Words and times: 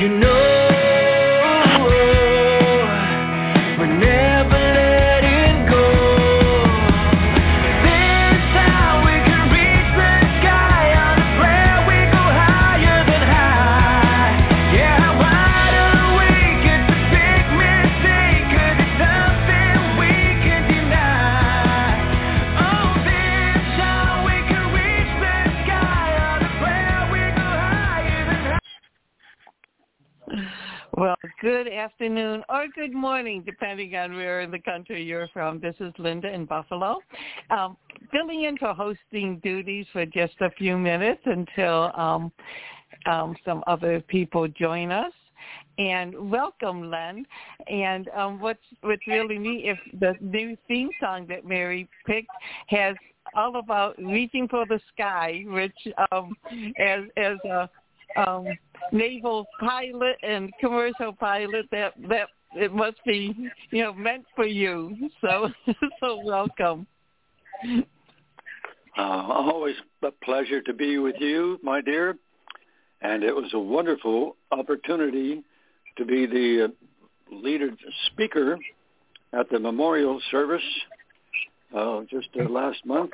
you 0.00 0.08
know 0.08 0.29
or 32.60 32.68
good 32.74 32.92
morning, 32.92 33.42
depending 33.46 33.96
on 33.96 34.14
where 34.14 34.42
in 34.42 34.50
the 34.50 34.58
country 34.58 35.02
you're 35.02 35.28
from. 35.28 35.60
This 35.60 35.74
is 35.80 35.94
Linda 35.96 36.30
in 36.30 36.44
Buffalo, 36.44 36.98
um, 37.48 37.74
filling 38.12 38.42
in 38.42 38.58
for 38.58 38.74
hosting 38.74 39.40
duties 39.42 39.86
for 39.94 40.04
just 40.04 40.34
a 40.42 40.50
few 40.50 40.76
minutes 40.76 41.22
until 41.24 41.90
um, 41.96 42.30
um, 43.06 43.34
some 43.46 43.64
other 43.66 44.02
people 44.02 44.46
join 44.46 44.90
us. 44.90 45.12
And 45.78 46.30
welcome, 46.30 46.90
Len. 46.90 47.24
And 47.66 48.10
um, 48.10 48.38
what's 48.38 48.60
what's 48.82 49.06
really 49.06 49.38
neat 49.38 49.64
if 49.64 49.78
the 49.98 50.12
new 50.20 50.54
theme 50.68 50.90
song 51.00 51.26
that 51.30 51.46
Mary 51.46 51.88
picked 52.06 52.28
has 52.66 52.94
all 53.34 53.56
about 53.56 53.96
reaching 53.96 54.46
for 54.48 54.66
the 54.66 54.80
sky, 54.92 55.44
which 55.46 55.94
um, 56.12 56.34
as 56.78 57.04
as 57.16 57.38
a 57.50 57.70
um, 58.16 58.46
naval 58.92 59.46
pilot 59.60 60.16
and 60.22 60.52
commercial 60.60 61.14
pilot 61.14 61.64
that 61.70 61.94
that 62.06 62.28
it 62.54 62.72
must 62.72 62.96
be 63.04 63.34
you 63.70 63.82
know 63.82 63.92
meant 63.92 64.24
for 64.34 64.46
you 64.46 64.96
so 65.20 65.48
so 66.00 66.20
welcome 66.24 66.86
Uh, 68.98 69.02
always 69.02 69.76
a 70.02 70.10
pleasure 70.24 70.60
to 70.60 70.72
be 70.72 70.98
with 70.98 71.14
you, 71.20 71.58
my 71.62 71.80
dear. 71.80 72.16
And 73.02 73.22
it 73.22 73.34
was 73.34 73.50
a 73.54 73.58
wonderful 73.58 74.36
opportunity 74.50 75.42
to 75.96 76.04
be 76.04 76.26
the 76.26 76.64
uh, 76.64 77.34
leader 77.34 77.70
speaker 78.06 78.58
at 79.32 79.48
the 79.50 79.58
memorial 79.58 80.20
service 80.30 80.62
uh, 81.74 82.00
just 82.10 82.28
uh, 82.38 82.48
last 82.48 82.84
month, 82.84 83.12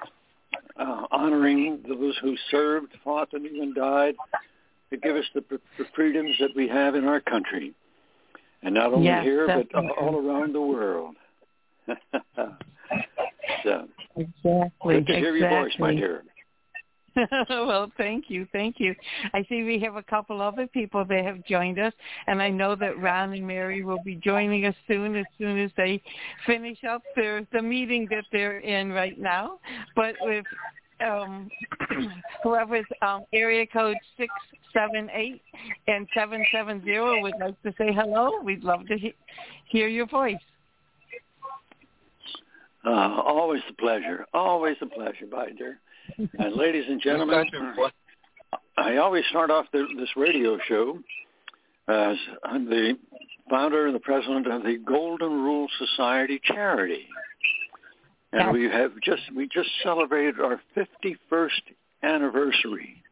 uh, 0.81 1.03
honoring 1.11 1.83
those 1.87 2.17
who 2.23 2.35
served, 2.51 2.93
fought, 3.05 3.29
and 3.33 3.45
even 3.47 3.75
died 3.75 4.15
to 4.91 4.97
give 4.97 5.15
us 5.15 5.25
the, 5.35 5.45
the 5.79 5.85
freedoms 5.95 6.35
that 6.41 6.51
we 6.57 6.69
have 6.69 6.95
in 6.95 7.05
our 7.05 7.21
country. 7.21 7.75
And 8.67 8.75
not 8.75 8.93
only 8.93 9.07
Yes, 9.07 9.23
here, 9.23 9.47
but 9.47 9.73
uh, 9.79 9.87
all 10.01 10.17
around 10.17 10.53
the 10.53 10.61
world. 10.61 11.15
so, 13.63 13.87
exactly 14.17 14.71
good 14.83 15.07
to 15.07 15.15
hear 15.15 15.37
your 15.37 15.49
voice, 15.49 15.73
my 15.79 15.93
exactly. 15.93 15.97
dear. 15.97 16.25
well, 17.49 17.93
thank 17.97 18.25
you, 18.29 18.45
thank 18.53 18.81
you. 18.81 18.93
I 19.33 19.47
see 19.49 19.63
we 19.63 19.79
have 19.79 19.95
a 19.95 20.03
couple 20.03 20.43
other 20.43 20.67
people 20.67 21.05
that 21.05 21.25
have 21.25 21.47
joined 21.47 21.79
us, 21.79 21.93
and 22.27 22.43
I 22.43 22.51
know 22.51 22.75
that 22.75 22.99
Ron 22.99 23.35
and 23.35 23.47
Mary 23.47 23.85
will 23.85 24.03
be 24.05 24.17
joining 24.17 24.67
us 24.67 24.75
soon, 24.89 25.15
as 25.15 25.27
soon 25.39 25.59
as 25.61 25.71
they 25.77 26.03
finish 26.45 26.79
up 26.83 27.03
their 27.15 27.47
the 27.53 27.63
meeting 27.63 28.09
that 28.11 28.25
they're 28.33 28.59
in 28.59 28.91
right 28.91 29.17
now. 29.17 29.61
But 29.95 30.17
with 30.23 30.45
um, 31.01 31.49
whoever's 32.43 32.87
um, 33.03 33.25
area 33.33 33.67
code 33.67 33.97
six 34.17 34.33
seven 34.73 35.09
eight 35.13 35.43
and 35.89 36.07
seven 36.15 36.45
seven 36.53 36.83
zero 36.85 37.21
would 37.23 37.35
like 37.41 37.61
to 37.63 37.73
say 37.79 37.93
hello, 37.93 38.41
we'd 38.43 38.65
love 38.65 38.87
to 38.87 38.97
he- 38.97 39.15
hear 39.67 39.89
your 39.89 40.07
voice. 40.07 40.37
Uh, 42.87 43.21
always 43.21 43.63
a 43.69 43.73
pleasure. 43.75 44.25
Always 44.33 44.77
a 44.81 44.87
pleasure, 44.87 45.27
my 45.31 45.51
dear. 45.51 45.81
And 46.39 46.55
ladies 46.57 46.85
and 46.89 47.01
gentlemen, 47.03 47.45
I 48.79 48.97
always 48.99 49.25
start 49.31 49.51
off 49.51 49.67
the, 49.73 49.87
this 49.99 50.11
radio 50.17 50.57
show 50.69 50.99
as 51.89 52.17
I'm 52.45 52.69
the 52.69 52.97
founder 53.51 53.87
and 53.87 53.95
the 53.95 54.01
president 54.01 54.47
of 54.47 54.63
the 54.63 54.79
Golden 54.87 55.33
Rule 55.33 55.67
Society 55.79 56.41
charity. 56.45 57.07
And 58.37 58.53
we 58.53 58.65
have 58.65 58.93
just 59.03 59.23
we 59.35 59.49
just 59.49 59.71
celebrated 59.83 60.41
our 60.41 60.61
51st 60.77 61.49
anniversary. 62.03 63.03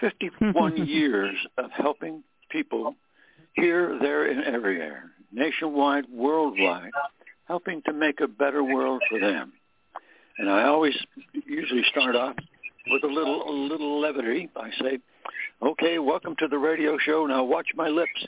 51 0.00 0.86
years 0.86 1.36
of 1.58 1.70
helping 1.70 2.24
people 2.50 2.94
here, 3.52 3.98
there, 4.00 4.26
and 4.30 4.42
everywhere, 4.44 5.10
nationwide, 5.32 6.06
worldwide, 6.10 6.90
helping 7.46 7.82
to 7.82 7.92
make 7.92 8.20
a 8.20 8.26
better 8.26 8.64
world 8.64 9.02
for 9.10 9.20
them. 9.20 9.52
And 10.38 10.48
I 10.48 10.64
always 10.64 10.96
usually 11.46 11.84
start 11.90 12.16
off 12.16 12.36
with 12.88 13.04
a 13.04 13.06
little 13.06 13.48
a 13.48 13.52
little 13.52 14.00
levity. 14.00 14.48
I 14.56 14.70
say, 14.80 14.98
"Okay, 15.60 15.98
welcome 15.98 16.36
to 16.36 16.48
the 16.48 16.58
radio 16.58 16.96
show. 16.96 17.26
Now 17.26 17.44
watch 17.44 17.68
my 17.74 17.88
lips." 17.88 18.26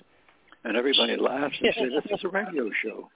And 0.65 0.77
everybody 0.77 1.17
laughs 1.17 1.57
and 1.63 1.75
says, 1.75 1.91
"This 1.93 2.19
is 2.19 2.25
a 2.25 2.29
radio 2.29 2.71
show." 2.83 3.11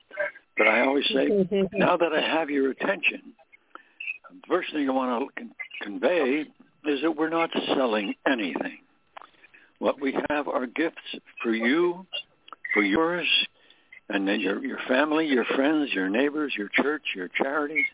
But 0.58 0.66
I 0.66 0.80
always 0.80 1.06
say, 1.06 1.30
mm-hmm. 1.30 1.78
"Now 1.78 1.96
that 1.96 2.12
I 2.12 2.20
have 2.20 2.50
your 2.50 2.70
attention, 2.70 3.32
the 4.30 4.46
first 4.48 4.72
thing 4.72 4.88
I 4.88 4.92
want 4.92 5.28
to 5.34 5.40
con- 5.40 5.54
convey 5.82 6.44
is 6.84 7.02
that 7.02 7.16
we're 7.16 7.28
not 7.28 7.50
selling 7.74 8.14
anything. 8.26 8.78
What 9.78 10.00
we 10.00 10.18
have 10.28 10.48
are 10.48 10.66
gifts 10.66 10.96
for 11.42 11.54
you, 11.54 12.06
for 12.74 12.82
yours, 12.82 13.26
and 14.08 14.26
then 14.26 14.40
your 14.40 14.64
your 14.64 14.78
family, 14.88 15.26
your 15.26 15.44
friends, 15.44 15.92
your 15.92 16.08
neighbors, 16.08 16.52
your 16.58 16.68
church, 16.72 17.02
your 17.14 17.28
charities, 17.28 17.86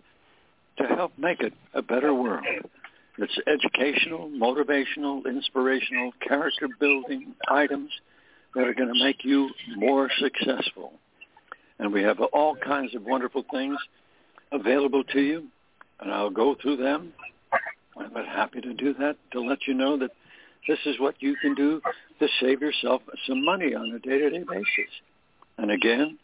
to 0.79 0.85
help 0.87 1.13
make 1.19 1.41
it 1.41 1.53
a 1.75 1.83
better 1.83 2.15
world. 2.15 2.47
It's 3.19 3.39
educational, 3.47 4.29
motivational, 4.29 5.25
inspirational, 5.27 6.13
character 6.27 6.69
building 6.81 7.35
items 7.47 7.91
that 8.55 8.67
are 8.67 8.75
going 8.75 8.93
to 8.93 9.05
make 9.05 9.25
you 9.25 9.51
more 9.77 10.11
successful. 10.19 10.95
And 11.79 11.93
we 11.93 12.03
have 12.03 12.21
all 12.21 12.57
kinds 12.57 12.95
of 12.95 13.03
wonderful 13.05 13.45
things 13.51 13.77
available 14.53 15.05
to 15.05 15.21
you, 15.21 15.49
and 16.01 16.13
I'll 16.13 16.31
go 16.31 16.55
through 16.61 16.77
them. 16.77 17.13
I'm 17.97 18.15
happy 18.25 18.61
to 18.61 18.75
do 18.75 18.95
that 18.95 19.17
to 19.33 19.41
let 19.41 19.67
you 19.67 19.75
know 19.75 19.97
that 19.99 20.11
this 20.67 20.79
is 20.87 20.99
what 20.99 21.17
you 21.21 21.37
can 21.37 21.55
do 21.55 21.81
to 22.21 22.29
save 22.41 22.61
yourself 22.61 23.03
some 23.27 23.45
money 23.45 23.75
on 23.75 23.91
a 23.91 23.99
day-to-day 23.99 24.45
basis. 24.49 24.93
And 25.59 25.71
again, 25.71 26.19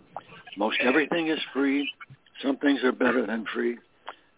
most 0.56 0.78
everything 0.81 1.28
is 1.28 1.39
free. 1.53 1.91
Some 2.43 2.56
things 2.56 2.83
are 2.83 2.93
better 2.93 3.27
than 3.27 3.44
free. 3.53 3.78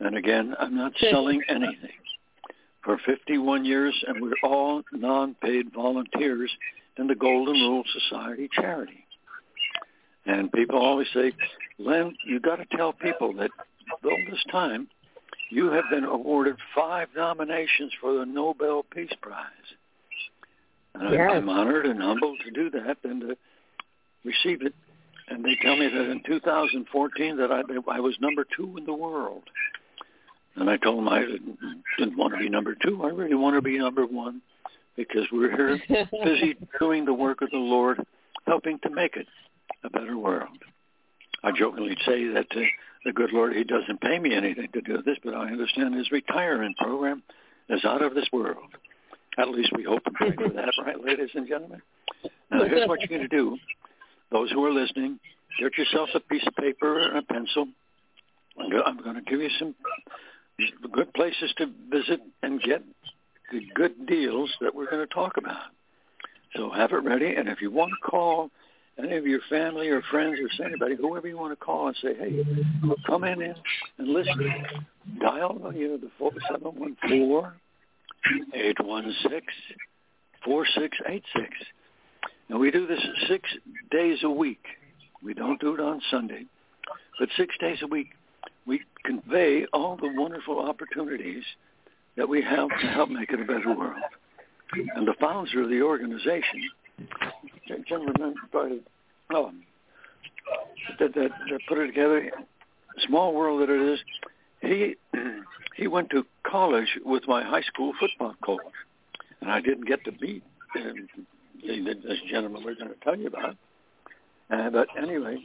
And 0.00 0.16
again, 0.16 0.54
I'm 0.58 0.74
not 0.74 0.92
selling 1.10 1.42
anything. 1.48 1.90
For 2.82 2.98
51 3.06 3.64
years, 3.64 3.94
and 4.08 4.20
we're 4.20 4.32
all 4.42 4.82
non-paid 4.92 5.72
volunteers 5.72 6.50
in 6.98 7.06
the 7.06 7.14
Golden 7.14 7.54
Rule 7.54 7.84
Society 7.92 8.48
charity. 8.52 9.01
And 10.26 10.52
people 10.52 10.78
always 10.78 11.08
say, 11.14 11.32
Len, 11.78 12.14
you 12.26 12.38
got 12.40 12.56
to 12.56 12.76
tell 12.76 12.92
people 12.92 13.32
that 13.34 13.50
all 14.04 14.18
this 14.30 14.42
time, 14.50 14.88
you 15.50 15.70
have 15.72 15.84
been 15.90 16.04
awarded 16.04 16.56
five 16.74 17.08
nominations 17.16 17.92
for 18.00 18.14
the 18.18 18.24
Nobel 18.24 18.84
Peace 18.94 19.12
Prize. 19.20 19.46
And 20.94 21.02
I'm- 21.04 21.12
Yes. 21.14 21.30
I'm 21.34 21.48
honored 21.48 21.86
and 21.86 22.00
humbled 22.02 22.38
to 22.44 22.50
do 22.50 22.70
that 22.70 22.98
and 23.04 23.20
to 23.22 23.36
receive 24.24 24.62
it. 24.62 24.74
And 25.28 25.44
they 25.44 25.56
tell 25.56 25.76
me 25.76 25.88
that 25.88 26.10
in 26.10 26.22
2014 26.24 27.36
that 27.38 27.50
I, 27.50 27.62
I 27.88 28.00
was 28.00 28.18
number 28.20 28.44
two 28.56 28.76
in 28.76 28.84
the 28.84 28.92
world. 28.92 29.42
And 30.56 30.68
I 30.68 30.76
told 30.76 30.98
them 30.98 31.08
I 31.08 31.20
didn't, 31.20 31.58
didn't 31.98 32.16
want 32.18 32.34
to 32.34 32.38
be 32.38 32.48
number 32.50 32.74
two. 32.74 33.02
I 33.04 33.08
really 33.08 33.34
want 33.34 33.56
to 33.56 33.62
be 33.62 33.78
number 33.78 34.04
one 34.04 34.42
because 34.96 35.26
we're 35.32 35.50
here 35.56 36.06
busy 36.24 36.56
doing 36.78 37.06
the 37.06 37.14
work 37.14 37.40
of 37.40 37.50
the 37.50 37.56
Lord, 37.56 38.04
helping 38.46 38.78
to 38.80 38.90
make 38.90 39.16
it 39.16 39.26
a 39.84 39.90
better 39.90 40.16
world. 40.16 40.58
I 41.42 41.50
jokingly 41.52 41.96
say 42.06 42.28
that 42.28 42.46
uh, 42.54 42.60
the 43.04 43.12
good 43.12 43.32
Lord, 43.32 43.54
He 43.54 43.64
doesn't 43.64 44.00
pay 44.00 44.18
me 44.18 44.34
anything 44.34 44.68
to 44.72 44.80
do 44.80 45.02
this, 45.02 45.18
but 45.24 45.34
I 45.34 45.48
understand 45.48 45.94
His 45.94 46.10
retirement 46.12 46.76
program 46.76 47.22
is 47.68 47.84
out 47.84 48.02
of 48.02 48.14
this 48.14 48.28
world. 48.32 48.70
At 49.38 49.48
least 49.48 49.72
we 49.74 49.82
hope 49.82 50.02
and 50.06 50.14
pray 50.14 50.32
for 50.32 50.48
that, 50.48 50.74
right, 50.84 51.02
ladies 51.02 51.30
and 51.34 51.48
gentlemen? 51.48 51.82
Now, 52.50 52.64
here's 52.64 52.86
what 52.86 53.00
you're 53.00 53.08
going 53.08 53.28
to 53.28 53.36
do. 53.36 53.56
Those 54.30 54.50
who 54.50 54.64
are 54.64 54.72
listening, 54.72 55.18
get 55.58 55.76
yourself 55.76 56.10
a 56.14 56.20
piece 56.20 56.46
of 56.46 56.54
paper 56.54 56.98
and 56.98 57.18
a 57.18 57.22
pencil. 57.22 57.66
I'm 58.58 58.72
I'm 58.84 59.02
going 59.02 59.16
to 59.16 59.22
give 59.22 59.40
you 59.40 59.50
some 59.58 59.74
good 60.92 61.12
places 61.14 61.52
to 61.56 61.66
visit 61.90 62.20
and 62.42 62.60
get 62.62 62.82
the 63.50 63.60
good 63.74 64.06
deals 64.06 64.50
that 64.60 64.74
we're 64.74 64.90
going 64.90 65.06
to 65.06 65.12
talk 65.12 65.36
about. 65.36 65.70
So 66.56 66.70
have 66.70 66.92
it 66.92 67.02
ready, 67.02 67.34
and 67.34 67.48
if 67.48 67.62
you 67.62 67.70
want 67.70 67.90
to 67.92 68.10
call 68.10 68.50
any 68.98 69.16
of 69.16 69.26
your 69.26 69.40
family 69.48 69.88
or 69.88 70.02
friends 70.10 70.38
or 70.38 70.64
anybody, 70.64 70.96
whoever 70.96 71.26
you 71.26 71.36
want 71.36 71.52
to 71.52 71.64
call 71.64 71.88
and 71.88 71.96
say, 72.02 72.14
hey, 72.14 72.44
come 73.06 73.24
in 73.24 73.42
and 73.42 73.56
listen. 73.98 74.64
Dial 75.20 75.72
you 75.74 75.88
know, 75.88 75.96
the 75.96 76.10
four 76.18 76.30
seven 76.50 76.68
one 76.68 76.96
four 77.08 77.54
eight 78.54 78.76
one 78.84 79.12
six 79.28 79.46
four 80.44 80.66
six 80.78 80.96
eight 81.08 81.24
six. 81.34 81.48
And 82.48 82.60
we 82.60 82.70
do 82.70 82.86
this 82.86 83.00
six 83.28 83.48
days 83.90 84.18
a 84.22 84.30
week. 84.30 84.62
We 85.24 85.34
don't 85.34 85.60
do 85.60 85.74
it 85.74 85.80
on 85.80 86.00
Sunday, 86.10 86.44
but 87.18 87.28
six 87.36 87.54
days 87.60 87.78
a 87.82 87.86
week. 87.86 88.08
We 88.66 88.80
convey 89.04 89.66
all 89.72 89.96
the 89.96 90.12
wonderful 90.14 90.60
opportunities 90.60 91.42
that 92.16 92.28
we 92.28 92.42
have 92.42 92.68
to 92.68 92.86
help 92.88 93.08
make 93.08 93.30
it 93.30 93.40
a 93.40 93.44
better 93.44 93.74
world. 93.74 93.96
And 94.94 95.06
the 95.06 95.14
founder 95.20 95.62
of 95.62 95.68
the 95.68 95.82
organization, 95.82 96.70
gentleman, 97.88 98.34
oh, 98.54 99.52
that, 100.98 101.14
that, 101.14 101.30
that 101.50 101.60
put 101.68 101.78
it 101.78 101.86
together, 101.88 102.30
small 103.06 103.34
world 103.34 103.62
that 103.62 103.70
it 103.70 103.92
is, 103.94 104.00
he 104.60 104.96
he 105.76 105.86
went 105.86 106.10
to 106.10 106.24
college 106.44 106.98
with 107.04 107.26
my 107.26 107.42
high 107.42 107.62
school 107.62 107.92
football 107.98 108.34
coach, 108.44 108.60
and 109.40 109.50
I 109.50 109.60
didn't 109.60 109.86
get 109.86 110.04
to 110.04 110.12
meet 110.20 110.42
um, 110.76 111.08
this 111.62 112.18
gentleman 112.30 112.62
we're 112.64 112.74
going 112.74 112.88
to 112.88 112.96
tell 113.02 113.16
you 113.16 113.26
about. 113.26 113.56
Uh, 114.50 114.70
but 114.70 114.88
anyway, 114.96 115.38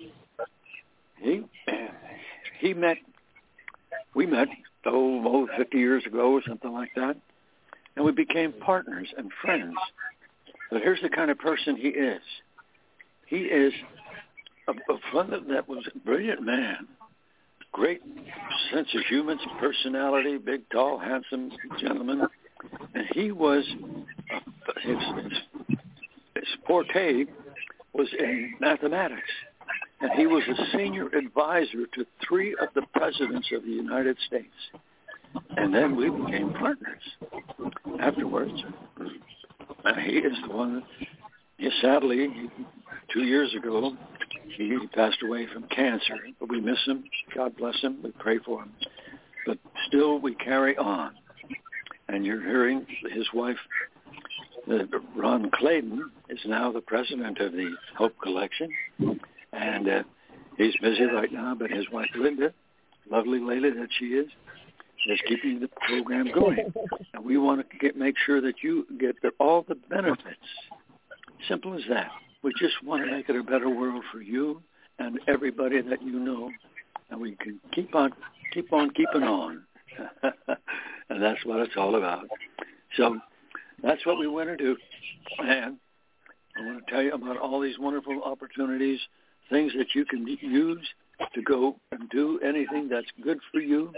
he 1.20 1.44
he 2.60 2.74
met 2.74 2.98
we 4.16 4.26
met 4.26 4.48
oh, 4.86 5.24
oh 5.26 5.48
50 5.58 5.78
years 5.78 6.06
ago 6.06 6.34
or 6.34 6.42
something 6.48 6.72
like 6.72 6.92
that, 6.96 7.18
and 7.96 8.06
we 8.06 8.12
became 8.12 8.54
partners 8.54 9.08
and 9.18 9.32
friends. 9.42 9.76
But 10.70 10.82
here's 10.82 11.02
the 11.02 11.10
kind 11.10 11.32
of 11.32 11.38
person 11.38 11.76
he 11.78 11.90
is. 11.90 12.22
He 13.28 13.38
is 13.38 13.74
a, 14.68 14.72
a 14.72 14.98
fun 15.12 15.32
that 15.50 15.68
was 15.68 15.88
a 15.94 15.98
brilliant 16.00 16.42
man, 16.42 16.88
great 17.72 18.02
sense 18.74 18.88
of 18.96 19.02
humor, 19.06 19.36
personality, 19.60 20.38
big, 20.38 20.70
tall, 20.70 20.98
handsome 20.98 21.52
gentleman, 21.80 22.28
and 22.94 23.06
he 23.14 23.32
was 23.32 23.64
uh, 24.34 24.40
his, 24.82 24.98
his 25.24 25.34
his 26.36 26.48
forte 26.66 27.26
was 27.94 28.08
in 28.18 28.54
mathematics, 28.60 29.30
and 30.02 30.12
he 30.14 30.28
was 30.28 30.44
a 30.48 30.78
senior 30.78 31.08
advisor 31.08 31.86
to 31.94 32.06
three 32.28 32.56
of 32.62 32.70
the 32.76 32.84
presidents 32.94 33.50
of 33.54 33.64
the 33.64 33.72
United 33.72 34.18
States. 34.28 34.54
And 35.58 35.74
then 35.74 35.96
we 35.96 36.10
became 36.10 36.54
partners 36.54 37.02
afterwards. 38.00 38.54
And 39.88 40.02
he 40.02 40.18
is 40.18 40.36
the 40.46 40.54
one 40.54 40.76
that, 40.76 40.84
he, 41.58 41.70
sadly, 41.82 42.50
two 43.14 43.24
years 43.24 43.56
ago, 43.56 43.96
he 44.58 44.78
passed 44.94 45.24
away 45.24 45.48
from 45.54 45.64
cancer. 45.64 46.16
But 46.40 46.50
we 46.50 46.60
miss 46.60 46.80
him. 46.86 47.06
God 47.34 47.56
bless 47.56 47.80
him. 47.80 48.00
We 48.04 48.12
pray 48.12 48.40
for 48.40 48.64
him. 48.64 48.72
But 49.46 49.60
still, 49.88 50.20
we 50.20 50.36
carry 50.36 50.76
on. 50.78 51.12
And 52.10 52.26
you're 52.26 52.42
hearing 52.42 52.86
his 53.14 53.28
wife, 53.34 53.58
Ron 55.16 55.52
Clayton, 55.52 56.12
is 56.30 56.40
now 56.46 56.72
the 56.72 56.82
president 56.82 57.40
of 57.40 57.54
the 57.54 57.74
Hope 57.98 58.16
Collection. 58.22 58.70
And 59.54 59.90
uh, 59.90 60.04
he's 60.58 60.76
busy 60.82 61.04
right 61.04 61.32
now, 61.32 61.56
but 61.58 61.72
his 61.72 61.86
wife, 61.94 62.10
Linda, 62.14 62.54
lovely 63.10 63.40
lady 63.40 63.70
that 63.72 63.90
she 63.98 64.08
is, 64.08 64.28
is 65.10 65.20
keeping 65.28 65.60
the 65.60 65.68
program 65.88 66.32
going. 66.34 66.74
And 67.14 67.26
we 67.26 67.38
want 67.38 67.70
to 67.70 67.78
get, 67.78 67.96
make 67.96 68.16
sure 68.26 68.42
that 68.42 68.64
you 68.64 68.86
get 69.00 69.16
the, 69.22 69.32
all 69.40 69.66
the 69.68 69.76
benefits. 69.76 70.38
Simple 71.48 71.76
as 71.76 71.84
that. 71.90 72.12
We 72.44 72.52
just 72.60 72.84
want 72.84 73.04
to 73.06 73.12
make 73.12 73.30
it 73.30 73.36
a 73.36 73.44
better 73.44 73.70
world 73.70 74.04
for 74.12 74.22
you 74.22 74.62
and 75.00 75.20
everybody 75.28 75.82
that 75.82 76.02
you 76.02 76.20
know, 76.20 76.52
and 77.10 77.22
we 77.22 77.36
can 77.36 77.60
keep 77.74 77.94
on 77.96 78.14
keep 78.54 78.72
on 78.74 78.90
keeping 78.92 79.24
on. 79.24 79.64
and 81.10 81.22
that's 81.22 81.46
what 81.46 81.60
it's 81.60 81.76
all 81.78 81.96
about. 81.96 82.28
So 82.96 83.18
that's 83.84 84.06
what 84.06 84.18
we 84.18 84.28
want 84.28 84.50
to 84.50 84.58
do. 84.58 84.78
And 85.40 85.78
I 86.58 86.66
want 86.66 86.86
to 86.86 86.92
tell 86.92 87.02
you 87.02 87.14
about 87.14 87.38
all 87.38 87.60
these 87.60 87.78
wonderful 87.78 88.24
opportunities, 88.24 89.00
things 89.50 89.74
that 89.78 89.94
you 89.94 90.06
can 90.06 90.26
use 90.28 90.88
to 91.34 91.42
go 91.42 91.76
and 91.92 92.10
do 92.10 92.40
anything 92.44 92.90
that's 92.90 93.08
good 93.24 93.40
for 93.52 93.60
you, 93.60 93.92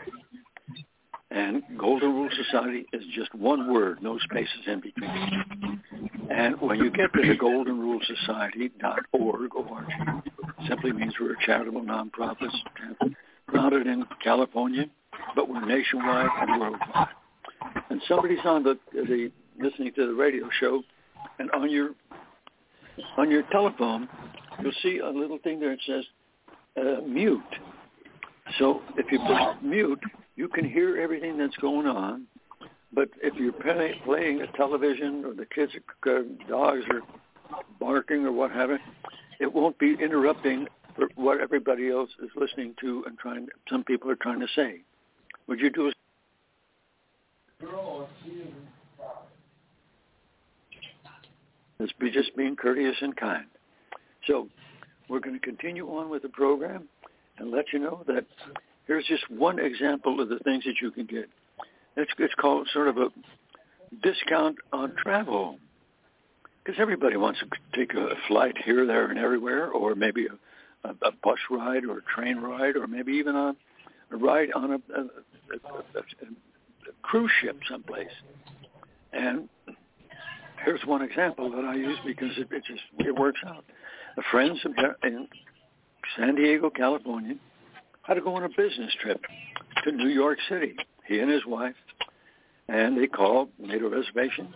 And 1.37 1.61
Golden 1.77 2.13
Rule 2.15 2.29
Society 2.45 2.85
is 2.93 3.03
just 3.13 3.35
one 3.35 3.71
word, 3.71 4.01
no 4.01 4.17
spaces 4.17 4.61
in 4.65 4.81
between. 4.81 5.79
And 6.31 6.59
when 6.59 6.79
you 6.79 6.89
get 6.89 7.13
to 7.13 7.21
the 7.21 7.37
goldenrulesociety.org, 7.37 9.55
org, 9.55 9.85
simply 10.67 10.93
means 10.93 11.13
we're 11.21 11.33
a 11.33 11.45
charitable 11.45 11.83
nonprofit 11.83 12.49
grounded 13.45 13.85
in 13.85 14.07
California, 14.23 14.87
but 15.35 15.47
we're 15.47 15.63
nationwide 15.63 16.27
and 16.41 16.59
worldwide. 16.59 17.09
And 17.91 18.01
somebody's 18.07 18.43
on 18.43 18.63
the, 18.63 18.79
the 18.91 19.31
listening 19.59 19.93
to 19.93 20.07
the 20.07 20.13
radio 20.13 20.49
show, 20.59 20.81
and 21.37 21.51
on 21.51 21.69
your 21.69 21.91
on 23.15 23.29
your 23.29 23.43
telephone, 23.51 24.09
you'll 24.63 24.71
see 24.81 24.97
a 24.97 25.09
little 25.09 25.37
thing 25.43 25.59
there 25.59 25.75
that 25.75 25.83
says 25.85 26.03
uh, 26.77 27.01
mute. 27.05 27.43
So 28.57 28.81
if 28.97 29.11
you 29.11 29.19
push 29.19 29.39
mute, 29.61 30.01
you 30.37 30.47
can 30.47 30.69
hear 30.69 30.97
everything 30.97 31.37
that's 31.37 31.57
going 31.57 31.87
on. 31.87 32.25
But 32.93 33.09
if 33.21 33.35
you're 33.35 33.51
play, 33.51 33.99
playing 34.05 34.41
a 34.41 34.47
television 34.55 35.25
or 35.25 35.33
the 35.33 35.45
kids, 35.45 35.73
uh, 36.05 36.19
dogs 36.47 36.83
are 36.89 37.01
barking 37.79 38.25
or 38.25 38.31
what 38.31 38.51
have 38.51 38.69
you, 38.69 38.77
it 39.39 39.53
won't 39.53 39.77
be 39.77 39.97
interrupting 40.01 40.67
what 41.15 41.41
everybody 41.41 41.89
else 41.89 42.09
is 42.23 42.29
listening 42.35 42.75
to 42.79 43.03
and 43.05 43.17
trying. 43.17 43.47
Some 43.69 43.83
people 43.83 44.09
are 44.09 44.15
trying 44.15 44.39
to 44.39 44.47
say. 44.55 44.81
Would 45.47 45.59
you 45.59 45.69
do 45.69 45.87
a 45.87 45.91
Let's 51.79 51.91
be 51.99 52.09
just 52.09 52.35
being 52.35 52.55
courteous 52.55 52.95
and 53.01 53.15
kind. 53.15 53.45
So 54.25 54.47
we're 55.09 55.19
going 55.19 55.39
to 55.39 55.45
continue 55.45 55.87
on 55.87 56.09
with 56.09 56.23
the 56.23 56.29
program 56.29 56.87
and 57.37 57.51
let 57.51 57.65
you 57.71 57.79
know 57.79 58.03
that 58.07 58.25
here's 58.87 59.05
just 59.05 59.29
one 59.29 59.59
example 59.59 60.19
of 60.19 60.29
the 60.29 60.39
things 60.39 60.63
that 60.63 60.75
you 60.81 60.91
can 60.91 61.05
get. 61.05 61.29
It's, 61.95 62.11
it's 62.17 62.33
called 62.35 62.67
sort 62.73 62.87
of 62.87 62.97
a 62.97 63.09
discount 64.01 64.57
on 64.71 64.93
travel 64.95 65.57
because 66.63 66.79
everybody 66.79 67.17
wants 67.17 67.39
to 67.39 67.77
take 67.77 67.93
a 67.93 68.09
flight 68.27 68.55
here, 68.63 68.85
there, 68.85 69.09
and 69.09 69.17
everywhere, 69.19 69.69
or 69.69 69.95
maybe 69.95 70.27
a, 70.27 70.87
a, 70.87 70.91
a 70.91 71.11
bus 71.23 71.39
ride 71.49 71.85
or 71.85 71.99
a 71.99 72.01
train 72.15 72.37
ride, 72.37 72.75
or 72.75 72.87
maybe 72.87 73.13
even 73.13 73.35
a, 73.35 73.55
a 74.11 74.17
ride 74.17 74.49
on 74.53 74.71
a, 74.71 74.75
a, 74.75 75.01
a, 75.01 75.99
a 75.99 76.91
cruise 77.03 77.31
ship 77.41 77.57
someplace. 77.69 78.07
And 79.13 79.47
here's 80.63 80.81
one 80.85 81.01
example 81.01 81.49
that 81.51 81.63
I 81.63 81.75
use 81.75 81.97
because 82.05 82.31
it, 82.37 82.47
it 82.51 82.63
just 82.65 82.81
it 82.99 83.15
works 83.15 83.39
out. 83.47 83.63
A 84.17 84.21
friend 84.31 84.59
in 85.03 85.27
San 86.17 86.35
Diego, 86.35 86.69
California, 86.69 87.35
had 88.07 88.13
to 88.13 88.21
go 88.21 88.35
on 88.35 88.43
a 88.43 88.49
business 88.49 88.93
trip 89.01 89.21
to 89.83 89.91
New 89.91 90.07
York 90.07 90.39
City. 90.49 90.75
He 91.05 91.19
and 91.19 91.29
his 91.29 91.45
wife, 91.45 91.75
and 92.67 92.97
they 92.97 93.07
called, 93.07 93.49
made 93.59 93.81
a 93.81 93.89
reservation, 93.89 94.53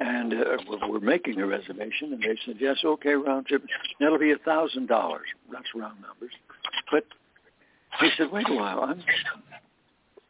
and 0.00 0.32
uh, 0.32 0.56
we're 0.88 1.00
making 1.00 1.40
a 1.40 1.46
reservation. 1.46 2.12
And 2.14 2.22
they 2.22 2.38
said, 2.46 2.56
yes, 2.58 2.78
okay, 2.84 3.12
round 3.12 3.46
trip. 3.46 3.64
That'll 4.00 4.18
be 4.18 4.32
a 4.32 4.38
thousand 4.38 4.88
dollars. 4.88 5.26
That's 5.52 5.66
round 5.74 6.00
numbers. 6.00 6.32
But 6.90 7.04
he 8.00 8.10
said, 8.16 8.28
wait 8.32 8.48
a 8.48 8.54
while, 8.54 8.80
I'm 8.80 9.02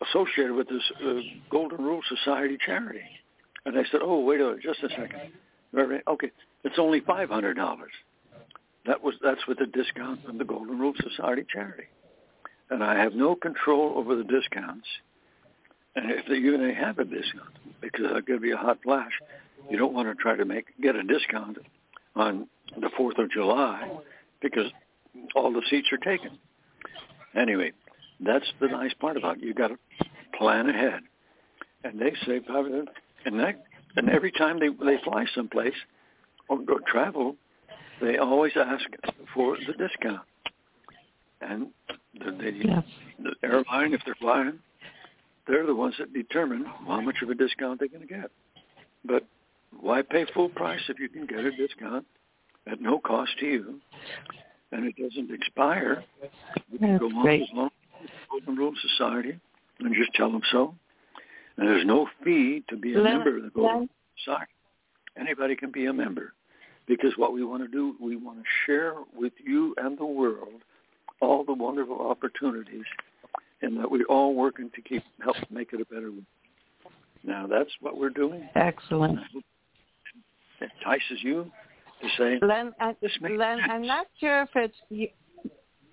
associated 0.08 0.54
with 0.54 0.68
this 0.68 0.82
uh, 1.04 1.20
Golden 1.50 1.84
Rule 1.84 2.00
Society 2.08 2.58
charity. 2.64 3.02
And 3.64 3.78
I 3.78 3.82
said, 3.90 4.00
oh, 4.02 4.20
wait 4.20 4.40
a 4.40 4.56
just 4.62 4.82
a 4.82 4.88
second. 4.88 5.32
Okay, 6.08 6.30
it's 6.64 6.78
only 6.78 7.00
five 7.00 7.28
hundred 7.28 7.54
dollars. 7.54 7.92
That 8.86 9.02
was 9.02 9.14
that's 9.22 9.46
with 9.46 9.58
the 9.58 9.66
discount 9.66 10.24
from 10.24 10.38
the 10.38 10.44
Golden 10.44 10.78
Rule 10.78 10.94
Society 11.08 11.44
charity, 11.52 11.84
and 12.70 12.82
I 12.82 12.98
have 12.98 13.14
no 13.14 13.34
control 13.34 13.94
over 13.96 14.16
the 14.16 14.24
discounts. 14.24 14.86
And 15.96 16.10
if 16.10 16.28
even 16.28 16.72
have 16.74 16.98
a 16.98 17.04
discount, 17.04 17.50
because 17.80 18.06
I'll 18.14 18.20
give 18.20 18.44
you 18.44 18.54
a 18.54 18.58
hot 18.58 18.78
flash, 18.82 19.12
you 19.68 19.76
don't 19.76 19.92
want 19.92 20.08
to 20.08 20.14
try 20.14 20.36
to 20.36 20.44
make 20.44 20.66
get 20.80 20.96
a 20.96 21.02
discount 21.02 21.58
on 22.14 22.46
the 22.80 22.90
Fourth 22.96 23.18
of 23.18 23.30
July 23.30 23.88
because 24.40 24.70
all 25.34 25.52
the 25.52 25.62
seats 25.68 25.88
are 25.92 25.98
taken. 25.98 26.38
Anyway, 27.34 27.72
that's 28.20 28.46
the 28.60 28.68
nice 28.68 28.92
part 28.94 29.16
about 29.16 29.38
it. 29.38 29.42
You 29.42 29.54
got 29.54 29.68
to 29.68 29.78
plan 30.38 30.68
ahead, 30.68 31.00
and 31.84 32.00
they 32.00 32.12
say 32.26 32.40
and 33.26 33.40
that 33.40 33.64
and 33.96 34.08
every 34.08 34.32
time 34.32 34.60
they 34.60 34.68
they 34.68 35.02
fly 35.02 35.26
someplace 35.34 35.74
or 36.48 36.58
go 36.60 36.78
travel, 36.86 37.36
they 38.00 38.18
always 38.18 38.52
ask 38.56 38.84
for 39.34 39.56
the 39.56 39.72
discount. 39.72 40.22
And 41.40 41.68
the, 42.18 42.30
the, 42.32 42.52
Yes. 42.64 42.84
the 43.22 43.34
airline, 43.42 43.94
if 43.94 44.00
they're 44.04 44.14
flying, 44.16 44.58
they're 45.46 45.66
the 45.66 45.74
ones 45.74 45.94
that 45.98 46.12
determine 46.12 46.64
how 46.64 47.00
much 47.00 47.16
of 47.22 47.30
a 47.30 47.34
discount 47.34 47.78
they're 47.80 47.88
going 47.88 48.06
to 48.06 48.14
get. 48.14 48.30
But 49.04 49.24
why 49.78 50.02
pay 50.02 50.26
full 50.34 50.48
price 50.50 50.80
if 50.88 50.98
you 50.98 51.08
can 51.08 51.26
get 51.26 51.38
a 51.40 51.50
discount 51.52 52.04
at 52.70 52.80
no 52.80 52.98
cost 52.98 53.30
to 53.40 53.46
you, 53.46 53.80
and 54.72 54.84
it 54.84 54.96
doesn't 54.96 55.30
expire? 55.32 56.04
You 56.70 56.78
can 56.78 56.92
That's 56.92 57.00
go 57.00 57.06
on 57.06 57.22
great. 57.22 57.42
as 57.42 57.48
long 57.54 57.70
as 58.02 58.46
Rule 58.46 58.72
Society, 58.96 59.38
and 59.80 59.94
just 59.94 60.12
tell 60.14 60.30
them 60.30 60.42
so. 60.52 60.74
And 61.56 61.68
there's 61.68 61.86
no 61.86 62.06
fee 62.24 62.62
to 62.68 62.76
be 62.76 62.94
a 62.94 63.00
Len- 63.00 63.14
member 63.18 63.36
of 63.38 63.42
the 63.44 63.50
Golden 63.50 63.78
Len- 63.80 63.90
Society. 64.24 64.52
Anybody 65.18 65.56
can 65.56 65.70
be 65.70 65.86
a 65.86 65.92
member 65.92 66.32
because 66.86 67.12
what 67.16 67.32
we 67.32 67.42
want 67.44 67.62
to 67.62 67.68
do, 67.68 67.96
we 68.00 68.16
want 68.16 68.38
to 68.38 68.44
share 68.66 68.94
with 69.14 69.32
you 69.44 69.74
and 69.78 69.98
the 69.98 70.04
world 70.04 70.62
all 71.20 71.44
the 71.44 71.54
wonderful 71.54 72.00
opportunities 72.00 72.84
and 73.62 73.78
that 73.78 73.90
we're 73.90 74.04
all 74.06 74.34
working 74.34 74.70
to 74.74 74.80
keep 74.82 75.02
help 75.22 75.36
make 75.50 75.72
it 75.72 75.80
a 75.80 75.84
better 75.84 76.10
world. 76.10 76.24
Now 77.22 77.46
that's 77.46 77.70
what 77.80 77.98
we're 77.98 78.10
doing. 78.10 78.48
Excellent. 78.54 79.18
It 80.60 80.70
entices 80.80 81.22
you 81.22 81.50
to 82.02 82.08
say, 82.16 82.38
Len, 82.46 82.72
I, 82.80 82.94
Len 83.22 83.58
I'm 83.70 83.86
not 83.86 84.06
sure 84.18 84.42
if 84.42 84.48
it's 84.54 84.76
you, 84.88 85.08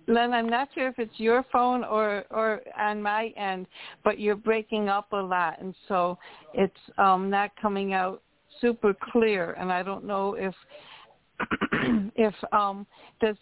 Len. 0.07 0.33
I'm 0.33 0.47
not 0.49 0.69
sure 0.73 0.87
if 0.87 0.99
it's 0.99 1.17
your 1.17 1.43
phone 1.51 1.83
or 1.83 2.23
or 2.31 2.61
on 2.77 3.01
my 3.01 3.33
end, 3.35 3.67
but 4.03 4.19
you're 4.19 4.35
breaking 4.35 4.87
up 4.87 5.11
a 5.11 5.17
lot, 5.17 5.59
and 5.59 5.75
so 5.87 6.17
it's 6.53 6.73
um 6.97 7.29
not 7.29 7.51
coming 7.61 7.93
out 7.93 8.21
super 8.61 8.95
clear. 9.11 9.53
And 9.53 9.71
I 9.71 9.83
don't 9.83 10.05
know 10.05 10.35
if 10.35 10.55
if 12.15 12.33
um 12.53 12.87
does 13.19 13.35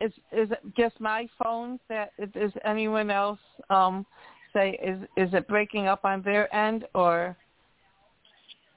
is 0.00 0.12
is 0.32 0.50
it 0.50 0.60
just 0.76 1.00
my 1.00 1.28
phone 1.42 1.78
that 1.88 2.12
is 2.18 2.52
anyone 2.64 3.10
else 3.10 3.40
um 3.70 4.06
say 4.52 4.78
is 4.82 5.00
is 5.16 5.32
it 5.34 5.46
breaking 5.48 5.86
up 5.86 6.04
on 6.04 6.22
their 6.22 6.52
end 6.54 6.86
or 6.94 7.36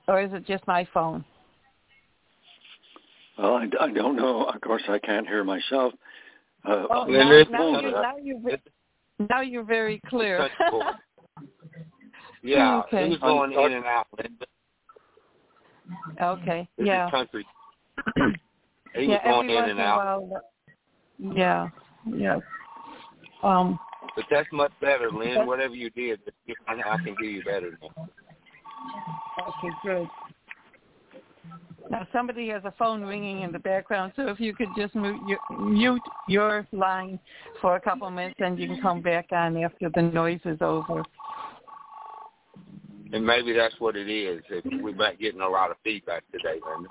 or 0.08 0.22
is 0.22 0.34
it 0.34 0.46
just 0.46 0.66
my 0.68 0.88
phone? 0.94 1.24
well, 3.38 3.56
I, 3.56 3.68
I 3.80 3.92
don't 3.92 4.16
know. 4.16 4.44
Of 4.44 4.60
course, 4.62 4.84
I 4.90 5.00
can't 5.00 5.28
hear 5.28 5.44
myself. 5.44 5.94
Uh, 6.66 6.86
Oh, 6.92 7.06
now, 7.06 7.44
now, 7.50 7.80
you, 7.82 7.92
now, 7.92 8.16
you're, 8.22 8.58
now 9.30 9.42
you're 9.42 9.64
very 9.64 10.02
clear. 10.08 10.48
Yeah, 12.44 12.82
Okay. 12.88 13.06
it 13.06 13.10
was 13.10 13.20
going 13.20 13.52
in 13.54 13.74
and 13.74 13.86
out. 13.86 14.08
Okay, 16.22 16.68
This 16.78 16.88
yeah. 16.88 17.10
country. 17.12 17.46
He 18.94 19.08
yeah, 19.08 19.20
was 19.20 19.22
going 19.24 19.50
every 19.50 19.50
in 19.50 19.56
once 19.56 19.70
and 19.70 19.80
in 19.80 19.86
a 19.86 19.96
while. 19.96 20.42
Yeah, 21.22 21.70
yeah. 22.06 22.38
Um, 23.44 23.80
But 24.16 24.26
that's 24.30 24.50
much 24.52 24.72
better, 24.82 25.12
Lynn. 25.12 25.36
But- 25.36 25.48
Whatever 25.48 25.76
you 25.76 25.90
did, 25.92 26.20
I 26.68 26.74
I 26.74 26.98
can 26.98 27.16
hear 27.20 27.30
you 27.30 27.44
better 27.44 27.78
now. 27.82 28.10
okay, 29.48 29.70
good. 29.84 30.10
Now 31.90 32.08
somebody 32.14 32.48
has 32.50 32.64
a 32.66 32.74
phone 32.78 33.02
ringing 33.02 33.42
in 33.42 33.52
the 33.52 33.60
background, 33.60 34.14
so 34.16 34.28
if 34.30 34.40
you 34.40 34.54
could 34.56 34.70
just 34.76 34.96
mute 34.96 35.20
your, 35.28 35.40
mute 35.60 36.02
your 36.28 36.66
line 36.72 37.20
for 37.60 37.76
a 37.76 37.82
couple 37.82 38.08
of 38.08 38.14
minutes, 38.14 38.36
and 38.40 38.58
you 38.58 38.68
can 38.68 38.82
come 38.82 39.02
back 39.02 39.28
on 39.32 39.58
after 39.62 39.90
the 39.94 40.02
noise 40.02 40.40
is 40.46 40.58
over. 40.62 41.04
And 43.14 43.26
maybe 43.26 43.52
that's 43.52 43.76
what 43.80 43.98
it 43.98 44.10
is. 44.10 44.42
If 44.50 44.64
we're 44.82 44.94
not 44.96 45.20
getting 45.20 45.42
a 45.42 45.50
lot 45.50 45.70
of 45.70 45.78
feedback 45.84 46.24
today, 46.32 46.62
Linda. 46.66 46.90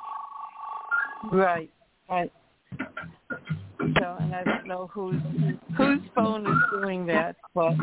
Right, 1.32 1.70
right. 2.10 2.30
So, 3.98 4.16
and 4.20 4.34
I 4.34 4.44
don't 4.44 4.66
know 4.66 4.88
whose 4.92 5.20
whose 5.76 6.00
phone 6.14 6.46
is 6.46 6.58
doing 6.70 7.06
that, 7.06 7.36
but 7.54 7.74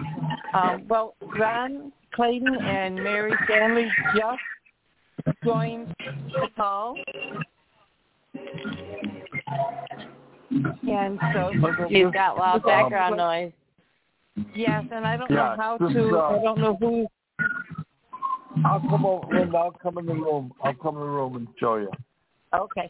um, 0.54 0.84
well, 0.88 1.16
Ron 1.38 1.92
Clayton 2.14 2.56
and 2.56 2.96
Mary 2.96 3.34
Stanley 3.46 3.88
just 4.16 4.40
joined 5.44 5.94
the 6.00 6.48
call, 6.56 6.96
and 10.90 11.20
so 11.34 11.52
He's 11.90 12.12
got 12.14 12.38
loud 12.38 12.64
background 12.64 13.18
noise. 13.18 13.52
yes, 14.56 14.86
and 14.92 15.06
I 15.06 15.18
don't 15.18 15.32
know 15.32 15.56
how 15.58 15.78
this 15.78 15.94
to. 15.94 16.18
uh, 16.18 16.40
I 16.40 16.44
don't 16.44 16.60
know 16.60 16.78
who. 16.80 17.08
I'll 18.66 18.80
come 18.80 19.06
over, 19.06 19.28
Linda. 19.40 19.58
I'll 19.58 19.72
come 19.72 19.98
in 19.98 20.06
the 20.06 20.14
room. 20.14 20.52
I'll 20.64 20.74
come 20.74 20.96
in 20.96 21.02
the 21.02 21.08
room 21.08 21.36
and 21.36 21.48
show 21.60 21.76
you. 21.76 21.92
Okay, 22.54 22.90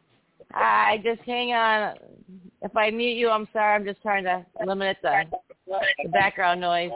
Hi, 0.53 0.97
just 1.03 1.21
hang 1.21 1.53
on. 1.53 1.95
If 2.61 2.75
I 2.75 2.89
mute 2.91 3.17
you, 3.17 3.29
I'm 3.29 3.47
sorry. 3.53 3.75
I'm 3.75 3.85
just 3.85 4.01
trying 4.01 4.23
to 4.25 4.45
limit 4.65 4.97
the, 5.01 5.23
the 6.03 6.09
background 6.09 6.61
noise. 6.61 6.91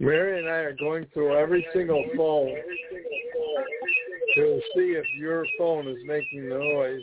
Mary 0.00 0.40
and 0.40 0.48
I 0.48 0.56
are 0.56 0.76
going 0.76 1.06
through 1.14 1.36
every 1.36 1.64
single 1.72 2.04
phone 2.16 2.56
to 4.34 4.60
see 4.74 4.92
if 4.92 5.04
your 5.18 5.44
phone 5.58 5.88
is 5.88 5.98
making 6.06 6.48
noise, 6.48 7.02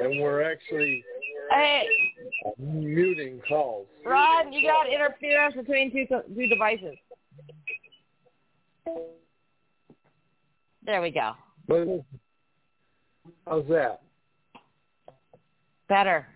and 0.00 0.20
we're 0.20 0.42
actually 0.42 1.04
Hey, 1.50 1.86
muting 2.58 3.40
calls. 3.48 3.86
Ron, 4.04 4.52
you 4.52 4.66
got 4.66 4.88
interference 4.88 5.54
between 5.54 5.92
two 5.92 6.06
two 6.06 6.46
devices. 6.48 6.96
There 10.84 11.02
we 11.02 11.10
go. 11.10 11.32
But 11.66 11.86
how's 13.46 13.66
that? 13.68 14.02
Better. 15.88 16.26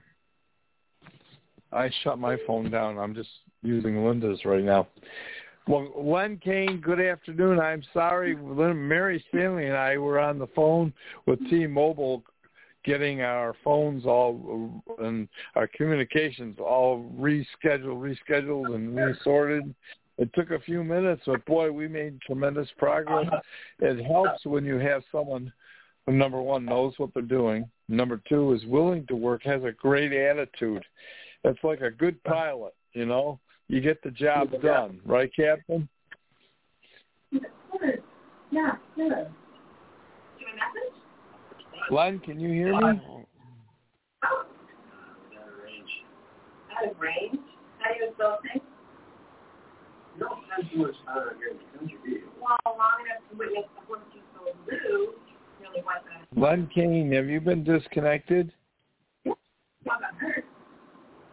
I 1.73 1.91
shut 2.03 2.19
my 2.19 2.37
phone 2.47 2.71
down. 2.71 2.99
I'm 2.99 3.15
just 3.15 3.29
using 3.63 4.05
Linda's 4.05 4.45
right 4.45 4.65
now. 4.65 4.89
Well, 5.69 5.93
Len 5.97 6.41
Kaine, 6.43 6.81
good 6.81 7.01
afternoon. 7.01 7.61
I'm 7.61 7.83
sorry, 7.93 8.35
Mary 8.35 9.25
Stanley 9.29 9.67
and 9.67 9.77
I 9.77 9.99
were 9.99 10.19
on 10.19 10.39
the 10.39 10.47
phone 10.49 10.93
with 11.27 11.39
T-Mobile 11.49 12.25
getting 12.85 13.21
our 13.21 13.55
phones 13.63 14.07
all 14.07 14.83
and 14.99 15.29
our 15.55 15.67
communications 15.69 16.57
all 16.59 17.11
rescheduled, 17.19 18.17
rescheduled, 18.29 18.75
and 18.75 18.97
resorted. 18.97 19.75
It 20.17 20.31
took 20.35 20.51
a 20.51 20.61
few 20.61 20.83
minutes, 20.83 21.23
but 21.27 21.45
boy, 21.45 21.71
we 21.71 21.89
made 21.89 22.21
tremendous 22.23 22.69
progress. 22.79 23.27
It 23.79 24.05
helps 24.05 24.45
when 24.45 24.65
you 24.65 24.77
have 24.77 25.03
someone 25.13 25.53
who, 26.07 26.13
number 26.13 26.41
one, 26.41 26.65
knows 26.65 26.95
what 26.97 27.13
they're 27.15 27.23
doing. 27.23 27.69
Number 27.89 28.21
two, 28.29 28.53
is 28.53 28.65
willing 28.67 29.07
to 29.07 29.17
work, 29.17 29.43
has 29.45 29.63
a 29.63 29.73
great 29.73 30.13
attitude. 30.13 30.85
It's 31.45 31.63
like 31.63 31.81
a 31.81 31.91
good 31.91 32.23
pilot, 32.25 32.75
you 32.93 33.07
know. 33.07 33.41
You 33.71 33.81
get 33.81 34.03
the 34.03 34.11
job 34.11 34.51
done, 34.63 34.99
right, 35.07 35.31
Captain? 35.33 35.89
Yeah, 38.51 38.73
sure. 38.97 39.31
Len, 41.89 42.19
can 42.19 42.41
you 42.41 42.49
hear 42.49 42.73
me? 42.73 42.83
Out 42.83 42.91
of 44.43 44.49
range? 45.63 45.89
Out 46.77 46.91
of 46.91 46.99
range? 46.99 47.39
How 47.79 47.93
do 47.93 48.01
you 48.01 48.11
spell 48.17 48.41
things? 48.43 48.65
Well, 50.19 50.29
long 52.67 53.07
enough 53.07 53.23
to 53.31 53.37
witness 53.39 53.67
the 53.77 53.87
horse 53.87 54.01
you 54.13 54.21
so 54.35 54.41
blue, 54.65 55.15
really 55.61 55.85
the 56.35 56.41
Len 56.41 56.69
Kaine, 56.75 57.13
have 57.13 57.27
you 57.27 57.41
been 57.41 57.63
disconnected? 57.63 58.53
what 59.23 59.39
got 59.85 60.01
hurt. 60.19 60.45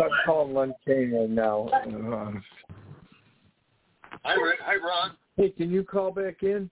lawyers 0.00 0.12
involved. 0.26 0.52
I'm 0.52 0.54
I'm 0.54 0.54
calling 0.54 0.54
Len 0.54 0.74
Kaine 0.86 1.12
right 1.12 1.30
now. 1.30 1.68
Uh, 1.68 2.40
Hi, 4.24 4.34
Ron- 4.34 4.54
hi, 4.60 4.76
Ron. 4.76 5.16
hey, 5.36 5.50
can 5.50 5.70
you 5.70 5.82
call 5.82 6.10
back 6.10 6.42
in? 6.42 6.70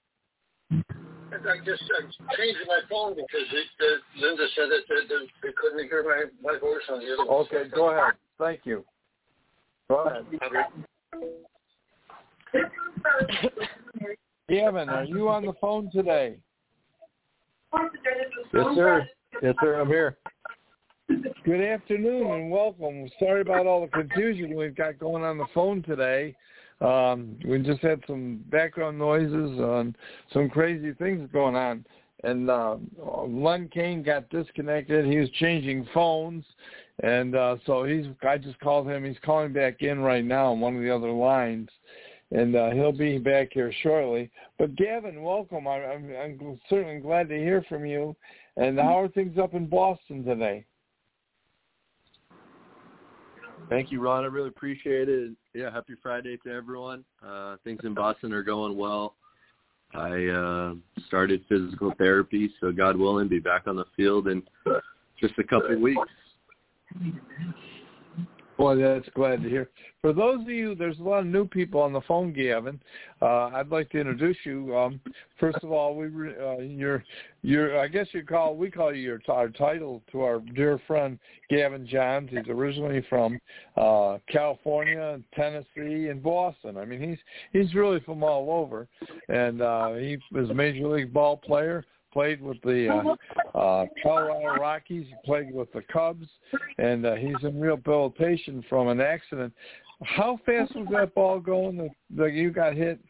I 0.71 1.65
just 1.65 1.83
uh, 1.83 2.03
changed 2.37 2.61
my 2.67 2.81
phone 2.91 3.15
because 3.15 3.47
it, 3.53 3.67
uh, 3.81 4.21
Linda 4.21 4.47
said 4.57 4.69
that, 4.71 4.81
that, 4.89 5.09
that 5.09 5.27
they 5.43 5.49
couldn't 5.57 5.89
hear 5.89 6.03
my, 6.03 6.53
my 6.53 6.59
voice 6.59 6.83
on 6.91 7.01
the 7.01 7.13
other 7.13 7.31
one. 7.31 7.47
Okay, 7.47 7.69
go 7.75 7.91
ahead. 7.91 8.15
Thank 8.39 8.61
you. 8.65 8.85
Go 9.89 10.05
ahead. 10.05 10.27
Gavin, 14.49 14.89
are 14.89 15.05
you 15.05 15.29
on 15.29 15.45
the 15.45 15.53
phone 15.61 15.91
today? 15.91 16.39
Yes, 18.55 18.67
sir. 18.75 19.07
Yes, 19.43 19.55
sir. 19.61 19.81
I'm 19.81 19.89
here. 19.89 20.17
Good 21.09 21.63
afternoon 21.63 22.31
and 22.31 22.51
welcome. 22.51 23.09
Sorry 23.19 23.41
about 23.41 23.67
all 23.67 23.81
the 23.81 23.89
confusion 23.89 24.55
we've 24.55 24.77
got 24.77 24.99
going 24.99 25.25
on 25.25 25.39
the 25.39 25.47
phone 25.55 25.83
today. 25.83 26.37
Um, 26.83 27.37
we 27.47 27.59
just 27.61 27.81
had 27.81 28.03
some 28.07 28.45
background 28.51 28.99
noises 28.99 29.59
and 29.59 29.97
some 30.35 30.51
crazy 30.51 30.93
things 30.93 31.27
going 31.33 31.57
on. 31.57 31.87
And 32.25 32.51
uh, 32.51 32.77
Len 33.27 33.71
Kaine 33.73 34.03
got 34.03 34.29
disconnected. 34.29 35.07
He 35.07 35.17
was 35.17 35.31
changing 35.39 35.89
phones, 35.95 36.45
and 37.03 37.35
uh, 37.35 37.57
so 37.65 37.85
he's. 37.85 38.07
I 38.29 38.37
just 38.39 38.59
called 38.61 38.89
him. 38.89 39.05
He's 39.05 39.17
calling 39.25 39.53
back 39.53 39.83
in 39.83 40.01
right 40.01 40.25
now 40.25 40.51
on 40.51 40.61
one 40.61 40.77
of 40.77 40.83
the 40.83 40.95
other 40.95 41.13
lines, 41.13 41.71
and 42.33 42.57
uh, 42.57 42.71
he'll 42.71 42.93
be 42.93 43.19
back 43.19 43.51
here 43.53 43.73
shortly. 43.83 44.31
But 44.59 44.75
Gavin, 44.75 45.23
welcome. 45.23 45.69
I, 45.69 45.85
I'm, 45.85 46.11
I'm 46.21 46.61
certainly 46.69 47.01
glad 47.01 47.29
to 47.29 47.37
hear 47.37 47.65
from 47.69 47.87
you. 47.87 48.17
And 48.57 48.79
how 48.79 49.01
are 49.01 49.09
things 49.09 49.39
up 49.39 49.55
in 49.55 49.67
Boston 49.67 50.25
today? 50.25 50.67
Thank 53.69 53.93
you, 53.93 54.01
Ron. 54.01 54.25
I 54.25 54.29
really 54.29 54.49
appreciate 54.49 55.09
it. 55.09 55.33
Yeah, 55.55 55.71
happy 55.71 55.95
Friday 56.03 56.39
to 56.45 56.51
everyone. 56.51 57.05
Uh, 57.25 57.57
things 57.65 57.81
in 57.85 57.93
Boston 57.95 58.33
are 58.33 58.43
going 58.43 58.77
well. 58.77 59.15
I 59.95 60.27
uh, 60.27 60.75
started 61.07 61.45
physical 61.49 61.93
therapy, 61.99 62.51
so 62.61 62.73
God 62.73 62.97
willing, 62.97 63.29
be 63.29 63.39
back 63.39 63.67
on 63.67 63.77
the 63.77 63.87
field 63.97 64.29
in 64.29 64.43
just 65.21 65.35
a 65.39 65.45
couple 65.45 65.75
of 65.75 65.81
weeks. 65.81 66.01
Boy, 68.59 68.75
that's 68.75 69.09
glad 69.15 69.41
to 69.45 69.49
hear. 69.49 69.71
For 70.01 70.13
those 70.13 70.41
of 70.41 70.49
you, 70.49 70.75
there's 70.75 70.99
a 70.99 71.03
lot 71.03 71.21
of 71.21 71.27
new 71.27 71.47
people 71.47 71.81
on 71.81 71.93
the 71.93 72.01
phone, 72.03 72.33
Gavin. 72.33 72.81
Uh, 73.23 73.51
I'd 73.55 73.69
like 73.69 73.89
to 73.91 74.01
introduce 74.01 74.37
you. 74.45 74.77
Um, 74.77 75.01
first 75.39 75.59
of 75.63 75.71
all, 75.71 75.95
we 75.95 76.09
re- 76.09 76.35
uh, 76.37 76.59
you're 76.59 77.05
you're 77.43 77.79
I 77.79 77.87
guess 77.87 78.09
you 78.11 78.25
call 78.25 78.57
we 78.57 78.69
call 78.69 78.93
you 78.93 79.01
your 79.01 79.21
our 79.29 79.49
title 79.49 80.03
to 80.11 80.23
our 80.23 80.41
dear 80.57 80.81
friend 80.89 81.21
Gavin 81.49 81.87
Johns. 81.87 82.31
He's 82.31 82.49
originally 82.49 83.07
from 83.09 83.39
uh, 83.77 84.19
California, 84.29 85.21
Tennessee, 85.37 86.09
and 86.09 86.21
Boston. 86.21 86.77
I 86.79 86.85
mean, 86.85 87.01
he's 87.01 87.19
he's 87.53 87.75
really 87.77 88.01
from 88.01 88.25
all 88.25 88.51
over, 88.51 88.89
and 89.29 89.63
uh, 89.63 89.95
he 89.95 90.19
was 90.33 90.51
a 90.51 90.55
major 90.55 90.89
league 90.89 91.13
ball 91.13 91.37
player 91.37 91.85
played 92.13 92.41
with 92.41 92.61
the 92.63 92.89
uh, 92.89 93.59
uh, 93.59 93.87
Colorado 94.03 94.61
Rockies. 94.61 95.07
He 95.09 95.15
played 95.25 95.53
with 95.53 95.73
the 95.73 95.83
Cubs, 95.93 96.27
and 96.79 97.07
uh, 97.07 97.15
he's 97.15 97.37
in 97.43 97.61
rehabilitation 97.61 98.65
from 98.69 98.89
an 98.89 99.01
accident. 99.01 99.53
How 100.03 100.39
fast 100.47 100.75
was 100.77 100.87
that 100.93 101.15
ball 101.15 101.41
going 101.41 101.77
that, 101.79 101.91
that 102.17 102.33
you 102.33 102.51
got 102.51 102.75
hit? 102.75 103.01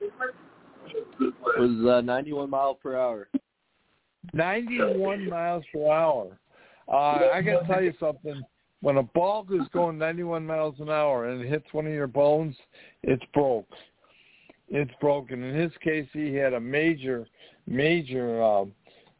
It 0.00 0.12
was 1.58 1.98
uh, 1.98 2.00
91 2.00 2.50
mile 2.50 2.74
per 2.74 2.96
hour. 2.96 3.28
91 4.32 5.28
miles 5.28 5.64
per 5.72 5.90
hour. 5.90 6.38
Uh, 6.88 7.28
I 7.32 7.42
got 7.42 7.60
to 7.60 7.66
tell 7.66 7.82
you 7.82 7.92
something. 7.98 8.42
When 8.80 8.96
a 8.96 9.02
ball 9.02 9.46
is 9.52 9.68
going 9.72 9.96
91 9.98 10.44
miles 10.44 10.74
an 10.80 10.90
hour 10.90 11.28
and 11.28 11.40
it 11.40 11.48
hits 11.48 11.66
one 11.72 11.86
of 11.86 11.92
your 11.92 12.08
bones, 12.08 12.56
it's 13.04 13.22
broke. 13.32 13.68
It's 14.74 14.90
broken. 15.02 15.42
In 15.42 15.54
his 15.54 15.70
case, 15.84 16.08
he 16.14 16.34
had 16.34 16.54
a 16.54 16.60
major, 16.60 17.26
major 17.66 18.42
uh, 18.42 18.64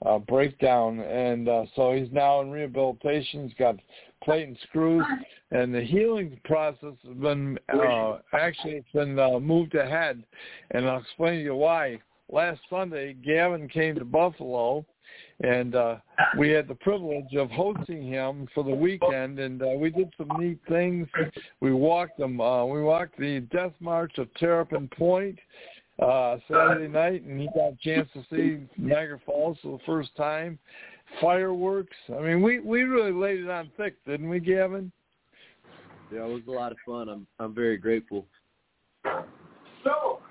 uh, 0.05 0.19
breakdown, 0.19 1.01
and 1.01 1.47
uh, 1.47 1.67
so 1.77 1.93
he's 1.93 2.11
now 2.11 2.41
in 2.41 2.51
rehabilitation. 2.51 3.45
He's 3.47 3.59
got 3.59 3.77
plate 4.25 4.49
and 4.49 4.57
screws, 4.69 5.05
and 5.51 5.75
the 5.75 5.83
healing 5.83 6.41
process 6.45 6.95
has 7.07 7.17
been 7.19 7.59
uh, 7.73 8.19
actually 8.33 8.77
it's 8.77 8.93
been 8.95 9.19
uh, 9.19 9.39
moved 9.39 9.75
ahead, 9.75 10.25
and 10.71 10.89
I'll 10.89 11.01
explain 11.01 11.41
to 11.41 11.45
you 11.45 11.55
why. 11.55 12.01
Last 12.31 12.61
Sunday, 12.71 13.13
Gavin 13.13 13.69
came 13.69 13.95
to 13.97 14.07
Buffalo, 14.07 14.87
and 15.41 15.75
uh, 15.75 15.97
we 16.39 16.51
had 16.51 16.69
the 16.69 16.75
privilege 16.77 17.35
of 17.37 17.51
hosting 17.51 18.03
him 18.07 18.47
for 18.55 18.63
the 18.63 18.75
weekend, 18.75 19.39
and 19.39 19.63
uh, 19.63 19.69
we 19.77 19.91
did 19.91 20.13
some 20.17 20.31
neat 20.39 20.59
things. 20.69 21.09
We 21.61 21.73
walked 21.73 22.19
them. 22.19 22.41
Uh, 22.41 22.65
we 22.65 22.83
walked 22.83 23.19
the 23.19 23.41
Death 23.53 23.73
March 23.81 24.19
of 24.19 24.33
Terrapin 24.35 24.89
Point 24.89 25.39
uh, 26.01 26.37
Saturday 26.49 26.89
night, 26.89 27.23
and 27.23 27.41
he 27.41 27.49
got 27.55 27.73
a 27.73 27.79
chance 27.81 28.09
to 28.15 28.25
see 28.31 28.67
Niagara 28.77 29.21
Falls 29.25 29.59
for 29.63 29.79
the 29.79 29.85
first 29.85 30.15
time. 30.17 30.59
Fireworks. 31.21 31.97
I 32.09 32.23
mean, 32.23 32.41
we 32.41 32.61
we 32.61 32.83
really 32.83 33.13
laid 33.13 33.41
it 33.41 33.51
on 33.51 33.71
thick, 33.77 33.97
didn't 34.07 34.31
we, 34.31 34.41
Gavin? 34.41 34.91
Yeah, 36.11 36.25
it 36.25 36.33
was 36.33 36.43
a 36.49 36.51
lot 36.51 36.73
of 36.73 36.79
fun. 36.87 37.09
I'm 37.09 37.27
I'm 37.39 37.55
very 37.55 37.77
grateful. 37.77 38.27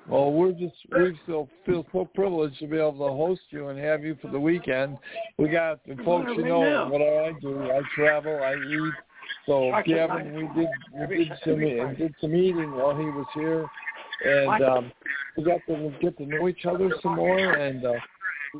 Well, 0.07 0.31
we're 0.31 0.51
just 0.51 0.75
we 0.91 1.17
still 1.23 1.47
feel 1.65 1.85
so 1.91 2.05
privileged 2.13 2.59
to 2.59 2.67
be 2.67 2.77
able 2.77 2.93
to 2.93 3.15
host 3.15 3.41
you 3.49 3.67
and 3.67 3.79
have 3.79 4.03
you 4.03 4.17
for 4.21 4.29
the 4.29 4.39
weekend. 4.39 4.97
We 5.37 5.49
got 5.49 5.85
the 5.85 5.95
folks, 6.03 6.31
you 6.35 6.43
know, 6.43 6.87
what 6.89 7.01
I 7.01 7.31
do. 7.39 7.71
I 7.71 7.81
travel, 7.95 8.39
I 8.43 8.55
eat. 8.55 8.93
So 9.45 9.71
Gavin, 9.85 10.35
we 10.35 10.61
did 10.61 10.69
we 11.09 11.17
did 11.17 11.31
some 11.43 11.59
did 11.95 12.15
some 12.19 12.35
eating 12.35 12.71
while 12.71 12.95
he 12.95 13.05
was 13.05 13.25
here, 13.33 13.67
and 14.25 14.63
um, 14.63 14.91
we 15.37 15.43
got 15.43 15.59
to 15.67 15.91
get 16.01 16.17
to 16.17 16.25
know 16.25 16.47
each 16.47 16.65
other 16.65 16.89
some 17.01 17.15
more. 17.15 17.53
And 17.53 17.85
uh, 17.85 17.93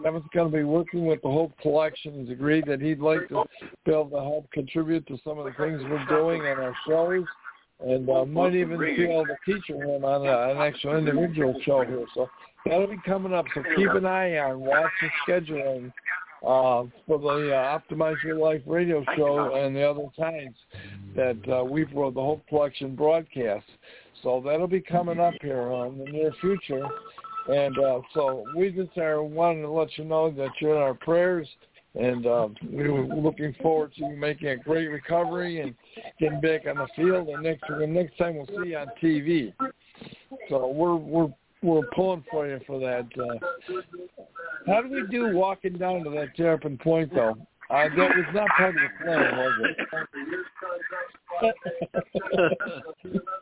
Gavin's 0.03 0.23
going 0.33 0.51
to 0.51 0.57
be 0.57 0.63
working 0.63 1.05
with 1.05 1.21
the 1.21 1.29
Hope 1.29 1.53
Collection. 1.61 2.21
He's 2.21 2.31
agreed 2.31 2.65
that 2.67 2.81
he'd 2.81 2.99
like 2.99 3.27
to 3.29 3.43
be 3.85 3.91
able 3.91 4.09
to 4.11 4.17
help 4.17 4.51
contribute 4.51 5.05
to 5.07 5.17
some 5.23 5.37
of 5.37 5.45
the 5.45 5.51
things 5.51 5.81
we're 5.83 6.05
doing 6.05 6.41
on 6.41 6.59
our 6.59 6.75
shows 6.87 7.25
and 7.85 8.09
uh, 8.09 8.25
might 8.25 8.55
even 8.55 8.79
be 8.79 9.03
able 9.03 9.25
to 9.25 9.35
feature 9.45 9.75
him 9.75 10.03
on 10.03 10.27
an 10.27 10.57
actual 10.57 10.97
individual 10.97 11.59
show 11.63 11.83
here. 11.83 12.05
So 12.13 12.29
that'll 12.65 12.87
be 12.87 12.99
coming 13.05 13.33
up. 13.33 13.45
So 13.53 13.63
keep 13.75 13.89
an 13.89 14.05
eye 14.05 14.37
on, 14.37 14.59
watch 14.59 14.91
the 15.01 15.09
scheduling 15.27 15.91
uh, 16.43 16.89
for 17.07 17.19
the 17.19 17.55
uh, 17.55 17.79
Optimize 17.79 18.21
Your 18.23 18.37
Life 18.37 18.61
radio 18.65 19.03
show 19.15 19.55
and 19.55 19.75
the 19.75 19.83
other 19.83 20.05
times 20.19 20.55
that 21.15 21.37
uh, 21.51 21.63
we 21.63 21.85
for 21.93 22.11
the 22.11 22.21
Hope 22.21 22.41
Collection 22.47 22.95
broadcast. 22.95 23.65
So 24.23 24.41
that'll 24.45 24.67
be 24.67 24.81
coming 24.81 25.19
up 25.19 25.33
here 25.41 25.71
uh, 25.71 25.87
in 25.87 25.97
the 25.97 26.05
near 26.05 26.31
future. 26.41 26.83
And 27.47 27.77
uh, 27.79 28.01
so 28.13 28.45
we 28.55 28.69
just 28.71 28.95
are 28.97 29.23
wanting 29.23 29.63
to 29.63 29.69
let 29.69 29.97
you 29.97 30.05
know 30.05 30.29
that 30.31 30.49
you're 30.59 30.75
in 30.75 30.81
our 30.81 30.93
prayers 30.93 31.47
and 31.95 32.25
uh, 32.25 32.47
we 32.71 32.89
were 32.89 33.05
looking 33.05 33.53
forward 33.61 33.93
to 33.97 34.07
making 34.09 34.47
a 34.47 34.55
great 34.55 34.87
recovery 34.87 35.59
and 35.61 35.75
getting 36.19 36.39
back 36.39 36.65
on 36.67 36.77
the 36.77 36.87
field. 36.95 37.27
And 37.27 37.43
next 37.43 37.63
the 37.67 37.85
next 37.85 38.17
time 38.17 38.37
we'll 38.37 38.47
see 38.47 38.69
you 38.69 38.77
on 38.77 38.87
TV. 39.01 39.53
So 40.49 40.69
we're 40.69 40.95
we're 40.95 41.33
we're 41.61 41.85
pulling 41.93 42.23
for 42.31 42.47
you 42.47 42.61
for 42.65 42.79
that. 42.79 43.07
Uh, 43.19 43.35
how 44.67 44.81
do 44.81 44.89
we 44.89 45.05
do 45.07 45.35
walking 45.35 45.73
down 45.73 46.03
to 46.03 46.09
that 46.11 46.33
Terrapin 46.35 46.77
Point 46.77 47.13
though? 47.13 47.35
Uh, 47.69 47.89
that 47.95 47.97
was 47.97 48.25
not 48.33 48.47
part 48.57 48.75
of 48.75 48.81
the 48.81 48.89
plan, 49.03 49.37
was 49.37 49.53
it? 49.63 49.77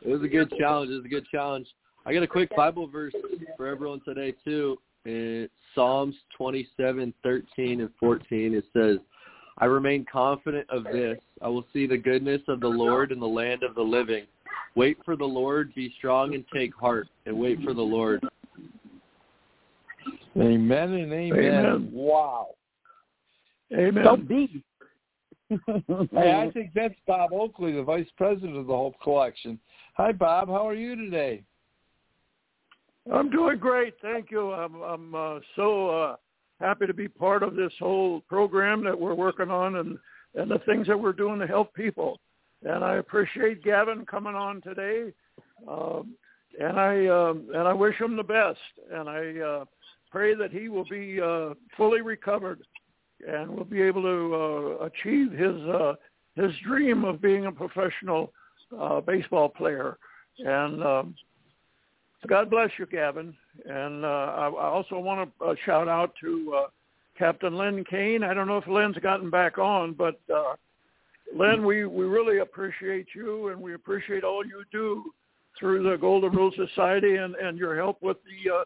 it 0.02 0.08
was 0.08 0.22
a 0.22 0.28
good 0.28 0.52
challenge. 0.58 0.90
It 0.90 0.94
was 0.94 1.04
a 1.04 1.08
good 1.08 1.26
challenge. 1.30 1.66
I 2.06 2.14
got 2.14 2.22
a 2.22 2.28
quick 2.28 2.48
Bible 2.56 2.86
verse 2.86 3.12
for 3.56 3.66
everyone 3.66 4.00
today 4.04 4.32
too. 4.44 4.78
It's 5.04 5.52
Psalms 5.74 6.14
27, 6.36 7.14
13, 7.22 7.80
and 7.80 7.90
14. 7.98 8.54
It 8.54 8.64
says, 8.72 8.98
I 9.58 9.66
remain 9.66 10.06
confident 10.10 10.68
of 10.70 10.84
this. 10.84 11.18
I 11.42 11.48
will 11.48 11.66
see 11.72 11.86
the 11.86 11.96
goodness 11.96 12.40
of 12.48 12.60
the 12.60 12.68
Lord 12.68 13.12
in 13.12 13.20
the 13.20 13.26
land 13.26 13.62
of 13.62 13.74
the 13.74 13.82
living. 13.82 14.24
Wait 14.74 14.98
for 15.04 15.16
the 15.16 15.24
Lord, 15.24 15.74
be 15.74 15.92
strong 15.98 16.34
and 16.34 16.44
take 16.54 16.74
heart, 16.74 17.08
and 17.26 17.36
wait 17.36 17.60
for 17.62 17.74
the 17.74 17.82
Lord. 17.82 18.22
Amen 20.36 20.92
and 20.92 21.12
amen. 21.12 21.44
Amen. 21.44 21.90
Wow. 21.92 22.54
Amen. 23.72 24.04
So 24.04 24.16
deep. 24.16 24.64
hey, 26.12 26.34
I 26.34 26.50
think 26.52 26.70
that's 26.74 26.94
Bob 27.06 27.32
Oakley, 27.32 27.72
the 27.72 27.82
vice 27.82 28.06
president 28.16 28.56
of 28.56 28.66
the 28.66 28.76
Hope 28.76 28.94
Collection. 29.02 29.58
Hi, 29.94 30.12
Bob. 30.12 30.48
How 30.48 30.66
are 30.68 30.74
you 30.74 30.94
today? 30.94 31.42
I'm 33.12 33.30
doing 33.30 33.58
great, 33.58 33.94
thank 34.02 34.30
you. 34.30 34.52
I'm 34.52 34.74
I'm 34.82 35.14
uh, 35.14 35.38
so 35.56 35.88
uh, 35.88 36.16
happy 36.60 36.86
to 36.86 36.94
be 36.94 37.08
part 37.08 37.42
of 37.42 37.56
this 37.56 37.72
whole 37.78 38.20
program 38.28 38.84
that 38.84 38.98
we're 38.98 39.14
working 39.14 39.50
on 39.50 39.76
and 39.76 39.98
and 40.34 40.50
the 40.50 40.60
things 40.66 40.86
that 40.86 41.00
we're 41.00 41.12
doing 41.12 41.40
to 41.40 41.46
help 41.46 41.74
people. 41.74 42.18
and 42.62 42.84
I 42.84 42.96
appreciate 42.96 43.64
Gavin 43.64 44.06
coming 44.06 44.34
on 44.34 44.60
today. 44.60 45.12
Um, 45.68 46.14
and 46.60 46.78
I 46.78 47.06
um, 47.06 47.48
and 47.54 47.66
I 47.66 47.72
wish 47.72 47.96
him 48.00 48.16
the 48.16 48.22
best, 48.22 48.58
and 48.92 49.08
I 49.08 49.38
uh, 49.40 49.64
pray 50.10 50.34
that 50.34 50.50
he 50.50 50.68
will 50.68 50.88
be 50.88 51.20
uh, 51.20 51.54
fully 51.76 52.02
recovered 52.02 52.60
and 53.26 53.50
will 53.50 53.64
be 53.64 53.80
able 53.82 54.02
to 54.02 54.34
uh, 54.34 54.84
achieve 54.86 55.32
his 55.32 55.56
uh, 55.68 55.94
his 56.36 56.52
dream 56.66 57.04
of 57.04 57.20
being 57.20 57.46
a 57.46 57.52
professional 57.52 58.32
uh, 58.78 59.00
baseball 59.00 59.48
player. 59.48 59.98
And 60.38 60.82
um, 60.82 61.14
God 62.28 62.50
bless 62.50 62.70
you, 62.78 62.86
Gavin. 62.86 63.34
And 63.66 64.04
uh, 64.04 64.08
I, 64.08 64.64
also 64.64 64.98
want 64.98 65.30
to 65.38 65.44
uh, 65.44 65.54
shout 65.64 65.88
out 65.88 66.12
to 66.20 66.54
uh, 66.56 66.68
Captain 67.18 67.56
Lynn 67.56 67.84
Kaine. 67.84 68.22
I 68.22 68.34
don't 68.34 68.46
know 68.46 68.58
if 68.58 68.66
Lynn's 68.66 68.98
gotten 68.98 69.30
back 69.30 69.58
on, 69.58 69.94
but 69.94 70.20
uh, 70.34 70.54
Lynn, 71.34 71.64
we, 71.64 71.86
we 71.86 72.04
really 72.04 72.38
appreciate 72.38 73.06
you, 73.14 73.48
and 73.48 73.60
we 73.60 73.74
appreciate 73.74 74.24
all 74.24 74.44
you 74.44 74.64
do 74.70 75.12
through 75.58 75.88
the 75.88 75.96
Golden 75.96 76.32
Rule 76.32 76.52
Society 76.56 77.16
and, 77.16 77.34
and 77.36 77.58
your 77.58 77.76
help 77.76 78.02
with 78.02 78.18
the 78.24 78.52
uh, 78.52 78.64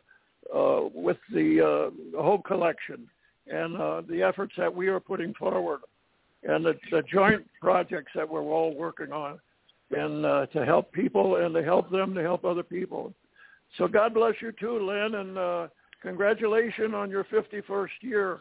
uh, 0.52 0.88
with 0.92 1.16
the 1.32 1.90
uh, 2.16 2.36
Collection 2.46 3.08
and 3.46 3.76
uh, 3.76 4.02
the 4.08 4.22
efforts 4.22 4.52
that 4.56 4.74
we 4.74 4.88
are 4.88 5.00
putting 5.00 5.32
forward 5.34 5.80
and 6.42 6.64
the, 6.64 6.74
the 6.90 7.02
joint 7.02 7.44
projects 7.60 8.12
that 8.14 8.28
we're 8.28 8.42
all 8.42 8.74
working 8.74 9.12
on 9.12 9.38
and 9.90 10.24
uh, 10.26 10.46
to 10.46 10.64
help 10.64 10.92
people 10.92 11.36
and 11.36 11.54
to 11.54 11.62
help 11.62 11.90
them 11.90 12.14
to 12.14 12.22
help 12.22 12.44
other 12.44 12.62
people. 12.62 13.12
So 13.78 13.88
God 13.88 14.14
bless 14.14 14.34
you 14.40 14.52
too, 14.52 14.86
Lynn, 14.86 15.16
and 15.16 15.38
uh, 15.38 15.68
congratulations 16.02 16.94
on 16.94 17.10
your 17.10 17.24
51st 17.24 17.88
year. 18.02 18.40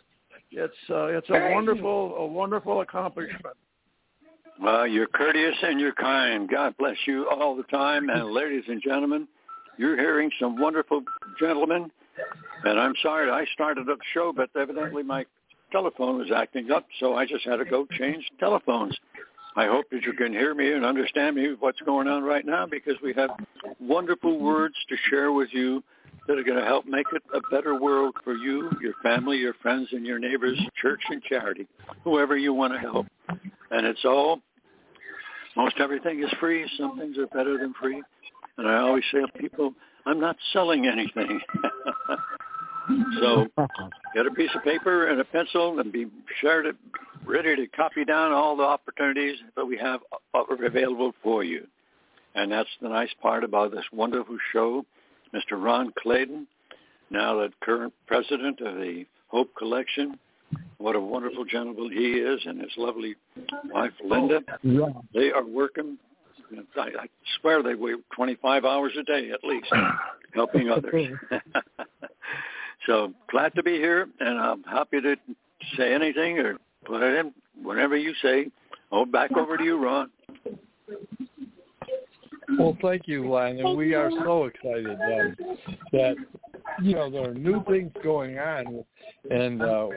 It's 0.52 0.74
uh, 0.90 1.06
it's 1.06 1.30
a 1.30 1.52
wonderful 1.54 2.16
a 2.16 2.26
wonderful 2.28 2.82
accomplishment. 2.82 3.56
Well, 4.62 4.88
you're 4.88 5.08
courteous 5.08 5.56
and 5.64 5.80
you're 5.80 5.94
kind. 5.94 6.48
God 6.50 6.76
bless 6.78 6.98
you 7.08 7.28
all 7.30 7.56
the 7.56 7.64
time. 7.64 8.10
And 8.10 8.32
ladies 8.34 8.64
and 8.68 8.82
gentlemen, 8.82 9.28
you're 9.78 9.98
hearing 9.98 10.30
some 10.40 10.60
wonderful 10.60 11.04
gentlemen. 11.40 11.92
And 12.64 12.80
I'm 12.80 12.94
sorry 13.02 13.32
I 13.32 13.46
started 13.54 13.90
up 13.90 13.98
the 13.98 14.04
show, 14.14 14.32
but 14.36 14.50
evidently 14.56 15.04
my 15.04 15.26
telephone 15.72 16.20
was 16.20 16.32
acting 16.34 16.72
up, 16.72 16.86
so 17.00 17.16
I 17.16 17.26
just 17.26 17.44
had 17.46 17.58
to 17.58 17.66
go 17.66 17.88
change 17.98 18.24
telephones. 18.40 18.96
I 19.56 19.68
hope 19.68 19.86
that 19.92 20.04
you 20.04 20.14
can 20.14 20.32
hear 20.32 20.56
me 20.56 20.72
and 20.72 20.84
understand 20.84 21.36
me 21.36 21.56
what's 21.60 21.80
going 21.82 22.08
on 22.08 22.24
right 22.24 22.46
now 22.46 22.66
because 22.66 22.96
we 23.04 23.14
have 23.14 23.30
wonderful 23.80 24.40
words 24.40 24.76
to 24.90 24.96
share 25.10 25.32
with 25.32 25.50
you 25.52 25.84
that 26.28 26.38
are 26.38 26.44
going 26.44 26.58
to 26.58 26.66
help 26.66 26.86
make 26.86 27.06
it 27.14 27.22
a 27.36 27.42
better 27.54 27.80
world 27.80 28.16
for 28.24 28.34
you, 28.34 28.72
your 28.82 28.94
family, 29.04 29.38
your 29.38 29.54
friends, 29.56 29.90
and 29.92 30.06
your 30.06 30.20
neighbors, 30.20 30.60
church 30.82 31.02
and 31.10 31.22
charity, 31.24 31.68
whoever 32.04 32.38
you 32.38 32.54
want 32.54 32.74
to 32.74 32.80
help. 32.80 33.06
And 33.72 33.86
it's 33.86 34.06
all, 34.06 34.40
most 35.56 35.76
everything 35.80 36.24
is 36.24 36.30
free. 36.40 36.68
Some 36.78 36.98
things 36.98 37.18
are 37.18 37.28
better 37.28 37.58
than 37.58 37.74
free. 37.80 38.02
And 38.58 38.68
I 38.68 38.78
always 38.78 39.04
say 39.12 39.22
to 39.22 39.28
people, 39.40 39.74
I'm 40.06 40.20
not 40.20 40.38
selling 40.52 40.88
anything. 40.88 41.40
so 43.20 43.48
get 44.16 44.26
a 44.26 44.32
piece 44.32 44.50
of 44.56 44.64
paper 44.64 45.08
and 45.08 45.20
a 45.20 45.24
pencil 45.26 45.80
and 45.80 45.92
be 45.92 46.08
sure 46.42 46.62
to 46.62 46.74
ready 47.26 47.56
to 47.56 47.68
copy 47.68 48.04
down 48.04 48.32
all 48.32 48.56
the 48.56 48.64
opportunities 48.64 49.38
that 49.56 49.66
we 49.66 49.78
have 49.78 50.02
uh, 50.34 50.44
available 50.66 51.14
for 51.24 51.44
you. 51.44 51.66
And 52.36 52.52
that's 52.52 52.70
the 52.82 52.90
nice 52.90 53.12
part 53.22 53.44
about 53.44 53.72
this 53.72 53.86
wonderful 53.94 54.38
show. 54.52 54.86
Mr. 55.34 55.62
Ron 55.64 55.94
Clayton, 56.02 56.48
now 57.10 57.36
the 57.36 57.50
current 57.62 57.94
president 58.08 58.60
of 58.62 58.76
the 58.76 59.06
Hope 59.28 59.56
Collection. 59.56 60.20
What 60.78 60.96
a 60.96 61.00
wonderful 61.00 61.46
gentleman 61.46 61.92
he 61.92 62.14
is 62.14 62.42
and 62.46 62.60
his 62.60 62.72
lovely 62.78 63.16
wife, 63.72 63.94
Linda. 64.04 64.42
They 65.14 65.32
are 65.32 65.46
working 65.46 65.98
I, 66.76 66.82
I 66.82 67.08
swear 67.40 67.64
they 67.64 67.76
work 67.76 68.00
25 68.16 68.66
hours 68.66 68.94
a 69.00 69.04
day 69.04 69.32
at 69.32 69.44
least, 69.44 69.68
helping 70.34 70.70
others. 70.70 71.08
so 72.86 73.14
glad 73.30 73.54
to 73.56 73.64
be 73.64 73.74
here, 73.74 74.08
and 74.20 74.40
I'm 74.40 74.64
happy 74.64 75.02
to 75.02 75.16
say 75.78 75.94
anything 75.94 76.40
or 76.40 76.58
put 76.86 77.02
it 77.02 77.16
in 77.20 77.34
whenever 77.62 77.96
you 77.96 78.14
say. 78.22 78.48
Oh, 78.92 79.06
back 79.06 79.32
over 79.36 79.58
to 79.58 79.64
you, 79.64 79.84
Ron. 79.84 80.10
Well, 82.60 82.78
thank 82.82 83.08
you, 83.08 83.30
Len, 83.32 83.60
and 83.60 83.78
we 83.78 83.96
are 83.96 84.12
so 84.24 84.46
excited 84.46 84.88
um, 84.88 85.58
that 85.92 86.16
you 86.82 86.94
know 86.94 87.10
there 87.10 87.30
are 87.30 87.34
new 87.34 87.64
things 87.66 87.92
going 88.04 88.38
on, 88.38 88.84
and 89.32 89.62
uh, 89.62 89.88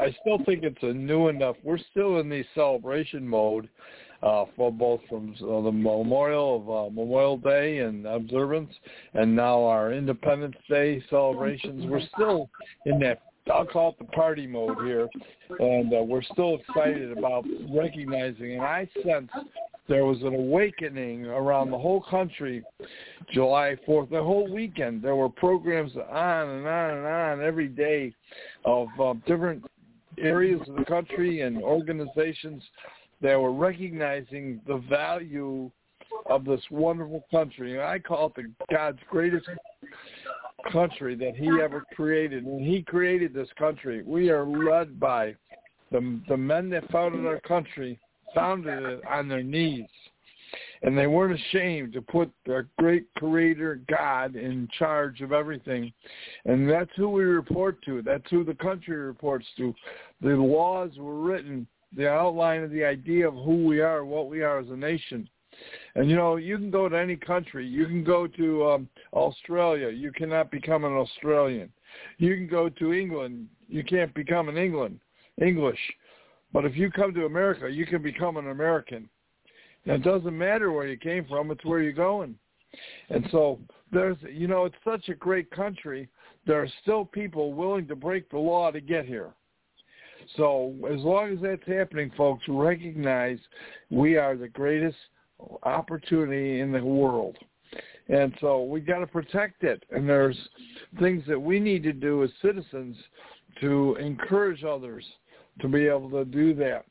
I 0.00 0.16
still 0.20 0.38
think 0.46 0.62
it's 0.62 0.82
a 0.82 0.92
new 0.92 1.28
enough. 1.28 1.56
We're 1.62 1.78
still 1.90 2.20
in 2.20 2.28
the 2.28 2.44
celebration 2.54 3.26
mode 3.26 3.68
uh, 4.26 4.44
for 4.56 4.72
both 4.72 5.00
from 5.08 5.34
uh, 5.40 5.60
the 5.62 5.70
memorial 5.72 6.56
of 6.56 6.70
uh, 6.70 6.90
Memorial 6.90 7.36
Day 7.36 7.78
and 7.78 8.06
observance, 8.06 8.72
and 9.14 9.36
now 9.36 9.64
our 9.64 9.92
Independence 9.92 10.56
Day 10.68 11.02
celebrations. 11.08 11.86
We're 11.86 12.06
still 12.14 12.50
in 12.86 12.98
that 13.00 13.22
I'll 13.52 13.64
call 13.64 13.90
it 13.90 13.98
the 14.00 14.06
party 14.06 14.44
mode 14.44 14.78
here, 14.84 15.08
and 15.60 15.94
uh, 15.94 16.02
we're 16.02 16.22
still 16.22 16.56
excited 16.56 17.16
about 17.16 17.44
recognizing. 17.70 18.54
And 18.54 18.62
I 18.62 18.88
sense 19.04 19.30
there 19.88 20.04
was 20.04 20.20
an 20.22 20.34
awakening 20.34 21.26
around 21.26 21.70
the 21.70 21.78
whole 21.78 22.02
country 22.10 22.64
July 23.32 23.76
4th. 23.86 24.10
The 24.10 24.20
whole 24.20 24.52
weekend 24.52 25.00
there 25.00 25.14
were 25.14 25.28
programs 25.28 25.92
on 25.94 26.48
and 26.48 26.66
on 26.66 26.90
and 26.90 27.06
on 27.06 27.40
every 27.40 27.68
day 27.68 28.12
of 28.64 28.88
uh, 29.00 29.14
different 29.28 29.64
areas 30.18 30.60
of 30.68 30.74
the 30.74 30.84
country 30.84 31.42
and 31.42 31.62
organizations 31.62 32.64
that 33.22 33.40
were 33.40 33.52
recognizing 33.52 34.60
the 34.66 34.78
value 34.88 35.70
of 36.26 36.44
this 36.44 36.60
wonderful 36.70 37.24
country. 37.30 37.74
And 37.74 37.82
I 37.82 37.98
call 37.98 38.26
it 38.28 38.34
the 38.36 38.74
God's 38.74 38.98
greatest 39.10 39.48
country 40.72 41.14
that 41.16 41.36
he 41.36 41.48
ever 41.62 41.84
created. 41.94 42.44
And 42.44 42.60
he 42.60 42.82
created 42.82 43.32
this 43.32 43.48
country, 43.58 44.02
we 44.04 44.30
are 44.30 44.46
led 44.46 44.98
by 44.98 45.34
the 45.92 46.20
the 46.28 46.36
men 46.36 46.68
that 46.70 46.90
founded 46.90 47.26
our 47.26 47.40
country 47.40 47.98
founded 48.34 48.82
it 48.82 49.00
on 49.08 49.28
their 49.28 49.42
knees. 49.42 49.88
And 50.82 50.96
they 50.96 51.06
weren't 51.06 51.40
ashamed 51.40 51.92
to 51.94 52.02
put 52.02 52.30
their 52.44 52.68
great 52.78 53.06
creator 53.16 53.80
God 53.88 54.36
in 54.36 54.68
charge 54.78 55.20
of 55.20 55.32
everything. 55.32 55.92
And 56.44 56.68
that's 56.68 56.90
who 56.96 57.08
we 57.08 57.24
report 57.24 57.82
to. 57.86 58.02
That's 58.02 58.28
who 58.30 58.44
the 58.44 58.54
country 58.54 58.96
reports 58.96 59.46
to. 59.56 59.74
The 60.20 60.36
laws 60.36 60.90
were 60.98 61.20
written, 61.20 61.66
the 61.96 62.08
outline 62.08 62.62
of 62.62 62.70
the 62.70 62.84
idea 62.84 63.26
of 63.26 63.34
who 63.34 63.64
we 63.64 63.80
are, 63.80 64.04
what 64.04 64.28
we 64.28 64.42
are 64.42 64.58
as 64.58 64.68
a 64.70 64.76
nation. 64.76 65.28
And 65.94 66.10
you 66.10 66.16
know, 66.16 66.36
you 66.36 66.58
can 66.58 66.70
go 66.70 66.88
to 66.88 66.96
any 66.96 67.16
country. 67.16 67.66
You 67.66 67.86
can 67.86 68.04
go 68.04 68.26
to 68.26 68.66
um, 68.66 68.88
Australia. 69.14 69.88
You 69.88 70.12
cannot 70.12 70.50
become 70.50 70.84
an 70.84 70.92
Australian. 70.92 71.72
You 72.18 72.34
can 72.34 72.46
go 72.46 72.68
to 72.68 72.92
England. 72.92 73.48
You 73.68 73.82
can't 73.82 74.12
become 74.14 74.48
an 74.48 74.58
England 74.58 75.00
English. 75.40 75.78
But 76.52 76.64
if 76.64 76.76
you 76.76 76.90
come 76.90 77.14
to 77.14 77.24
America, 77.24 77.68
you 77.68 77.86
can 77.86 78.02
become 78.02 78.36
an 78.36 78.50
American. 78.50 79.08
It 79.84 80.02
doesn't 80.02 80.36
matter 80.36 80.72
where 80.72 80.86
you 80.86 80.98
came 80.98 81.24
from; 81.26 81.50
it's 81.50 81.64
where 81.64 81.80
you're 81.80 81.92
going. 81.92 82.36
And 83.08 83.26
so 83.30 83.58
there's, 83.92 84.16
you 84.30 84.48
know, 84.48 84.64
it's 84.64 84.76
such 84.84 85.08
a 85.08 85.14
great 85.14 85.50
country. 85.50 86.08
There 86.46 86.60
are 86.60 86.68
still 86.82 87.04
people 87.04 87.52
willing 87.52 87.86
to 87.88 87.96
break 87.96 88.28
the 88.30 88.38
law 88.38 88.70
to 88.70 88.80
get 88.80 89.06
here. 89.06 89.32
So 90.36 90.74
as 90.92 91.00
long 91.00 91.32
as 91.32 91.38
that's 91.42 91.66
happening, 91.66 92.10
folks, 92.16 92.44
recognize 92.48 93.38
we 93.90 94.16
are 94.16 94.36
the 94.36 94.48
greatest 94.48 94.96
opportunity 95.62 96.60
in 96.60 96.72
the 96.72 96.84
world. 96.84 97.36
And 98.08 98.32
so 98.40 98.62
we 98.62 98.80
got 98.80 99.00
to 99.00 99.06
protect 99.06 99.64
it. 99.64 99.84
And 99.90 100.08
there's 100.08 100.38
things 101.00 101.24
that 101.26 101.40
we 101.40 101.58
need 101.58 101.82
to 101.84 101.92
do 101.92 102.22
as 102.22 102.30
citizens 102.40 102.96
to 103.60 103.96
encourage 103.96 104.64
others 104.64 105.04
to 105.60 105.68
be 105.68 105.86
able 105.86 106.10
to 106.10 106.24
do 106.24 106.54
that. 106.54 106.84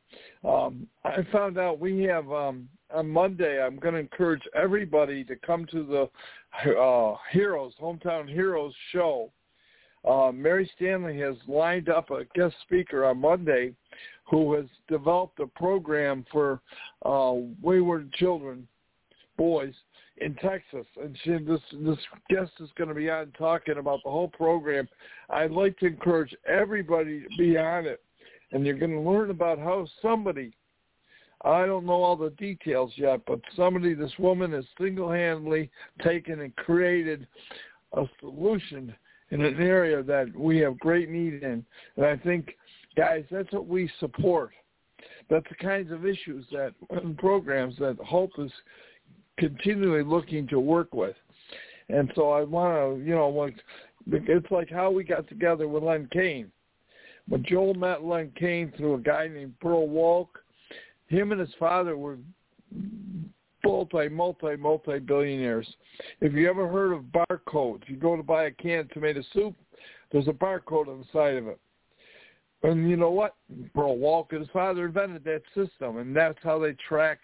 Um, 0.47 0.87
I 1.03 1.25
found 1.31 1.57
out 1.57 1.79
we 1.79 2.03
have 2.03 2.29
um, 2.31 2.67
on 2.93 3.09
Monday. 3.09 3.61
I'm 3.61 3.77
going 3.77 3.93
to 3.93 3.99
encourage 3.99 4.41
everybody 4.55 5.23
to 5.25 5.35
come 5.35 5.65
to 5.71 6.09
the 6.63 6.71
uh, 6.77 7.15
Heroes 7.31 7.73
Hometown 7.81 8.27
Heroes 8.27 8.73
show. 8.91 9.31
Uh, 10.07 10.31
Mary 10.31 10.69
Stanley 10.75 11.19
has 11.19 11.35
lined 11.47 11.89
up 11.89 12.11
a 12.11 12.25
guest 12.35 12.55
speaker 12.63 13.05
on 13.05 13.19
Monday 13.19 13.73
who 14.29 14.53
has 14.53 14.65
developed 14.87 15.39
a 15.39 15.47
program 15.47 16.25
for 16.31 16.61
uh, 17.05 17.33
wayward 17.61 18.11
children, 18.13 18.67
boys 19.37 19.73
in 20.17 20.33
Texas, 20.35 20.85
and 21.01 21.17
she, 21.23 21.31
this 21.31 21.59
this 21.81 21.97
guest 22.29 22.51
is 22.59 22.69
going 22.77 22.87
to 22.87 22.95
be 22.95 23.09
on 23.09 23.31
talking 23.37 23.77
about 23.77 23.99
the 24.03 24.09
whole 24.09 24.29
program. 24.29 24.87
I'd 25.29 25.51
like 25.51 25.77
to 25.79 25.87
encourage 25.87 26.33
everybody 26.47 27.21
to 27.21 27.27
be 27.37 27.57
on 27.57 27.85
it, 27.85 28.01
and 28.51 28.65
you're 28.65 28.77
going 28.77 28.91
to 28.91 29.09
learn 29.09 29.29
about 29.29 29.59
how 29.59 29.87
somebody. 30.01 30.53
I 31.43 31.65
don't 31.65 31.85
know 31.85 32.01
all 32.01 32.15
the 32.15 32.31
details 32.31 32.93
yet, 32.95 33.19
but 33.27 33.39
somebody, 33.55 33.93
this 33.93 34.13
woman, 34.17 34.53
has 34.53 34.65
single-handedly 34.79 35.69
taken 36.01 36.39
and 36.39 36.55
created 36.55 37.27
a 37.93 38.05
solution 38.19 38.95
in 39.31 39.41
an 39.41 39.59
area 39.59 40.03
that 40.03 40.33
we 40.35 40.57
have 40.59 40.79
great 40.79 41.09
need 41.09 41.43
in, 41.43 41.65
and 41.97 42.05
I 42.05 42.17
think 42.17 42.55
guys, 42.95 43.23
that's 43.29 43.51
what 43.51 43.67
we 43.67 43.89
support. 43.99 44.51
That's 45.29 45.45
the 45.49 45.55
kinds 45.55 45.91
of 45.91 46.05
issues 46.05 46.45
that 46.51 46.73
and 46.89 47.17
programs 47.17 47.77
that 47.77 47.97
Hope 47.97 48.31
is 48.38 48.51
continually 49.38 50.03
looking 50.03 50.47
to 50.47 50.59
work 50.59 50.93
with. 50.93 51.15
And 51.89 52.11
so 52.15 52.31
I 52.31 52.43
want 52.43 52.99
to, 52.99 53.05
you 53.05 53.15
know, 53.15 53.29
like 53.29 53.55
it's 54.11 54.51
like 54.51 54.69
how 54.69 54.91
we 54.91 55.03
got 55.03 55.27
together 55.27 55.67
with 55.67 55.83
Len 55.83 56.07
Kaine. 56.11 56.51
When 57.27 57.43
Joel 57.43 57.73
met 57.73 58.03
Len 58.03 58.31
Kaine 58.38 58.71
through 58.77 58.95
a 58.95 58.99
guy 58.99 59.27
named 59.27 59.59
Burl 59.59 59.88
Walk, 59.88 60.39
him 61.07 61.31
and 61.31 61.41
his 61.41 61.53
father 61.59 61.97
were 61.97 62.17
multi, 63.65 64.08
multi, 64.10 64.56
multi 64.56 64.99
billionaires. 64.99 65.67
If 66.21 66.34
you 66.34 66.49
ever 66.49 66.67
heard 66.67 66.93
of 66.93 67.06
barcodes, 67.30 67.84
you 67.88 67.97
go 67.97 68.15
to 68.15 68.23
buy 68.23 68.45
a 68.45 68.51
can 68.51 68.80
of 68.80 68.89
tomato 68.91 69.21
soup, 69.34 69.56
there's 70.12 70.28
a 70.28 70.34
barcode 70.34 70.88
on 70.88 70.99
the 70.99 71.06
side 71.12 71.36
of 71.36 71.47
it. 71.47 71.60
And 72.63 72.89
you 72.89 72.95
know 72.95 73.12
what? 73.12 73.36
Burl 73.73 73.97
Walk 73.97 74.34
and 74.34 74.49
father 74.51 74.86
invented 74.86 75.23
that 75.25 75.43
system, 75.54 75.97
and 75.97 76.15
that's 76.15 76.39
how 76.41 76.58
they 76.58 76.75
track 76.88 77.19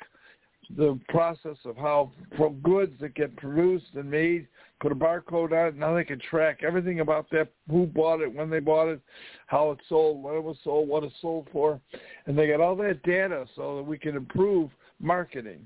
the 0.78 1.00
process 1.10 1.58
of 1.66 1.76
how 1.76 2.12
from 2.38 2.56
goods 2.60 2.94
that 3.02 3.16
get 3.16 3.36
produced 3.38 3.88
and 3.96 4.10
made, 4.10 4.48
put 4.80 4.92
a 4.92 4.96
barcode 4.96 5.52
on 5.52 5.68
it. 5.68 5.76
Now 5.76 5.94
they 5.96 6.04
can 6.04 6.20
track 6.20 6.60
everything 6.64 7.00
about 7.00 7.30
that, 7.32 7.50
who 7.70 7.86
bought 7.88 8.22
it, 8.22 8.34
when 8.34 8.50
they 8.50 8.60
bought 8.60 8.88
it, 8.88 9.02
how 9.48 9.72
it 9.72 9.80
sold, 9.90 10.24
when 10.24 10.36
it 10.36 10.44
was 10.44 10.58
sold, 10.64 10.88
what 10.88 11.04
it 11.04 11.12
sold 11.22 11.48
for, 11.52 11.80
and 12.26 12.38
they 12.38 12.48
get 12.48 12.62
all 12.62 12.76
that 12.78 13.04
data 13.04 13.46
so 13.56 13.78
that 13.78 13.84
we 13.84 13.98
can 13.98 14.16
improve 14.16 14.70
marketing. 15.00 15.66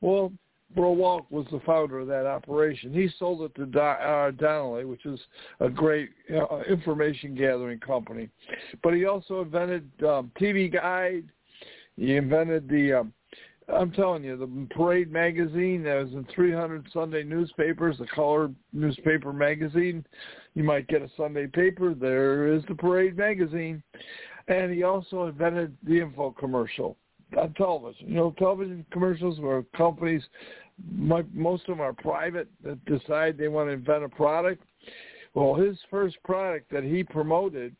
Well, 0.00 0.32
Burl 0.74 0.96
Walk 0.96 1.30
was 1.30 1.46
the 1.50 1.60
founder 1.60 1.98
of 1.98 2.08
that 2.08 2.26
operation. 2.26 2.92
He 2.92 3.08
sold 3.18 3.42
it 3.42 3.54
to 3.54 3.66
Don, 3.66 3.96
uh, 4.00 4.30
Donnelly, 4.32 4.84
which 4.84 5.06
is 5.06 5.18
a 5.60 5.68
great 5.68 6.10
uh, 6.30 6.60
information 6.68 7.34
gathering 7.34 7.80
company. 7.80 8.28
But 8.82 8.94
he 8.94 9.06
also 9.06 9.40
invented 9.40 9.90
um, 10.02 10.30
TV 10.38 10.70
Guide. 10.72 11.24
He 11.96 12.16
invented 12.16 12.68
the 12.68 13.00
um, 13.00 13.12
I'm 13.74 13.92
telling 13.92 14.24
you, 14.24 14.36
the 14.36 14.74
Parade 14.74 15.12
magazine 15.12 15.82
that 15.82 16.02
was 16.02 16.12
in 16.12 16.26
300 16.34 16.86
Sunday 16.92 17.22
newspapers, 17.22 17.98
the 17.98 18.06
color 18.06 18.50
newspaper 18.72 19.32
magazine. 19.32 20.06
You 20.54 20.64
might 20.64 20.88
get 20.88 21.02
a 21.02 21.10
Sunday 21.16 21.46
paper. 21.46 21.92
There 21.92 22.52
is 22.52 22.62
the 22.66 22.74
Parade 22.74 23.16
magazine. 23.16 23.82
And 24.48 24.72
he 24.72 24.84
also 24.84 25.26
invented 25.26 25.76
the 25.82 26.00
info 26.00 26.30
commercial 26.30 26.96
Uh, 27.36 27.40
on 27.40 27.54
television. 27.54 28.08
You 28.08 28.14
know, 28.14 28.34
television 28.38 28.84
commercials 28.90 29.38
where 29.40 29.62
companies, 29.76 30.22
most 30.90 31.62
of 31.62 31.76
them 31.76 31.80
are 31.80 31.92
private, 31.92 32.48
that 32.64 32.84
decide 32.84 33.36
they 33.36 33.48
want 33.48 33.68
to 33.68 33.72
invent 33.72 34.04
a 34.04 34.08
product. 34.08 34.62
Well, 35.34 35.54
his 35.54 35.76
first 35.90 36.16
product 36.24 36.70
that 36.72 36.84
he 36.84 37.04
promoted 37.04 37.74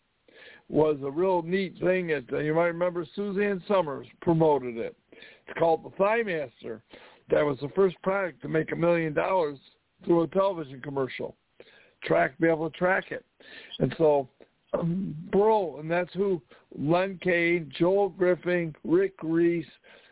was 0.68 0.98
a 1.02 1.10
real 1.10 1.42
neat 1.42 1.78
thing. 1.80 2.08
That 2.08 2.24
uh, 2.32 2.38
you 2.38 2.54
might 2.54 2.66
remember 2.66 3.06
Suzanne 3.14 3.62
Somers 3.66 4.06
promoted 4.20 4.76
it. 4.76 4.94
It's 5.12 5.58
called 5.58 5.84
the 5.84 5.90
Thigh 5.96 6.22
Master. 6.22 6.82
That 7.30 7.44
was 7.44 7.58
the 7.60 7.70
first 7.74 7.96
product 8.02 8.42
to 8.42 8.48
make 8.48 8.72
a 8.72 8.76
million 8.76 9.14
dollars 9.14 9.58
through 10.04 10.22
a 10.22 10.28
television 10.28 10.80
commercial. 10.80 11.36
Track, 12.04 12.38
be 12.38 12.48
able 12.48 12.70
to 12.70 12.76
track 12.76 13.10
it, 13.10 13.24
and 13.80 13.92
so 13.98 14.28
Burl, 14.72 15.78
and 15.80 15.90
that's 15.90 16.12
who 16.14 16.42
Len 16.78 17.18
Kaine, 17.22 17.72
Joel 17.76 18.10
Griffin, 18.10 18.74
Rick 18.84 19.14
Reese, 19.22 19.66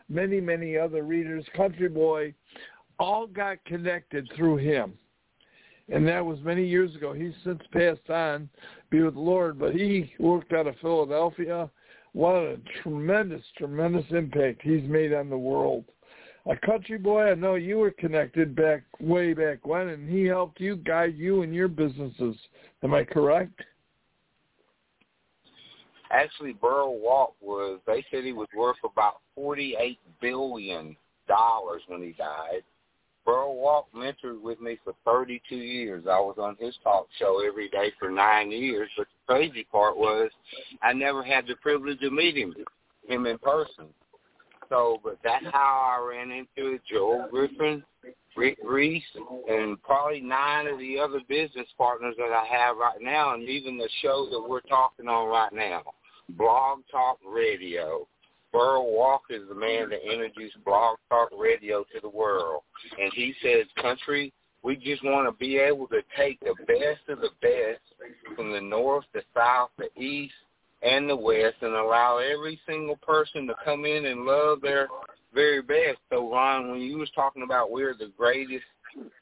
many, 0.09 0.41
many 0.41 0.77
other 0.77 1.03
readers, 1.03 1.45
Country 1.55 1.89
Boy, 1.89 2.35
all 2.99 3.27
got 3.27 3.63
connected 3.65 4.29
through 4.35 4.57
him. 4.57 4.95
And 5.89 6.07
that 6.09 6.25
was 6.25 6.39
many 6.43 6.67
years 6.67 6.95
ago. 6.97 7.13
He's 7.13 7.35
since 7.45 7.61
passed 7.73 8.11
on, 8.11 8.49
be 8.91 9.03
with 9.03 9.15
the 9.15 9.21
Lord, 9.21 9.59
but 9.59 9.75
he 9.75 10.13
worked 10.19 10.53
out 10.53 10.67
of 10.67 10.75
Philadelphia. 10.81 11.71
What 12.13 12.37
a 12.37 12.59
tremendous, 12.83 13.43
tremendous 13.57 14.07
impact 14.11 14.63
he's 14.63 14.89
made 14.89 15.13
on 15.13 15.29
the 15.29 15.39
world. 15.39 15.85
A 16.47 16.57
country 16.65 16.97
boy, 16.97 17.31
I 17.31 17.35
know 17.35 17.57
you 17.57 17.79
were 17.79 17.91
connected 17.91 18.55
back 18.57 18.85
way 19.01 19.35
back 19.35 19.67
when, 19.67 19.89
and 19.89 20.09
he 20.09 20.25
helped 20.25 20.61
you 20.61 20.77
guide 20.77 21.17
you 21.17 21.43
in 21.43 21.53
your 21.53 21.69
businesses. 21.69 22.37
Am 22.83 22.95
I 22.95 23.05
correct? 23.05 23.61
Actually, 26.11 26.53
Burl 26.53 26.99
Walk 26.99 27.35
was. 27.41 27.81
They 27.87 28.05
said 28.11 28.25
he 28.25 28.33
was 28.33 28.49
worth 28.57 28.77
about 28.85 29.21
forty-eight 29.35 29.99
billion 30.21 30.97
dollars 31.29 31.83
when 31.89 32.03
he 32.03 32.13
died. 32.13 32.63
Burl 33.25 33.57
Walk 33.57 33.89
mentored 33.93 34.41
with 34.41 34.61
me 34.61 34.79
for 34.85 34.95
32 35.05 35.57
years. 35.57 36.05
I 36.09 36.21
was 36.21 36.37
on 36.39 36.57
his 36.61 36.77
talk 36.85 37.09
show 37.19 37.45
every 37.45 37.69
day 37.69 37.93
for 37.99 38.09
nine 38.09 38.53
years. 38.53 38.89
But 38.97 39.09
the 39.09 39.35
crazy 39.35 39.67
part 39.71 39.97
was 39.97 40.31
I 40.81 40.93
never 40.93 41.25
had 41.25 41.49
the 41.49 41.57
privilege 41.57 42.01
of 42.05 42.13
meeting 42.13 42.55
him 43.09 43.27
in 43.27 43.39
person. 43.39 43.87
So, 44.69 45.01
but 45.03 45.19
that's 45.25 45.45
how 45.53 45.99
I 45.99 46.09
ran 46.09 46.31
into. 46.31 46.79
Joel 46.89 47.27
Griffin, 47.29 47.83
Reese, 48.37 49.03
and 49.49 49.83
probably 49.83 50.21
nine 50.21 50.67
of 50.67 50.79
the 50.79 50.99
other 50.99 51.21
business 51.29 51.67
partners 51.79 52.15
that 52.19 52.33
I 52.33 52.45
have 52.51 52.77
right 52.77 53.01
now, 53.01 53.35
and 53.35 53.49
even 53.49 53.79
the 53.79 53.89
show 54.03 54.29
that 54.31 54.49
we're 54.49 54.61
talking 54.61 55.09
on 55.09 55.29
right 55.29 55.53
now, 55.53 55.83
Blog 56.31 56.81
Talk 56.91 57.19
Radio. 57.27 58.07
Burl 58.53 58.93
Walk 58.93 59.23
is 59.29 59.43
the 59.49 59.55
man 59.55 59.91
that 59.91 60.11
introduced 60.11 60.63
Blog 60.65 60.99
Talk 61.11 61.31
Radio 61.37 61.85
to 61.95 62.01
the 62.01 62.09
world. 62.09 62.63
And 62.99 63.13
he 63.15 63.35
says, 63.43 63.67
country, 63.81 64.33
we 64.63 64.77
just 64.77 65.05
want 65.05 65.29
to 65.29 65.39
be 65.39 65.59
able 65.59 65.87
to 65.89 66.01
take 66.17 66.41
the 66.41 66.55
best 66.67 67.09
of 67.09 67.21
the 67.21 67.31
best 67.43 67.83
from 68.35 68.53
the 68.53 68.61
north, 68.61 69.05
the 69.13 69.23
south, 69.35 69.71
the 69.77 69.91
east, 70.01 70.35
and 70.83 71.09
the 71.09 71.17
west 71.17 71.57
and 71.63 71.75
allow 71.75 72.19
every 72.19 72.59
single 72.67 72.97
person 72.97 73.47
to 73.47 73.55
come 73.65 73.85
in 73.85 74.07
and 74.07 74.25
love 74.25 74.61
their 74.61 74.89
very 75.37 75.63
best. 75.63 75.99
So, 76.11 76.33
Ron, 76.33 76.71
when 76.71 76.81
you 76.81 76.99
was 76.99 77.11
talking 77.15 77.43
about 77.45 77.71
we're 77.71 77.95
the 77.95 78.11
greatest 78.19 78.65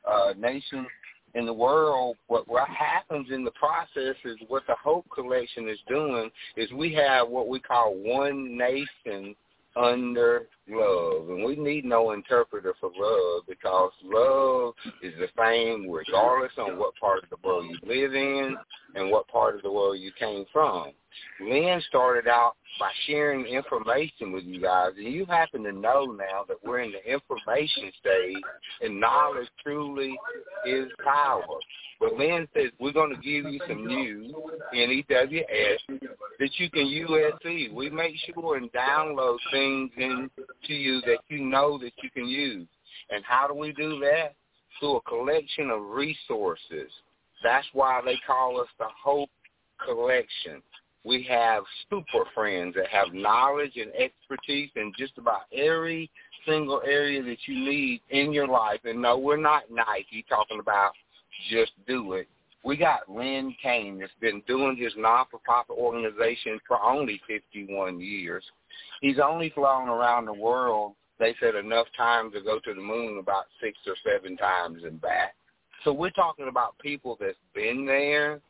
uh, 0.08 0.32
nation 0.38 0.86
in 1.34 1.44
the 1.44 1.52
world, 1.52 2.16
what 2.28 2.48
what 2.48 2.68
happens 2.68 3.28
in 3.30 3.44
the 3.44 3.50
process 3.50 4.16
is 4.24 4.36
what 4.48 4.62
the 4.66 4.76
Hope 4.82 5.04
Collection 5.12 5.68
is 5.68 5.78
doing 5.88 6.30
is 6.56 6.70
we 6.72 6.94
have 6.94 7.28
what 7.28 7.48
we 7.48 7.60
call 7.60 7.94
one 7.94 8.56
nation 8.56 9.34
under 9.76 10.46
love. 10.68 11.28
And 11.28 11.44
we 11.44 11.56
need 11.56 11.84
no 11.84 12.12
interpreter 12.12 12.74
for 12.80 12.90
love 12.96 13.42
because 13.48 13.90
love 14.04 14.74
is 15.02 15.12
the 15.18 15.28
same 15.38 15.90
regardless 15.90 16.52
on 16.58 16.78
what 16.78 16.94
part 16.96 17.24
of 17.24 17.30
the 17.30 17.36
world 17.46 17.66
you 17.68 17.78
live 17.86 18.14
in 18.14 18.56
and 18.94 19.10
what 19.10 19.26
part 19.28 19.56
of 19.56 19.62
the 19.62 19.70
world 19.72 19.98
you 19.98 20.12
came 20.18 20.44
from. 20.52 20.92
Lynn 21.40 21.82
started 21.88 22.28
out 22.28 22.54
by 22.78 22.90
sharing 23.06 23.46
information 23.46 24.32
with 24.32 24.44
you 24.44 24.60
guys, 24.60 24.92
and 24.96 25.12
you 25.12 25.26
happen 25.26 25.62
to 25.64 25.72
know 25.72 26.04
now 26.06 26.44
that 26.48 26.56
we're 26.64 26.80
in 26.80 26.92
the 26.92 27.12
information 27.12 27.92
stage, 28.00 28.42
and 28.80 29.00
knowledge 29.00 29.48
truly 29.62 30.16
is 30.66 30.88
power. 31.04 31.44
But 32.00 32.14
Lynn 32.14 32.48
says 32.54 32.70
we're 32.80 32.92
going 32.92 33.14
to 33.14 33.20
give 33.22 33.50
you 33.50 33.60
some 33.68 33.86
news 33.86 34.32
in 34.72 35.02
EWS 35.08 36.00
that 36.38 36.50
you 36.58 36.70
can 36.70 36.86
USC. 36.86 37.72
We 37.72 37.90
make 37.90 38.14
sure 38.26 38.56
and 38.56 38.70
download 38.72 39.38
things 39.50 39.90
into 39.96 40.74
you 40.74 41.00
that 41.02 41.18
you 41.28 41.44
know 41.44 41.78
that 41.78 41.92
you 42.02 42.10
can 42.10 42.26
use. 42.26 42.66
And 43.10 43.24
how 43.24 43.46
do 43.46 43.54
we 43.54 43.72
do 43.72 44.00
that? 44.00 44.34
Through 44.80 44.96
a 44.96 45.00
collection 45.02 45.70
of 45.70 45.82
resources. 45.82 46.90
That's 47.42 47.66
why 47.72 48.00
they 48.04 48.18
call 48.26 48.60
us 48.60 48.68
the 48.78 48.88
Hope 49.02 49.30
Collection. 49.84 50.62
We 51.04 51.22
have 51.28 51.64
super 51.90 52.24
friends 52.34 52.74
that 52.76 52.88
have 52.88 53.12
knowledge 53.12 53.76
and 53.76 53.92
expertise 53.94 54.70
in 54.74 54.92
just 54.98 55.18
about 55.18 55.42
every 55.52 56.10
single 56.46 56.80
area 56.86 57.22
that 57.22 57.36
you 57.46 57.54
need 57.54 58.00
in 58.08 58.32
your 58.32 58.48
life. 58.48 58.80
And 58.84 59.02
no, 59.02 59.18
we're 59.18 59.36
not 59.36 59.64
Nike 59.70 60.24
talking 60.28 60.60
about 60.60 60.92
just 61.50 61.72
do 61.86 62.14
it. 62.14 62.26
We 62.64 62.78
got 62.78 63.10
Len 63.10 63.54
Kaine 63.62 63.98
that's 63.98 64.12
been 64.20 64.42
doing 64.46 64.78
his 64.78 64.94
non-for-profit 64.96 65.76
organization 65.76 66.58
for 66.66 66.82
only 66.82 67.20
51 67.26 68.00
years. 68.00 68.42
He's 69.02 69.18
only 69.22 69.50
flown 69.50 69.90
around 69.90 70.24
the 70.24 70.32
world, 70.32 70.94
they 71.18 71.34
said, 71.38 71.54
enough 71.54 71.86
time 71.94 72.32
to 72.32 72.40
go 72.40 72.58
to 72.60 72.74
the 72.74 72.80
moon 72.80 73.18
about 73.18 73.44
six 73.60 73.76
or 73.86 73.94
seven 74.02 74.38
times 74.38 74.82
and 74.84 74.98
back. 75.00 75.34
So 75.84 75.92
we're 75.92 76.10
talking 76.10 76.48
about 76.48 76.78
people 76.78 77.18
that's 77.20 77.36
been 77.54 77.84
there, 77.84 78.40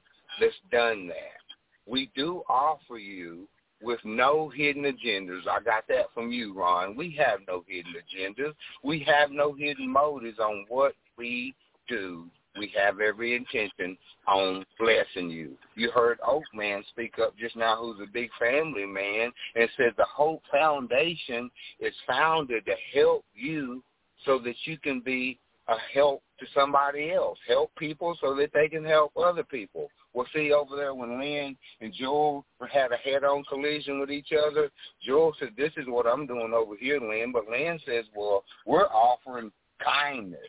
that's 0.40 0.54
done 0.70 1.08
that 1.08 1.43
we 1.86 2.10
do 2.14 2.42
offer 2.48 2.98
you 2.98 3.48
with 3.82 4.00
no 4.04 4.48
hidden 4.48 4.84
agendas. 4.84 5.46
I 5.48 5.60
got 5.60 5.86
that 5.88 6.06
from 6.14 6.32
you, 6.32 6.54
Ron. 6.54 6.96
We 6.96 7.16
have 7.18 7.40
no 7.46 7.64
hidden 7.66 7.94
agendas. 7.94 8.54
We 8.82 9.00
have 9.06 9.30
no 9.30 9.52
hidden 9.52 9.90
motives 9.90 10.38
on 10.38 10.64
what 10.68 10.94
we 11.18 11.54
do. 11.88 12.26
We 12.58 12.72
have 12.78 13.00
every 13.00 13.34
intention 13.34 13.98
on 14.28 14.64
blessing 14.78 15.28
you. 15.28 15.56
You 15.74 15.90
heard 15.90 16.18
Oak 16.26 16.44
Man 16.54 16.84
speak 16.88 17.18
up 17.18 17.36
just 17.36 17.56
now, 17.56 17.76
who's 17.76 18.00
a 18.00 18.10
big 18.10 18.30
family 18.38 18.86
man, 18.86 19.32
and 19.56 19.68
said 19.76 19.92
the 19.96 20.06
Hope 20.08 20.42
Foundation 20.52 21.50
is 21.80 21.94
founded 22.06 22.64
to 22.66 22.74
help 22.98 23.24
you 23.34 23.82
so 24.24 24.38
that 24.38 24.54
you 24.64 24.78
can 24.78 25.00
be 25.00 25.38
a 25.68 25.74
help 25.92 26.22
to 26.38 26.46
somebody 26.54 27.12
else. 27.12 27.38
Help 27.48 27.74
people 27.76 28.16
so 28.20 28.34
that 28.34 28.52
they 28.52 28.68
can 28.68 28.84
help 28.84 29.12
other 29.16 29.44
people. 29.44 29.88
Well, 30.12 30.26
see 30.34 30.52
over 30.52 30.76
there 30.76 30.94
when 30.94 31.18
Lynn 31.18 31.56
and 31.80 31.92
Joel 31.92 32.44
had 32.70 32.92
a 32.92 32.96
head-on 32.96 33.44
collision 33.44 33.98
with 33.98 34.10
each 34.10 34.32
other, 34.32 34.70
Joel 35.02 35.34
said, 35.38 35.56
"This 35.56 35.72
is 35.76 35.86
what 35.86 36.06
I'm 36.06 36.26
doing 36.26 36.52
over 36.54 36.76
here, 36.76 37.00
Lynn." 37.00 37.32
But 37.32 37.48
Lynn 37.48 37.78
says, 37.80 38.04
"Well, 38.14 38.44
we're 38.66 38.86
offering 38.86 39.52
kindness." 39.80 40.48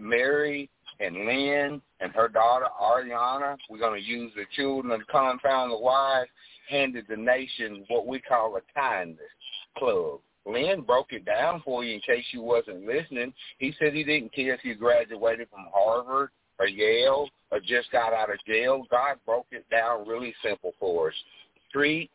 Mary 0.00 0.70
and 1.00 1.26
Lynn 1.26 1.82
and 2.00 2.12
her 2.12 2.28
daughter 2.28 2.66
Ariana, 2.80 3.56
we're 3.68 3.78
going 3.78 4.00
to 4.00 4.06
use 4.06 4.32
the 4.34 4.46
children 4.56 4.92
of 4.92 5.00
the 5.00 5.06
confound 5.06 5.72
the 5.72 5.78
wise, 5.78 6.26
handed 6.68 7.06
the 7.08 7.16
nation 7.16 7.84
what 7.88 8.06
we 8.06 8.18
call 8.20 8.56
a 8.56 8.60
kindness 8.72 9.20
club. 9.76 10.20
Lynn 10.46 10.82
broke 10.82 11.12
it 11.12 11.24
down 11.24 11.62
for 11.64 11.84
you 11.84 11.94
in 11.94 12.00
case 12.00 12.24
you 12.32 12.42
wasn't 12.42 12.86
listening. 12.86 13.32
He 13.58 13.74
said 13.78 13.94
he 13.94 14.04
didn't 14.04 14.34
care 14.34 14.54
if 14.54 14.64
you 14.64 14.74
graduated 14.74 15.48
from 15.50 15.66
Harvard 15.72 16.30
or 16.58 16.66
Yale 16.66 17.28
or 17.50 17.60
just 17.60 17.90
got 17.92 18.12
out 18.12 18.30
of 18.30 18.38
jail. 18.46 18.84
God 18.90 19.16
broke 19.24 19.46
it 19.52 19.64
down 19.70 20.06
really 20.06 20.34
simple 20.42 20.72
for 20.78 21.08
us. 21.08 21.14
Treat 21.72 22.10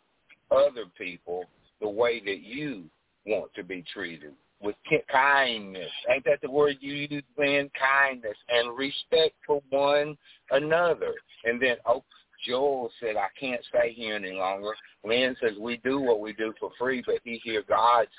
other 0.52 0.86
people 0.98 1.46
the 1.82 1.90
way 1.90 2.20
that 2.20 2.42
you 2.42 2.86
want 3.26 3.54
to 3.56 3.64
be 3.64 3.84
treated 3.94 4.34
with 4.62 4.76
kindness. 5.12 5.92
Ain't 6.10 6.26
that 6.26 6.42
the 6.42 6.52
word 6.52 6.78
you 6.82 6.94
use, 6.94 7.24
Lynn? 7.38 7.70
Kindness 7.80 8.38
and 8.50 8.78
respect 8.78 9.36
for 9.46 9.62
one 9.70 10.18
another. 10.52 11.14
And 11.46 11.62
then, 11.62 11.78
oh, 11.86 12.04
Joel 12.46 12.92
said, 13.00 13.16
I 13.16 13.28
can't 13.40 13.62
stay 13.70 13.94
here 13.94 14.16
any 14.16 14.32
longer. 14.32 14.74
Lynn 15.04 15.36
says, 15.42 15.54
we 15.60 15.78
do 15.78 16.00
what 16.00 16.20
we 16.20 16.34
do 16.34 16.54
for 16.60 16.72
free, 16.78 17.04
but 17.06 17.20
he 17.24 17.40
hear 17.44 17.64
God's 17.68 18.10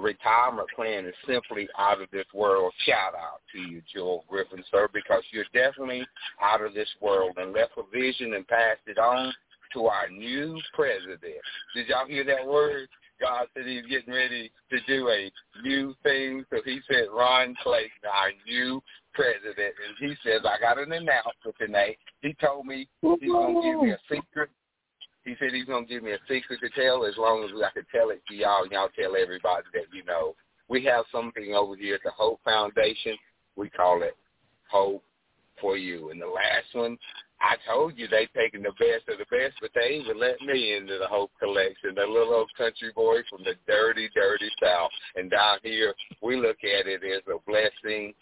retirement 0.00 0.68
plan 0.74 1.06
is 1.06 1.14
simply 1.26 1.68
out 1.78 2.00
of 2.00 2.10
this 2.10 2.26
world. 2.34 2.72
Shout 2.86 3.14
out 3.14 3.42
to 3.52 3.58
you, 3.58 3.82
Joel 3.92 4.24
Griffin, 4.28 4.64
sir, 4.70 4.88
because 4.92 5.22
you're 5.30 5.44
definitely 5.52 6.06
out 6.42 6.64
of 6.64 6.74
this 6.74 6.88
world 7.00 7.36
and 7.36 7.52
left 7.52 7.72
a 7.76 7.82
vision 7.92 8.34
and 8.34 8.46
passed 8.48 8.80
it 8.86 8.98
on 8.98 9.32
to 9.74 9.86
our 9.86 10.08
new 10.08 10.58
president. 10.74 11.20
Did 11.74 11.88
y'all 11.88 12.06
hear 12.06 12.24
that 12.24 12.46
word? 12.46 12.88
God 13.20 13.46
said 13.54 13.66
he's 13.66 13.86
getting 13.86 14.12
ready 14.12 14.50
to 14.70 14.78
do 14.86 15.08
a 15.08 15.30
new 15.62 15.94
thing. 16.02 16.44
So 16.50 16.58
he 16.64 16.80
said 16.90 17.04
Ron 17.14 17.54
Clayton, 17.62 17.90
our 18.04 18.32
new 18.46 18.82
president, 19.14 19.74
and 19.76 19.94
he 19.98 20.14
says, 20.24 20.42
I 20.44 20.58
got 20.60 20.78
an 20.78 20.92
announcement 20.92 21.56
tonight. 21.58 21.98
He 22.20 22.34
told 22.34 22.66
me 22.66 22.88
he's 23.00 23.30
going 23.30 23.54
to 23.54 23.62
give 23.62 23.80
me 23.82 23.90
a 23.92 23.98
secret. 24.10 24.50
He 25.24 25.36
said 25.38 25.50
he's 25.52 25.66
going 25.66 25.86
to 25.86 25.92
give 25.92 26.02
me 26.02 26.12
a 26.12 26.18
secret 26.28 26.60
to 26.60 26.68
tell 26.70 27.06
as 27.06 27.16
long 27.16 27.44
as 27.44 27.50
I 27.56 27.70
can 27.72 27.86
tell 27.94 28.10
it 28.10 28.22
to 28.28 28.34
y'all 28.34 28.64
and 28.64 28.72
y'all 28.72 28.88
tell 28.98 29.16
everybody 29.16 29.64
that 29.74 29.86
you 29.92 30.04
know. 30.04 30.34
We 30.68 30.84
have 30.84 31.04
something 31.12 31.54
over 31.54 31.76
here 31.76 31.96
at 31.96 32.02
the 32.02 32.10
Hope 32.10 32.40
Foundation. 32.44 33.16
We 33.56 33.70
call 33.70 34.02
it 34.02 34.16
Hope 34.70 35.04
for 35.60 35.76
You. 35.76 36.10
And 36.10 36.20
the 36.20 36.26
last 36.26 36.66
one, 36.72 36.98
I 37.40 37.56
told 37.68 37.98
you 37.98 38.06
they 38.08 38.28
taking 38.34 38.62
the 38.62 38.72
best 38.72 39.08
of 39.08 39.18
the 39.18 39.26
best, 39.30 39.54
but 39.60 39.70
they 39.74 40.00
even 40.00 40.18
let 40.18 40.40
me 40.40 40.76
into 40.76 40.98
the 40.98 41.08
Hope 41.08 41.32
Collection, 41.38 41.94
the 41.94 42.06
little 42.06 42.34
old 42.34 42.50
country 42.56 42.92
boy 42.94 43.16
from 43.28 43.42
the 43.44 43.54
dirty, 43.66 44.08
dirty 44.14 44.48
South. 44.62 44.90
And 45.16 45.30
down 45.30 45.58
here, 45.62 45.94
we 46.22 46.36
look 46.36 46.58
at 46.62 46.86
it 46.86 47.02
as 47.04 47.22
a 47.26 47.38
blessing 47.50 48.14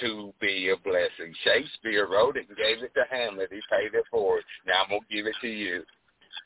to 0.00 0.32
be 0.40 0.70
a 0.70 0.76
blessing. 0.82 1.34
Shakespeare 1.44 2.06
wrote 2.08 2.36
it 2.36 2.48
and 2.48 2.56
gave 2.56 2.82
it 2.82 2.92
to 2.94 3.02
Hamlet. 3.10 3.48
He 3.50 3.60
paid 3.70 3.94
it 3.94 4.04
forward. 4.10 4.42
Now 4.66 4.82
I'm 4.84 4.90
going 4.90 5.00
to 5.08 5.14
give 5.14 5.26
it 5.26 5.34
to 5.40 5.48
you. 5.48 5.82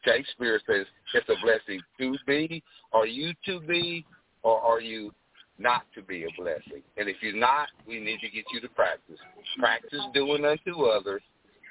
Shakespeare 0.05 0.61
says 0.67 0.87
it's 1.15 1.29
a 1.29 1.35
blessing 1.45 1.81
to 2.01 2.17
be. 2.27 2.63
Are 2.93 3.07
you 3.07 3.33
to 3.47 3.61
be 3.61 4.05
or 4.43 4.61
are 4.61 4.81
you 4.81 5.13
not 5.59 5.83
to 5.95 6.03
be 6.03 6.25
a 6.25 6.41
blessing? 6.41 6.83
And 6.97 7.09
if 7.09 7.17
you're 7.23 7.37
not, 7.37 7.69
we 7.87 8.01
need 8.01 8.21
to 8.21 8.29
get 8.29 8.45
you 8.53 8.61
to 8.61 8.69
practice. 8.69 9.19
Practice 9.59 10.01
doing 10.13 10.45
unto 10.45 10.85
others 10.85 11.23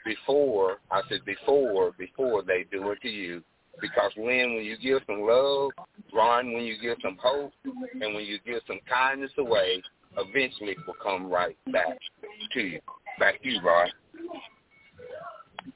before, 0.05 0.77
I 0.91 1.01
said 1.09 1.25
before, 1.25 1.91
before 1.97 2.43
they 2.43 2.65
do 2.71 2.91
it 2.91 3.01
to 3.01 3.09
you. 3.09 3.43
Because 3.81 4.11
when, 4.15 4.55
when 4.55 4.63
you 4.63 4.77
give 4.77 5.01
some 5.05 5.21
love, 5.21 5.71
Ron, 6.13 6.53
when 6.53 6.63
you 6.63 6.75
give 6.81 6.97
some 7.01 7.17
hope, 7.21 7.51
and 7.65 8.15
when 8.15 8.23
you 8.23 8.39
give 8.45 8.61
some 8.67 8.79
kindness 8.89 9.31
away, 9.37 9.83
eventually 10.17 10.71
it 10.71 10.77
will 10.85 10.95
come 11.01 11.29
right 11.29 11.57
back 11.71 11.97
to 12.53 12.61
you. 12.61 12.79
Back 13.19 13.41
to 13.43 13.49
you, 13.49 13.61
Ron. 13.61 13.89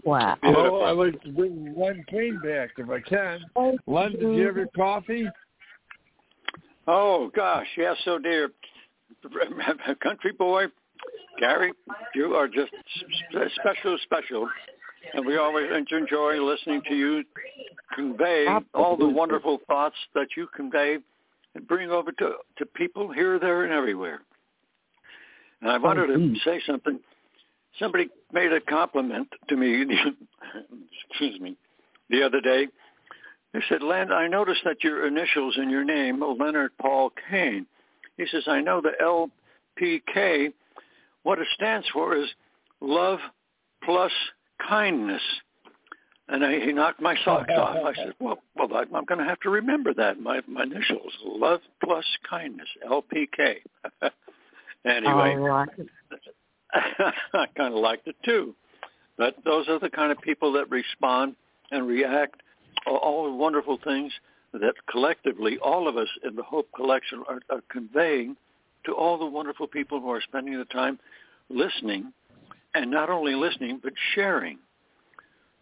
Wow. 0.04 0.38
Oh, 0.44 0.82
I'd 0.82 0.92
like 0.92 1.22
to 1.24 1.32
bring 1.32 1.74
Len 1.78 2.04
Kaine 2.10 2.40
back 2.44 2.72
if 2.78 2.90
I 2.90 3.00
can. 3.02 3.40
Oh, 3.56 3.78
Len, 3.88 4.12
did 4.12 4.22
you 4.22 4.46
have 4.46 4.56
your 4.56 4.68
coffee? 4.76 5.28
Oh 6.88 7.30
gosh, 7.36 7.68
yes, 7.78 7.98
so 8.06 8.18
dear. 8.18 8.50
Country 10.02 10.32
boy, 10.32 10.66
Gary, 11.40 11.72
you 12.16 12.36
are 12.36 12.48
just 12.48 12.72
special, 13.56 13.98
special, 14.04 14.50
and 15.14 15.26
we 15.26 15.38
always 15.38 15.68
enjoy 15.92 16.42
listening 16.42 16.82
to 16.88 16.96
you 16.96 17.24
convey 17.96 18.48
all 18.74 18.96
the 18.96 19.08
wonderful 19.08 19.60
thoughts 19.68 19.96
that 20.14 20.28
you 20.38 20.48
convey 20.56 20.98
and 21.56 21.68
bring 21.68 21.90
over 21.90 22.12
to 22.14 22.34
to 22.58 22.66
people 22.66 23.12
here, 23.12 23.40
there, 23.40 23.64
and 23.64 23.74
everywhere. 23.74 24.22
And 25.62 25.72
I 25.72 25.78
oh, 25.78 25.80
wanted 25.80 26.08
to 26.08 26.14
hmm. 26.14 26.34
say 26.46 26.62
something. 26.66 27.00
Somebody 27.80 28.10
made 28.32 28.52
a 28.52 28.62
compliment 28.62 29.30
to 29.48 29.56
me. 29.56 29.86
excuse 31.10 31.40
me, 31.40 31.56
the 32.10 32.24
other 32.24 32.42
day. 32.42 32.68
They 33.54 33.62
said, 33.68 33.82
Len, 33.82 34.12
I 34.12 34.28
noticed 34.28 34.62
that 34.66 34.84
your 34.84 35.08
initials 35.08 35.58
in 35.58 35.72
your 35.72 35.84
name, 35.84 36.24
Leonard 36.40 36.72
Paul 36.80 37.12
Kaine. 37.30 37.66
He 38.18 38.26
says, 38.32 38.44
I 38.48 38.62
know 38.62 38.82
the 38.82 39.30
LPK 39.82 40.54
what 41.24 41.40
it 41.40 41.48
stands 41.54 41.88
for 41.94 42.16
is 42.16 42.28
love 42.82 43.20
plus 43.84 44.12
kindness. 44.68 45.22
And 46.28 46.46
I, 46.46 46.60
he 46.60 46.74
knocked 46.74 47.02
my 47.02 47.16
socks 47.26 47.52
off. 47.58 47.76
I 47.86 47.94
said, 47.96 48.14
well, 48.20 48.40
well, 48.56 48.70
I'm 48.76 49.06
going 49.06 49.20
to 49.20 49.26
have 49.26 49.40
to 49.42 49.50
remember 49.50 49.94
that. 49.96 50.20
My, 50.20 50.42
my 50.48 50.64
initials, 50.64 51.14
love 51.26 51.62
plus 51.84 52.06
kindness, 52.30 52.68
LPK. 52.88 53.56
anyway, 54.86 55.36
oh, 55.38 55.66
I 56.74 57.46
kind 57.58 57.74
of 57.74 57.80
liked 57.80 58.08
it 58.08 58.16
too. 58.24 58.56
But 59.18 59.36
those 59.44 59.68
are 59.68 59.80
the 59.80 59.90
kind 59.90 60.12
of 60.12 60.20
people 60.20 60.54
that 60.54 60.70
respond 60.70 61.36
and 61.72 61.88
react. 61.88 62.42
All 62.88 63.26
the 63.26 63.36
wonderful 63.36 63.78
things 63.84 64.14
that 64.54 64.74
collectively 64.90 65.58
all 65.58 65.88
of 65.88 65.98
us 65.98 66.08
in 66.24 66.36
the 66.36 66.44
Hope 66.44 66.70
Collection 66.76 67.24
are, 67.28 67.40
are 67.50 67.62
conveying 67.70 68.36
to 68.86 68.94
all 68.94 69.18
the 69.18 69.26
wonderful 69.26 69.68
people 69.68 70.00
who 70.00 70.10
are 70.10 70.22
spending 70.22 70.58
the 70.58 70.66
time 70.66 70.98
listening, 71.50 72.14
and 72.74 72.90
not 72.90 73.10
only 73.10 73.36
listening, 73.36 73.80
but 73.84 73.94
sharing. 74.16 74.58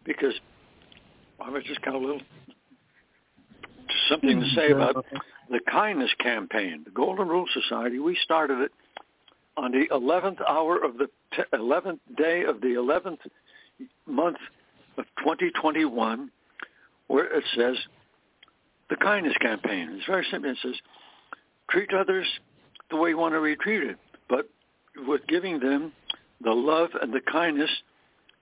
Because 0.04 0.34
I 1.40 1.50
was 1.50 1.64
just 1.64 1.82
kind 1.82 1.96
of 1.96 2.02
a 2.02 2.06
little 2.06 2.22
something 4.08 4.40
to 4.40 4.48
say 4.54 4.70
mm-hmm. 4.70 4.80
about 4.80 5.04
the 5.50 5.60
kindness 5.70 6.10
campaign. 6.20 6.82
The 6.84 6.90
Golden 6.90 7.28
Rule 7.28 7.46
Society, 7.52 7.98
we 7.98 8.16
started 8.22 8.60
it 8.60 8.72
on 9.58 9.72
the 9.72 9.88
11th 9.90 10.40
hour 10.48 10.78
of 10.78 10.98
the 10.98 11.08
11th 11.52 11.98
day 12.16 12.44
of 12.44 12.60
the 12.60 12.68
11th 12.68 13.18
month 14.06 14.36
of 14.96 15.04
2021, 15.18 16.30
where 17.08 17.24
it 17.24 17.44
says 17.56 17.76
the 18.88 18.96
kindness 18.96 19.34
campaign. 19.40 19.90
It's 19.92 20.06
very 20.06 20.26
simple. 20.30 20.50
It 20.50 20.58
says, 20.62 20.74
treat 21.70 21.92
others 21.92 22.26
the 22.90 22.96
way 22.96 23.10
you 23.10 23.18
want 23.18 23.34
to 23.34 23.42
be 23.42 23.56
treated, 23.56 23.96
but 24.28 24.48
with 25.06 25.26
giving 25.26 25.58
them 25.58 25.92
the 26.42 26.52
love 26.52 26.90
and 27.00 27.12
the 27.12 27.20
kindness 27.20 27.70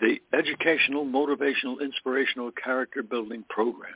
the 0.00 0.16
educational 0.36 1.04
motivational 1.04 1.80
inspirational 1.80 2.50
character 2.52 3.02
building 3.02 3.44
program. 3.48 3.92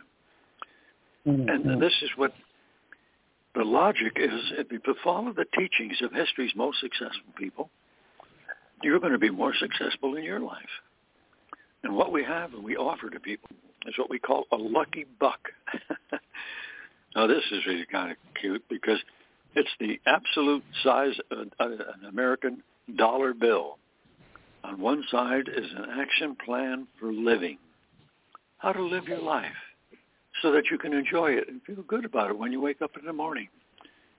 Mm-hmm. 1.26 1.48
and 1.48 1.80
this 1.80 1.94
is 2.02 2.10
what 2.16 2.34
the 3.54 3.64
logic 3.64 4.16
is 4.16 4.52
if 4.58 4.72
you 4.72 4.80
follow 5.02 5.32
the 5.32 5.44
teachings 5.56 5.98
of 6.02 6.12
history's 6.12 6.52
most 6.56 6.80
successful 6.80 7.32
people, 7.36 7.70
you're 8.82 8.98
going 8.98 9.12
to 9.12 9.18
be 9.18 9.30
more 9.30 9.54
successful 9.54 10.16
in 10.16 10.24
your 10.24 10.40
life. 10.40 10.58
And 11.82 11.94
what 11.94 12.12
we 12.12 12.24
have 12.24 12.52
and 12.54 12.64
we 12.64 12.76
offer 12.76 13.10
to 13.10 13.20
people 13.20 13.50
is 13.86 13.94
what 13.98 14.10
we 14.10 14.18
call 14.18 14.44
a 14.50 14.56
lucky 14.56 15.06
buck. 15.20 15.40
now 17.16 17.26
this 17.26 17.44
is 17.52 17.66
really 17.66 17.86
kind 17.90 18.10
of 18.10 18.16
cute 18.40 18.64
because 18.68 18.98
it's 19.54 19.70
the 19.78 20.00
absolute 20.06 20.64
size 20.82 21.14
of 21.30 21.48
an 21.60 22.06
American 22.08 22.62
dollar 22.96 23.34
bill. 23.34 23.78
On 24.64 24.80
one 24.80 25.04
side 25.10 25.48
is 25.48 25.70
an 25.76 25.86
action 26.00 26.36
plan 26.44 26.88
for 26.98 27.12
living, 27.12 27.58
how 28.58 28.72
to 28.72 28.82
live 28.82 29.06
your 29.06 29.20
life 29.20 29.52
so 30.44 30.52
that 30.52 30.70
you 30.70 30.76
can 30.76 30.92
enjoy 30.92 31.30
it 31.30 31.48
and 31.48 31.62
feel 31.62 31.82
good 31.88 32.04
about 32.04 32.28
it 32.28 32.38
when 32.38 32.52
you 32.52 32.60
wake 32.60 32.82
up 32.82 32.90
in 32.98 33.06
the 33.06 33.12
morning. 33.14 33.48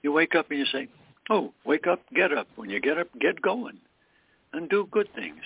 You 0.02 0.12
wake 0.12 0.34
up 0.34 0.50
and 0.50 0.58
you 0.58 0.66
say, 0.66 0.88
oh, 1.30 1.54
wake 1.64 1.86
up, 1.86 2.02
get 2.16 2.34
up. 2.34 2.48
When 2.56 2.72
you 2.72 2.80
get 2.82 2.98
up, 2.98 3.08
get 3.22 3.40
going 3.44 3.78
and 4.52 4.68
do 4.68 4.88
good 4.90 5.08
things. 5.14 5.42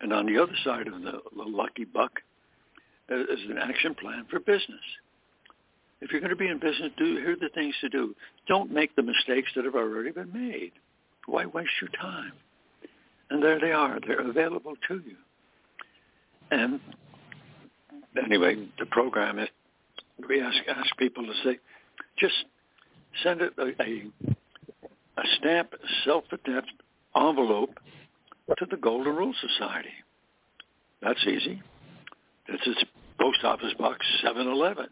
And 0.00 0.12
on 0.12 0.26
the 0.26 0.42
other 0.42 0.56
side 0.64 0.88
of 0.88 0.94
the, 0.94 1.20
the 1.36 1.44
lucky 1.44 1.84
buck 1.84 2.20
is 3.08 3.40
an 3.48 3.58
action 3.58 3.94
plan 3.94 4.26
for 4.28 4.40
business. 4.40 4.80
If 6.00 6.10
you're 6.10 6.20
going 6.20 6.30
to 6.30 6.36
be 6.36 6.48
in 6.48 6.58
business, 6.58 6.90
do 6.98 7.16
here 7.16 7.32
are 7.32 7.36
the 7.36 7.48
things 7.54 7.74
to 7.80 7.88
do. 7.88 8.14
Don't 8.48 8.72
make 8.72 8.96
the 8.96 9.02
mistakes 9.02 9.50
that 9.54 9.64
have 9.64 9.76
already 9.76 10.10
been 10.10 10.32
made. 10.32 10.72
Why 11.26 11.46
waste 11.46 11.70
your 11.80 11.90
time? 11.90 12.32
And 13.30 13.40
there 13.40 13.60
they 13.60 13.70
are. 13.70 14.00
They're 14.04 14.28
available 14.28 14.74
to 14.88 14.94
you. 14.94 15.16
And 16.50 16.80
anyway, 18.22 18.66
the 18.80 18.86
program 18.86 19.38
is 19.38 19.48
we 20.28 20.40
ask 20.40 20.56
ask 20.68 20.96
people 20.96 21.24
to 21.24 21.32
say, 21.44 21.58
just 22.18 22.34
send 23.22 23.40
it 23.40 23.52
a, 23.58 23.72
a, 23.82 24.04
a 25.18 25.24
stamp 25.38 25.74
self-attached 26.04 26.82
envelope 27.16 27.78
to 28.58 28.66
the 28.70 28.76
Golden 28.76 29.16
Rule 29.16 29.34
Society. 29.40 29.90
That's 31.02 31.24
easy. 31.26 31.62
That's 32.48 32.66
its 32.66 32.84
post 33.20 33.44
office 33.44 33.74
box 33.78 34.06
711. 34.22 34.86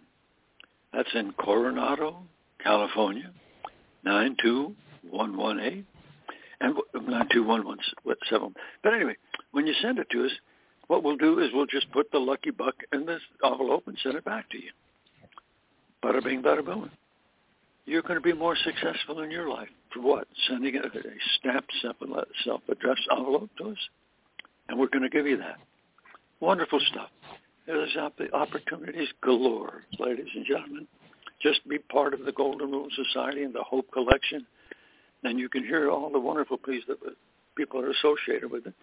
That's 0.93 1.09
in 1.15 1.33
Coronado, 1.33 2.19
California, 2.63 3.31
92118 4.05 5.87
and 6.61 6.77
92117. 6.95 8.55
But 8.83 8.95
anyway, 8.95 9.17
when 9.53 9.67
you 9.67 9.75
send 9.83 9.99
it 9.99 10.09
to 10.11 10.25
us, 10.25 10.31
what 10.87 11.03
we'll 11.03 11.17
do 11.17 11.41
is 11.41 11.51
we'll 11.53 11.67
just 11.67 11.91
put 11.93 12.11
the 12.13 12.19
lucky 12.19 12.51
buck 12.51 12.75
in 12.93 13.07
this 13.07 13.23
envelope 13.45 13.85
and 13.87 13.99
send 14.03 14.17
it 14.17 14.25
back 14.25 14.51
to 14.51 14.59
you. 14.59 14.71
Bada 16.05 16.23
bing, 16.23 16.43
bada 16.43 16.63
boom. 16.63 16.91
You're 17.87 18.03
going 18.03 18.17
to 18.17 18.21
be 18.21 18.35
more 18.35 18.57
successful 18.63 19.23
in 19.23 19.31
your 19.31 19.49
life. 19.49 19.69
For 19.93 20.03
what? 20.03 20.29
Sending 20.49 20.77
a, 20.77 20.83
stamped 21.39 21.73
self-addressed 21.83 23.09
envelope 23.11 23.49
to 23.57 23.71
us? 23.71 23.79
And 24.69 24.79
we're 24.79 24.89
going 24.89 25.03
to 25.03 25.09
give 25.09 25.27
you 25.27 25.39
that. 25.39 25.57
Wonderful 26.41 26.79
stuff. 26.91 27.09
There's 27.67 27.97
opportunities 28.35 29.09
galore, 29.23 29.85
ladies 29.99 30.27
and 30.35 30.45
gentlemen. 30.45 30.87
Just 31.41 31.67
be 31.67 31.79
part 31.79 32.13
of 32.13 32.27
the 32.27 32.33
Golden 32.33 32.71
Rule 32.71 32.89
Society 32.95 33.43
and 33.43 33.55
the 33.55 33.63
Hope 33.63 33.91
Collection, 33.91 34.47
and 35.23 35.39
you 35.39 35.49
can 35.49 35.65
hear 35.65 35.91
all 35.91 36.11
the 36.11 36.21
wonderful 36.21 36.59
things 36.67 36.83
that 36.87 36.99
people 37.57 37.81
are 37.81 37.91
associated 37.91 38.51
with 38.51 38.67
it, 38.67 38.75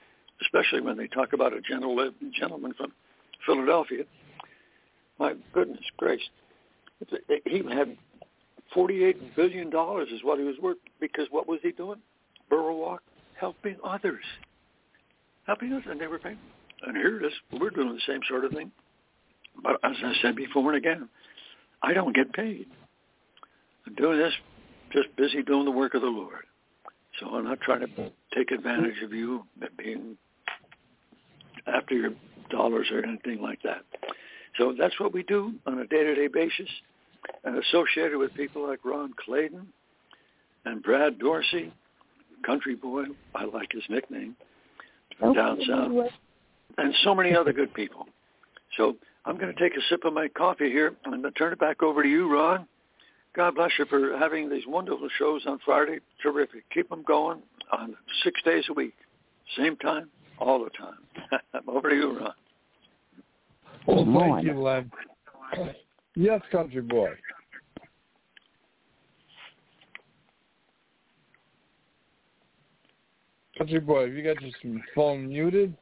especially 0.42 0.82
when 0.82 0.98
they 0.98 1.08
talk 1.08 1.34
about 1.34 1.54
a 1.54 1.62
gentleman 1.62 2.74
from 2.74 2.92
Philadelphia. 3.46 4.06
My 5.20 5.36
goodness 5.54 5.82
gracious 5.98 6.30
he 7.46 7.64
had 7.70 7.98
forty-eight 8.74 9.36
billion 9.36 9.70
dollars 9.70 10.10
is 10.14 10.24
what 10.24 10.40
he 10.40 10.46
was 10.46 10.56
worth 10.62 10.78
because 11.00 11.28
what 11.32 11.48
was 11.48 11.60
he 11.62 11.72
doing? 11.72 12.00
Burl 12.50 12.78
Walk, 12.78 13.02
helping 13.40 13.78
others, 13.84 14.24
helping 15.48 15.74
us, 15.74 15.84
and 15.90 16.00
they 16.00 16.08
were 16.08 16.20
paying. 16.20 16.38
And 16.86 16.98
here 16.98 17.20
it 17.20 17.26
is. 17.26 17.34
We're 17.60 17.70
doing 17.70 17.94
the 17.94 18.02
same 18.08 18.22
sort 18.28 18.46
of 18.46 18.52
thing. 18.52 18.72
But 19.62 19.74
as 19.84 19.96
I 20.04 20.14
said 20.22 20.36
before 20.36 20.74
and 20.74 20.78
again, 20.78 21.10
I 21.84 21.94
don't 21.94 22.16
get 22.16 22.34
paid. 22.34 22.68
I'm 23.86 23.96
doing 23.96 24.18
this 24.18 24.34
just 24.92 25.16
busy 25.16 25.44
doing 25.44 25.66
the 25.66 25.72
work 25.72 25.94
of 25.94 26.02
the 26.02 26.08
Lord. 26.08 26.46
So 27.20 27.28
I'm 27.28 27.46
not 27.46 27.62
trying 27.62 27.82
to 27.82 28.12
take 28.34 28.52
advantage 28.52 29.02
of 29.04 29.14
you 29.14 29.44
being 29.78 30.18
after 31.68 31.96
your 31.96 32.12
dollars 32.50 32.88
or 32.92 33.04
anything 33.06 33.42
like 33.42 33.62
that. 33.64 33.84
So 34.58 34.74
that's 34.78 35.00
what 35.00 35.14
we 35.14 35.24
do 35.24 35.54
on 35.66 35.80
a 35.80 35.88
day-to-day 35.88 36.28
basis 36.28 36.70
and 37.44 37.58
associated 37.58 38.18
with 38.18 38.34
people 38.34 38.68
like 38.68 38.80
Ron 38.84 39.14
Clayton 39.26 39.68
and 40.66 40.84
Brad 40.84 41.20
Dorsey, 41.20 41.72
country 42.46 42.76
boy, 42.76 43.06
I 43.36 43.46
like 43.46 43.72
his 43.72 43.84
nickname, 43.90 44.36
from 45.20 45.34
down 45.34 45.60
south, 45.68 46.12
and 46.78 46.94
so 47.04 47.16
many 47.16 47.36
other 47.36 47.54
good 47.54 47.74
people. 47.74 48.08
So 48.78 48.96
I'm 49.26 49.38
going 49.38 49.54
to 49.54 49.60
take 49.60 49.78
a 49.78 49.82
sip 49.90 50.06
of 50.06 50.14
my 50.14 50.28
coffee 50.30 50.70
here. 50.70 50.94
I'm 51.06 51.12
going 51.12 51.24
to 51.24 51.32
turn 51.32 51.54
it 51.54 51.60
back 51.60 51.84
over 51.84 52.04
to 52.04 52.10
you, 52.10 52.32
Ron. 52.32 52.68
God 53.36 53.56
bless 53.56 53.72
you 53.80 53.86
for 53.86 54.18
having 54.18 54.50
these 54.50 54.64
wonderful 54.68 55.08
shows 55.18 55.44
on 55.46 55.60
Friday. 55.64 56.00
Terrific. 56.22 56.64
Keep 56.74 56.90
them 56.90 57.04
going 57.08 57.42
on 57.72 57.96
six 58.24 58.42
days 58.44 58.66
a 58.70 58.74
week, 58.74 58.94
same 59.58 59.78
time, 59.78 60.10
all 60.38 60.64
the 60.64 60.70
time. 60.72 61.32
over 61.68 61.90
to 61.90 61.96
you, 61.96 62.20
Ron. 62.20 62.34
Well, 63.88 64.06
thank 64.06 64.46
you, 64.46 64.62
Len. 64.62 64.92
Yes, 66.16 66.42
country 66.52 66.82
boy. 66.82 67.10
Country 73.58 73.80
boy, 73.80 74.08
have 74.08 74.14
you 74.14 74.24
got 74.24 74.42
your 74.42 74.82
phone 74.94 75.30
muted? 75.30 75.76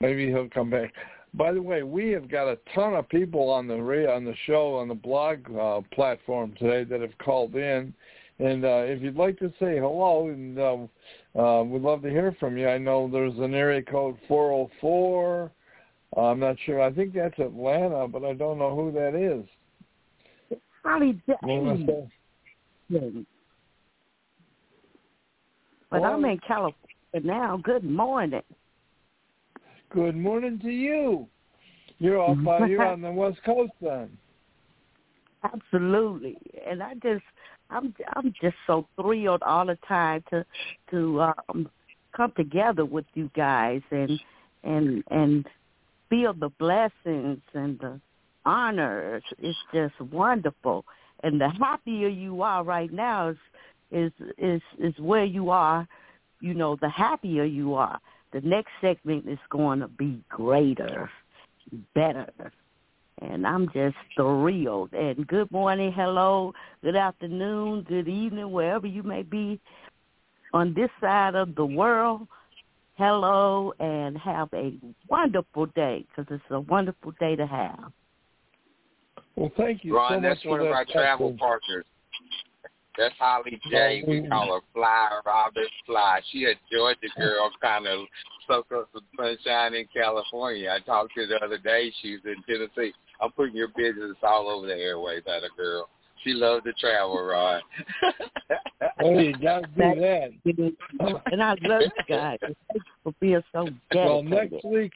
Maybe 0.00 0.26
he'll 0.26 0.48
come 0.50 0.68
back. 0.68 0.92
By 1.32 1.52
the 1.52 1.62
way, 1.62 1.82
we 1.82 2.10
have 2.10 2.28
got 2.28 2.48
a 2.48 2.58
ton 2.74 2.94
of 2.94 3.08
people 3.08 3.48
on 3.50 3.66
the 3.66 3.74
on 3.74 4.24
the 4.24 4.34
show 4.46 4.76
on 4.76 4.88
the 4.88 4.94
blog 4.94 5.38
uh, 5.58 5.80
platform 5.94 6.54
today 6.58 6.84
that 6.84 7.00
have 7.00 7.16
called 7.18 7.54
in, 7.54 7.94
and 8.38 8.64
uh, 8.64 8.82
if 8.84 9.00
you'd 9.02 9.16
like 9.16 9.38
to 9.38 9.48
say 9.58 9.78
hello, 9.78 10.28
and 10.28 10.58
uh, 10.58 10.76
uh, 11.40 11.62
we'd 11.62 11.82
love 11.82 12.02
to 12.02 12.10
hear 12.10 12.36
from 12.38 12.58
you. 12.58 12.68
I 12.68 12.78
know 12.78 13.08
there's 13.10 13.38
an 13.38 13.54
area 13.54 13.82
code 13.82 14.16
404. 14.28 15.50
Uh, 16.16 16.20
I'm 16.22 16.40
not 16.40 16.56
sure. 16.64 16.80
I 16.80 16.92
think 16.92 17.14
that's 17.14 17.38
Atlanta, 17.38 18.06
but 18.06 18.24
I 18.24 18.34
don't 18.34 18.58
know 18.58 18.74
who 18.74 18.92
that 18.92 19.14
is. 19.14 19.44
Probably 20.82 21.20
But 25.90 26.02
well, 26.02 26.12
I'm 26.12 26.24
in 26.24 26.38
California 26.46 26.76
now. 27.22 27.60
Good 27.62 27.84
morning. 27.84 28.42
Good 29.90 30.16
morning 30.16 30.58
to 30.60 30.70
you. 30.70 31.26
You're 31.98 32.20
off 32.20 32.36
by 32.44 32.66
you're 32.66 32.86
on 32.86 33.00
the 33.00 33.12
West 33.12 33.38
Coast 33.44 33.72
then. 33.80 34.16
Absolutely. 35.44 36.36
And 36.66 36.82
I 36.82 36.94
just 36.94 37.24
I'm 37.70 37.94
I'm 38.14 38.32
just 38.40 38.56
so 38.66 38.86
thrilled 39.00 39.42
all 39.42 39.66
the 39.66 39.78
time 39.86 40.22
to 40.30 40.44
to 40.90 41.22
um 41.22 41.68
come 42.16 42.32
together 42.36 42.84
with 42.84 43.06
you 43.14 43.30
guys 43.36 43.82
and 43.90 44.18
and 44.64 45.04
and 45.10 45.46
feel 46.08 46.32
the 46.32 46.50
blessings 46.58 47.40
and 47.54 47.78
the 47.78 48.00
honors. 48.44 49.22
It's 49.38 49.58
just 49.72 50.00
wonderful. 50.00 50.84
And 51.22 51.40
the 51.40 51.48
happier 51.48 52.08
you 52.08 52.42
are 52.42 52.64
right 52.64 52.92
now 52.92 53.28
is 53.28 53.36
is 53.90 54.12
is 54.38 54.62
is 54.78 54.94
where 54.98 55.24
you 55.24 55.50
are. 55.50 55.86
You 56.40 56.54
know, 56.54 56.76
the 56.80 56.88
happier 56.88 57.44
you 57.44 57.74
are. 57.74 57.98
The 58.32 58.40
next 58.40 58.70
segment 58.80 59.28
is 59.28 59.38
going 59.48 59.78
to 59.78 59.88
be 59.88 60.20
greater, 60.28 61.08
better. 61.94 62.30
And 63.22 63.46
I'm 63.46 63.68
just 63.72 63.96
thrilled. 64.16 64.92
And 64.92 65.24
good 65.26 65.50
morning, 65.52 65.92
hello, 65.92 66.52
good 66.82 66.96
afternoon, 66.96 67.86
good 67.88 68.08
evening, 68.08 68.50
wherever 68.50 68.88
you 68.88 69.04
may 69.04 69.22
be 69.22 69.60
on 70.52 70.74
this 70.74 70.90
side 71.00 71.36
of 71.36 71.54
the 71.54 71.64
world. 71.64 72.26
Hello, 72.96 73.72
and 73.80 74.16
have 74.18 74.48
a 74.54 74.72
wonderful 75.08 75.66
day 75.66 76.06
because 76.08 76.32
it's 76.32 76.44
a 76.50 76.60
wonderful 76.60 77.12
day 77.18 77.34
to 77.34 77.46
have. 77.46 77.92
Well, 79.34 79.50
thank 79.56 79.84
you 79.84 79.96
Ron, 79.96 80.12
so 80.12 80.20
much 80.20 80.22
that's 80.22 80.42
for 80.42 80.48
one 80.50 80.60
of 80.60 80.66
that 80.66 80.72
our 80.72 80.84
travel 80.84 81.28
question. 81.30 81.38
partners. 81.38 81.84
That's 82.96 83.14
Holly 83.18 83.60
J. 83.68 84.04
We- 84.06 84.20
We 84.20 84.28
call 84.28 84.54
her 84.54 84.60
Fly 84.72 85.20
Robin 85.26 85.66
Fly. 85.84 86.20
She 86.30 86.44
a 86.44 86.54
Georgia 86.70 87.08
girl, 87.18 87.50
kind 87.60 87.88
of 87.88 88.06
soak 88.46 88.70
up 88.70 88.88
some 88.92 89.02
sunshine 89.16 89.74
in 89.74 89.88
California. 89.92 90.70
I 90.70 90.78
talked 90.78 91.14
to 91.14 91.22
her 91.22 91.26
the 91.26 91.44
other 91.44 91.58
day. 91.58 91.90
She's 92.00 92.20
in 92.24 92.36
Tennessee. 92.44 92.94
I'm 93.20 93.32
putting 93.32 93.56
your 93.56 93.68
business 93.68 94.16
all 94.22 94.48
over 94.48 94.68
the 94.68 94.76
airways, 94.76 95.24
that 95.26 95.42
a 95.42 95.48
girl. 95.56 95.88
She 96.24 96.32
loves 96.32 96.64
to 96.64 96.72
travel, 96.74 97.22
Ron. 97.22 97.60
Oh, 99.02 99.18
you 99.18 99.34
got 99.34 99.60
to 99.60 99.94
do 99.94 100.00
that. 100.00 101.22
And 101.30 101.42
I 101.42 101.54
love 101.62 101.82
you 101.82 101.90
guys. 102.08 102.38
Thank 102.42 102.56
you 102.74 102.80
for 103.02 103.12
being 103.20 103.42
so 103.52 103.68
Well, 103.94 104.22
next 104.22 104.64
week, 104.64 104.92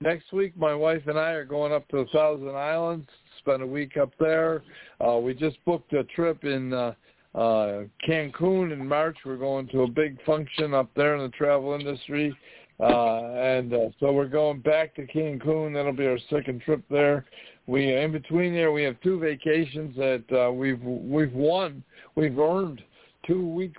next 0.00 0.32
week, 0.32 0.56
my 0.56 0.74
wife 0.74 1.02
and 1.06 1.18
I 1.18 1.30
are 1.30 1.44
going 1.44 1.72
up 1.72 1.86
to 1.88 1.98
the 1.98 2.06
Thousand 2.06 2.48
Islands. 2.48 3.08
Spend 3.38 3.62
a 3.62 3.66
week 3.66 3.96
up 3.96 4.10
there. 4.18 4.64
Uh, 5.06 5.18
we 5.18 5.32
just 5.32 5.64
booked 5.64 5.92
a 5.92 6.02
trip 6.04 6.44
in 6.44 6.72
uh, 6.72 6.94
uh, 7.36 7.84
Cancun 8.08 8.72
in 8.72 8.86
March. 8.86 9.16
We're 9.24 9.36
going 9.36 9.68
to 9.68 9.82
a 9.82 9.88
big 9.88 10.22
function 10.24 10.74
up 10.74 10.90
there 10.96 11.14
in 11.14 11.22
the 11.22 11.28
travel 11.36 11.74
industry, 11.74 12.36
uh, 12.80 13.34
and 13.34 13.72
uh, 13.72 13.88
so 14.00 14.10
we're 14.10 14.26
going 14.26 14.60
back 14.60 14.96
to 14.96 15.06
Cancun. 15.06 15.72
That'll 15.74 15.92
be 15.92 16.06
our 16.06 16.18
second 16.30 16.62
trip 16.62 16.82
there. 16.90 17.26
We 17.66 17.96
in 17.96 18.12
between 18.12 18.54
there 18.54 18.70
we 18.70 18.84
have 18.84 19.00
two 19.00 19.18
vacations 19.18 19.96
that 19.96 20.24
uh, 20.32 20.52
we've 20.52 20.82
we've 20.82 21.32
won. 21.32 21.82
We've 22.14 22.38
earned 22.38 22.82
two 23.26 23.46
week 23.46 23.74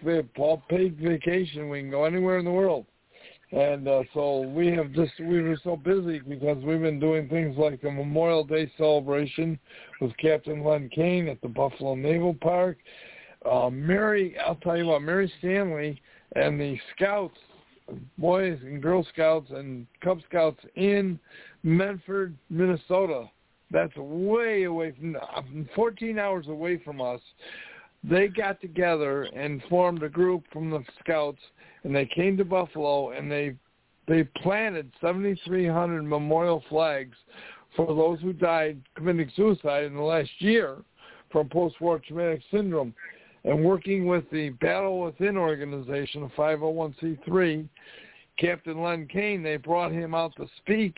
paid 0.70 0.98
vacation. 0.98 1.70
We 1.70 1.82
can 1.82 1.92
go 1.92 2.06
anywhere 2.06 2.38
in 2.38 2.46
the 2.46 2.52
world. 2.52 2.86
And 3.52 3.88
uh, 3.88 4.04
so 4.14 4.42
we 4.42 4.68
have 4.74 4.92
just 4.92 5.14
we 5.22 5.42
were 5.42 5.58
so 5.64 5.78
busy 5.78 6.20
because 6.20 6.62
we've 6.66 6.82
been 6.82 7.00
doing 7.00 7.30
things 7.30 7.58
like 7.58 7.82
the 7.82 7.90
Memorial 7.90 8.44
Day 8.44 8.70
celebration 8.78 9.58
with 10.02 10.16
Captain 10.18 10.66
Len 10.66 10.90
Kaine 10.94 11.30
at 11.30 11.42
the 11.42 11.48
Buffalo 11.48 11.96
Naval 11.96 12.36
Park. 12.42 12.78
Uh, 13.50 13.70
Mary, 13.70 14.36
I'll 14.46 14.56
tell 14.56 14.76
you 14.76 14.88
what, 14.88 15.02
Mary 15.02 15.32
Stanley 15.40 16.02
and 16.36 16.60
the 16.60 16.78
Scouts, 16.96 17.38
Boys 18.18 18.60
and 18.64 18.82
Girl 18.82 19.06
Scouts 19.14 19.50
and 19.52 19.88
Cub 20.04 20.20
Scouts 20.28 20.60
in 20.76 21.18
Medford, 21.64 22.36
Minnesota. 22.50 23.30
That's 23.72 23.96
way 23.98 24.64
away 24.64 24.94
from, 24.98 25.68
14 25.76 26.20
hours 26.20 26.48
away 26.48 26.82
from 26.84 27.02
us. 27.02 27.22
They 28.04 28.28
got 28.28 28.62
together 28.62 29.24
and 29.24 29.62
formed 29.70 30.04
a 30.04 30.10
group 30.10 30.44
from 30.54 30.70
the 30.70 30.84
Scouts 31.00 31.42
and 31.84 31.96
they 31.96 32.06
came 32.06 32.38
to 32.38 32.46
Buffalo 32.46 33.12
and 33.12 33.32
they 33.32 33.56
they 34.08 34.24
planted 34.42 34.90
7,300 35.02 36.02
memorial 36.02 36.64
flags 36.70 37.18
for 37.76 37.88
those 37.88 38.22
who 38.22 38.32
died 38.32 38.82
committing 38.96 39.30
suicide 39.36 39.84
in 39.84 39.96
the 39.96 40.02
last 40.02 40.30
year 40.40 40.78
from 41.30 41.50
post-war 41.50 42.00
traumatic 42.00 42.42
syndrome. 42.50 42.94
And 43.44 43.66
working 43.66 44.06
with 44.06 44.24
the 44.32 44.50
Battle 44.62 45.02
Within 45.02 45.36
organization, 45.36 46.24
a 46.24 46.30
501c3, 46.40 47.68
Captain 48.40 48.82
Len 48.82 49.08
Kaine, 49.08 49.44
they 49.44 49.58
brought 49.58 49.92
him 49.92 50.16
out 50.16 50.36
to 50.38 50.48
speak. 50.58 50.98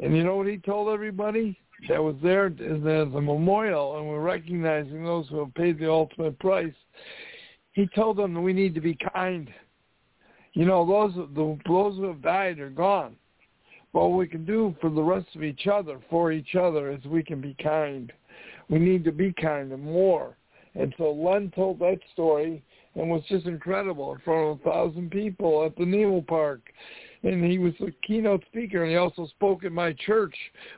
And 0.00 0.16
you 0.16 0.24
know 0.24 0.36
what 0.36 0.46
he 0.46 0.56
told 0.56 0.88
everybody 0.88 1.58
that 1.88 2.02
was 2.02 2.16
there 2.22 2.46
as 2.46 2.82
a 2.82 3.20
memorial, 3.20 3.98
and 3.98 4.08
we're 4.08 4.20
recognizing 4.20 5.04
those 5.04 5.28
who 5.28 5.38
have 5.38 5.54
paid 5.54 5.78
the 5.78 5.90
ultimate 5.90 6.38
price. 6.38 6.74
He 7.72 7.86
told 7.94 8.16
them 8.16 8.34
that 8.34 8.40
we 8.40 8.52
need 8.52 8.74
to 8.74 8.80
be 8.80 8.98
kind 9.14 9.52
you 10.58 10.64
know, 10.64 10.84
those 10.84 11.14
the 11.36 11.56
those 11.68 11.96
who 11.96 12.08
have 12.08 12.20
died 12.20 12.58
are 12.58 12.68
gone. 12.68 13.14
But 13.92 14.08
what 14.08 14.18
we 14.18 14.26
can 14.26 14.44
do 14.44 14.74
for 14.80 14.90
the 14.90 15.00
rest 15.00 15.28
of 15.36 15.44
each 15.44 15.68
other, 15.68 16.00
for 16.10 16.32
each 16.32 16.56
other, 16.56 16.90
is 16.90 17.04
we 17.04 17.22
can 17.22 17.40
be 17.40 17.56
kind. 17.62 18.12
We 18.68 18.80
need 18.80 19.04
to 19.04 19.12
be 19.12 19.32
kind 19.40 19.72
and 19.72 19.82
more. 19.84 20.36
And 20.74 20.92
so 20.98 21.12
Len 21.12 21.52
told 21.54 21.78
that 21.78 22.00
story 22.12 22.60
and 22.96 23.08
was 23.08 23.22
just 23.28 23.46
incredible 23.46 24.12
in 24.12 24.18
front 24.20 24.48
of 24.48 24.60
a 24.60 24.70
thousand 24.70 25.12
people 25.12 25.64
at 25.64 25.76
the 25.76 25.86
Naval 25.86 26.22
Park. 26.22 26.60
And 27.22 27.44
he 27.44 27.58
was 27.58 27.74
a 27.80 27.90
keynote 28.06 28.44
speaker, 28.46 28.82
and 28.82 28.90
he 28.90 28.96
also 28.96 29.26
spoke 29.26 29.64
at 29.64 29.72
my 29.72 29.92
church, 30.06 30.34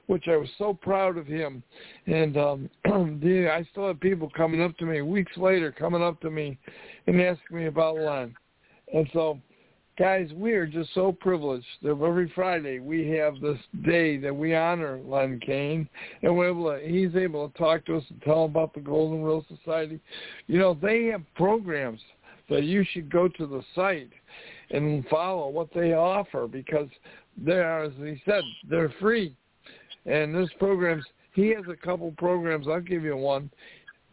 which 0.06 0.24
I 0.28 0.36
was 0.36 0.48
so 0.56 0.72
proud 0.72 1.16
of 1.16 1.26
him. 1.26 1.62
And 2.06 2.36
um, 2.36 2.70
I 2.86 3.66
still 3.70 3.88
have 3.88 4.00
people 4.00 4.30
coming 4.36 4.62
up 4.62 4.76
to 4.78 4.86
me 4.86 5.02
weeks 5.02 5.36
later, 5.36 5.70
coming 5.70 6.02
up 6.02 6.20
to 6.22 6.30
me 6.30 6.58
and 7.06 7.20
asking 7.20 7.58
me 7.58 7.66
about 7.66 7.96
Len. 7.96 8.34
And 8.92 9.08
so 9.12 9.38
guys, 10.00 10.30
we 10.34 10.52
are 10.52 10.66
just 10.66 10.88
so 10.94 11.12
privileged 11.12 11.66
that 11.82 11.90
every 11.90 12.32
Friday 12.34 12.78
we 12.78 13.06
have 13.08 13.38
this 13.38 13.58
day 13.84 14.16
that 14.16 14.34
we 14.34 14.54
honor 14.54 14.98
Len 15.04 15.38
Kaine, 15.44 15.86
and 16.22 16.34
we're 16.34 16.48
able 16.48 16.70
to, 16.70 16.80
he's 16.88 17.14
able 17.14 17.50
to 17.50 17.58
talk 17.58 17.84
to 17.84 17.98
us 17.98 18.04
and 18.08 18.22
tell 18.22 18.46
about 18.46 18.72
the 18.72 18.80
Golden 18.80 19.22
Rule 19.22 19.44
Society. 19.54 20.00
You 20.46 20.58
know, 20.58 20.72
they 20.72 21.04
have 21.06 21.22
programs 21.34 22.00
that 22.48 22.64
you 22.64 22.82
should 22.90 23.12
go 23.12 23.28
to 23.28 23.46
the 23.46 23.62
site 23.74 24.08
and 24.70 25.06
follow 25.08 25.48
what 25.48 25.68
they 25.74 25.92
offer 25.92 26.46
because 26.46 26.88
they 27.36 27.58
are, 27.58 27.84
as 27.84 27.92
he 27.98 28.20
said, 28.24 28.44
they're 28.68 28.92
free. 29.00 29.34
And 30.06 30.34
this 30.34 30.50
programs, 30.58 31.04
he 31.34 31.48
has 31.48 31.64
a 31.70 31.76
couple 31.76 32.12
programs. 32.18 32.66
I'll 32.68 32.80
give 32.80 33.02
you 33.02 33.16
one. 33.16 33.50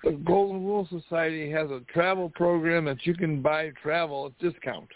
The 0.04 0.12
Golden 0.12 0.64
Rule 0.64 0.88
Society 0.90 1.50
has 1.52 1.70
a 1.72 1.82
travel 1.92 2.30
program 2.30 2.86
that 2.86 3.06
you 3.06 3.16
can 3.16 3.42
buy 3.42 3.72
travel 3.82 4.28
at 4.28 4.38
discount 4.40 4.90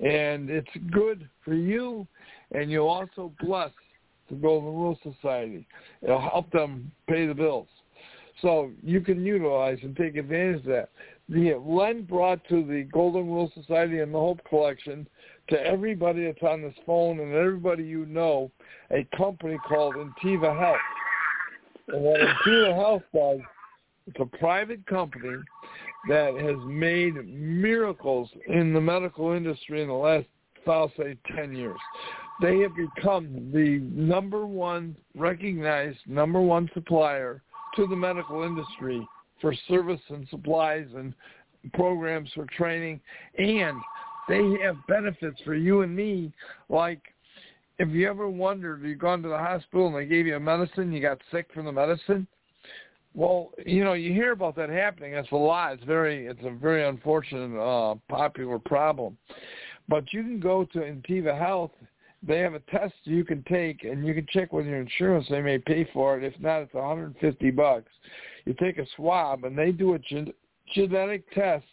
and 0.00 0.50
it's 0.50 0.68
good 0.90 1.28
for 1.44 1.54
you, 1.54 2.06
and 2.52 2.70
you'll 2.70 2.88
also 2.88 3.32
bless 3.40 3.70
the 4.28 4.36
Golden 4.36 4.74
Rule 4.74 4.98
Society. 5.02 5.66
It'll 6.02 6.20
help 6.20 6.50
them 6.50 6.90
pay 7.08 7.26
the 7.26 7.34
bills. 7.34 7.68
So 8.42 8.70
you 8.82 9.00
can 9.00 9.24
utilize 9.24 9.78
and 9.82 9.96
take 9.96 10.16
advantage 10.16 10.60
of 10.60 10.64
that. 10.64 10.88
The 11.28 11.54
Len 11.54 12.02
brought 12.02 12.46
to 12.48 12.64
the 12.64 12.82
Golden 12.92 13.26
Rule 13.26 13.50
Society 13.54 14.00
and 14.00 14.12
the 14.12 14.18
Hope 14.18 14.40
Collection 14.48 15.06
to 15.48 15.60
everybody 15.60 16.26
that's 16.26 16.42
on 16.42 16.62
this 16.62 16.74
phone 16.84 17.20
and 17.20 17.34
everybody 17.34 17.82
you 17.82 18.04
know 18.06 18.50
a 18.90 19.06
company 19.16 19.58
called 19.66 19.94
Intiva 19.94 20.58
Health. 20.58 20.76
And 21.88 22.02
what 22.02 22.20
Intiva 22.20 22.74
Health 22.74 23.02
does, 23.14 23.40
it's 24.06 24.20
a 24.20 24.38
private 24.38 24.86
company 24.86 25.38
that 26.08 26.34
has 26.34 26.56
made 26.66 27.14
miracles 27.26 28.28
in 28.48 28.74
the 28.74 28.80
medical 28.80 29.32
industry 29.32 29.80
in 29.80 29.88
the 29.88 29.94
last, 29.94 30.26
I'll 30.66 30.92
say, 30.98 31.16
10 31.34 31.54
years. 31.54 31.78
They 32.42 32.58
have 32.58 32.72
become 32.76 33.50
the 33.52 33.80
number 33.92 34.44
one, 34.46 34.96
recognized 35.14 35.98
number 36.06 36.42
one 36.42 36.68
supplier 36.74 37.42
to 37.76 37.86
the 37.86 37.96
medical 37.96 38.42
industry 38.42 39.06
for 39.44 39.54
service 39.68 40.00
and 40.08 40.26
supplies 40.30 40.86
and 40.96 41.12
programs 41.74 42.30
for 42.34 42.46
training. 42.46 42.98
And 43.36 43.78
they 44.26 44.40
have 44.62 44.76
benefits 44.88 45.38
for 45.44 45.54
you 45.54 45.82
and 45.82 45.94
me, 45.94 46.32
like 46.70 47.02
if 47.78 47.90
you 47.90 48.08
ever 48.08 48.26
wondered, 48.26 48.82
you've 48.82 48.98
gone 48.98 49.22
to 49.22 49.28
the 49.28 49.36
hospital 49.36 49.88
and 49.88 49.94
they 49.94 50.06
gave 50.06 50.26
you 50.26 50.36
a 50.36 50.40
medicine, 50.40 50.92
you 50.92 51.02
got 51.02 51.18
sick 51.30 51.46
from 51.52 51.66
the 51.66 51.72
medicine, 51.72 52.26
well, 53.12 53.50
you 53.66 53.84
know, 53.84 53.92
you 53.92 54.14
hear 54.14 54.32
about 54.32 54.56
that 54.56 54.70
happening. 54.70 55.12
That's 55.12 55.30
a 55.30 55.36
lot. 55.36 55.74
It's 55.74 55.84
very, 55.84 56.26
it's 56.26 56.40
a 56.42 56.50
very 56.50 56.88
unfortunate, 56.88 57.60
uh, 57.60 57.96
popular 58.08 58.58
problem. 58.58 59.18
But 59.90 60.10
you 60.14 60.22
can 60.22 60.40
go 60.40 60.64
to 60.72 60.78
Intiva 60.78 61.38
Health. 61.38 61.72
They 62.26 62.40
have 62.40 62.54
a 62.54 62.60
test 62.60 62.94
you 63.04 63.24
can 63.24 63.42
take, 63.44 63.84
and 63.84 64.06
you 64.06 64.14
can 64.14 64.26
check 64.30 64.52
with 64.52 64.66
your 64.66 64.80
insurance. 64.80 65.26
They 65.28 65.42
may 65.42 65.58
pay 65.58 65.88
for 65.92 66.18
it. 66.18 66.24
If 66.24 66.38
not, 66.40 66.62
it's 66.62 66.74
150 66.74 67.50
bucks. 67.50 67.90
You 68.44 68.54
take 68.54 68.78
a 68.78 68.86
swab, 68.96 69.44
and 69.44 69.56
they 69.56 69.72
do 69.72 69.94
a 69.94 69.98
gen- 69.98 70.32
genetic 70.74 71.30
test. 71.32 71.64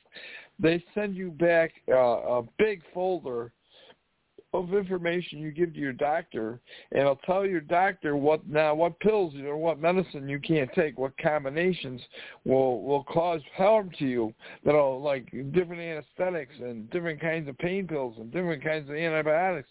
They 0.60 0.84
send 0.94 1.16
you 1.16 1.32
back 1.32 1.72
uh, 1.90 1.96
a 1.96 2.44
big 2.58 2.82
folder 2.94 3.52
of 4.54 4.74
information 4.74 5.40
you 5.40 5.52
give 5.52 5.74
to 5.74 5.80
your 5.80 5.94
doctor, 5.94 6.60
and 6.92 7.02
it'll 7.02 7.16
tell 7.18 7.46
your 7.46 7.62
doctor 7.62 8.18
what 8.18 8.46
now 8.48 8.76
what 8.76 9.00
pills 9.00 9.34
or 9.46 9.56
what 9.56 9.80
medicine 9.80 10.28
you 10.28 10.40
can't 10.40 10.70
take, 10.74 10.98
what 10.98 11.18
combinations 11.18 12.02
will 12.44 12.82
will 12.82 13.04
cause 13.06 13.42
harm 13.56 13.90
to 14.00 14.06
you. 14.06 14.34
That'll 14.66 15.02
like 15.02 15.32
different 15.54 15.82
anesthetics 15.82 16.54
and 16.60 16.90
different 16.90 17.22
kinds 17.22 17.48
of 17.48 17.58
pain 17.60 17.88
pills 17.88 18.16
and 18.18 18.32
different 18.32 18.64
kinds 18.64 18.90
of 18.90 18.96
antibiotics. 18.96 19.70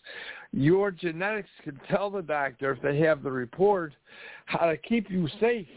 Your 0.52 0.90
genetics 0.90 1.50
can 1.62 1.78
tell 1.90 2.10
the 2.10 2.22
doctor 2.22 2.72
if 2.72 2.80
they 2.80 2.98
have 3.00 3.22
the 3.22 3.30
report 3.30 3.92
how 4.46 4.66
to 4.66 4.78
keep 4.78 5.10
you 5.10 5.28
safe, 5.40 5.68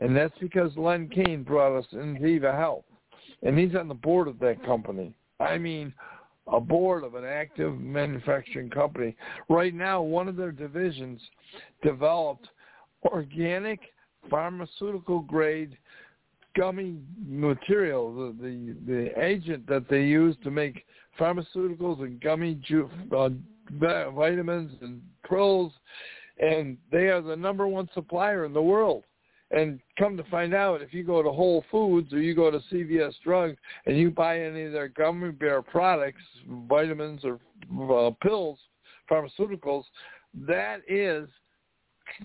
and 0.00 0.14
that's 0.14 0.38
because 0.38 0.76
Len 0.76 1.08
Kaine 1.08 1.42
brought 1.42 1.78
us 1.78 1.86
Intiva 1.94 2.56
Health, 2.56 2.84
and 3.42 3.58
he's 3.58 3.74
on 3.74 3.88
the 3.88 3.94
board 3.94 4.28
of 4.28 4.38
that 4.40 4.62
company. 4.66 5.14
I 5.40 5.56
mean 5.56 5.94
a 6.52 6.60
board 6.60 7.04
of 7.04 7.14
an 7.14 7.24
active 7.24 7.78
manufacturing 7.78 8.70
company. 8.70 9.16
Right 9.48 9.74
now, 9.74 10.02
one 10.02 10.28
of 10.28 10.36
their 10.36 10.52
divisions 10.52 11.20
developed 11.82 12.48
organic 13.04 13.80
pharmaceutical 14.30 15.20
grade 15.20 15.76
gummy 16.56 16.96
material, 17.26 18.12
the, 18.14 18.34
the 18.42 18.76
the 18.86 19.22
agent 19.24 19.66
that 19.68 19.88
they 19.88 20.02
use 20.02 20.36
to 20.42 20.50
make 20.50 20.84
pharmaceuticals 21.18 22.00
and 22.00 22.20
gummy 22.20 22.54
ju- 22.66 22.90
uh, 23.16 23.30
vitamins 24.10 24.72
and 24.80 25.00
pills, 25.28 25.72
and 26.40 26.76
they 26.90 27.08
are 27.08 27.20
the 27.20 27.36
number 27.36 27.68
one 27.68 27.88
supplier 27.94 28.44
in 28.44 28.52
the 28.52 28.62
world. 28.62 29.04
And 29.50 29.80
come 29.98 30.16
to 30.16 30.24
find 30.24 30.52
out, 30.52 30.82
if 30.82 30.92
you 30.92 31.04
go 31.04 31.22
to 31.22 31.30
Whole 31.30 31.64
Foods 31.70 32.12
or 32.12 32.20
you 32.20 32.34
go 32.34 32.50
to 32.50 32.60
CVS 32.70 33.14
Drug 33.24 33.56
and 33.86 33.96
you 33.96 34.10
buy 34.10 34.40
any 34.40 34.64
of 34.64 34.72
their 34.72 34.88
gummy 34.88 35.30
bear 35.30 35.62
products, 35.62 36.22
vitamins 36.68 37.22
or 37.24 37.40
uh, 37.90 38.10
pills, 38.22 38.58
pharmaceuticals, 39.10 39.84
that 40.46 40.80
is 40.86 41.28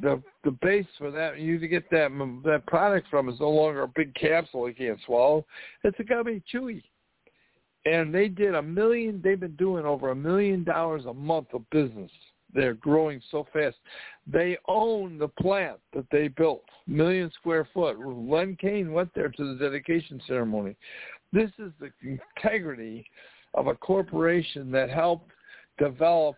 the 0.01 0.21
the 0.43 0.51
base 0.61 0.85
for 0.97 1.11
that. 1.11 1.39
You 1.39 1.59
to 1.59 1.67
get 1.67 1.89
that 1.91 2.09
that 2.43 2.65
product 2.67 3.07
from 3.09 3.29
is 3.29 3.39
no 3.39 3.49
longer 3.49 3.83
a 3.83 3.87
big 3.87 4.13
capsule 4.15 4.67
you 4.67 4.75
can't 4.75 4.99
swallow. 5.05 5.45
It's 5.83 5.99
a 5.99 6.03
gummy 6.03 6.41
chewy. 6.53 6.83
And 7.85 8.13
they 8.13 8.29
did 8.29 8.55
a 8.55 8.61
million. 8.61 9.21
They've 9.23 9.39
been 9.39 9.55
doing 9.57 9.85
over 9.85 10.11
a 10.11 10.15
million 10.15 10.63
dollars 10.63 11.05
a 11.05 11.13
month 11.13 11.47
of 11.53 11.69
business 11.69 12.11
they're 12.53 12.75
growing 12.75 13.21
so 13.31 13.47
fast. 13.51 13.77
They 14.27 14.57
own 14.67 15.17
the 15.17 15.27
plant 15.27 15.79
that 15.93 16.05
they 16.11 16.27
built, 16.27 16.63
million 16.87 17.31
square 17.39 17.67
foot. 17.73 17.97
Len 17.99 18.57
Kaine 18.59 18.91
went 18.93 19.13
there 19.13 19.29
to 19.29 19.53
the 19.53 19.59
dedication 19.59 20.21
ceremony. 20.27 20.75
This 21.31 21.49
is 21.59 21.71
the 21.79 21.91
integrity 22.01 23.05
of 23.53 23.67
a 23.67 23.75
corporation 23.75 24.71
that 24.71 24.89
helped 24.89 25.31
develop 25.77 26.35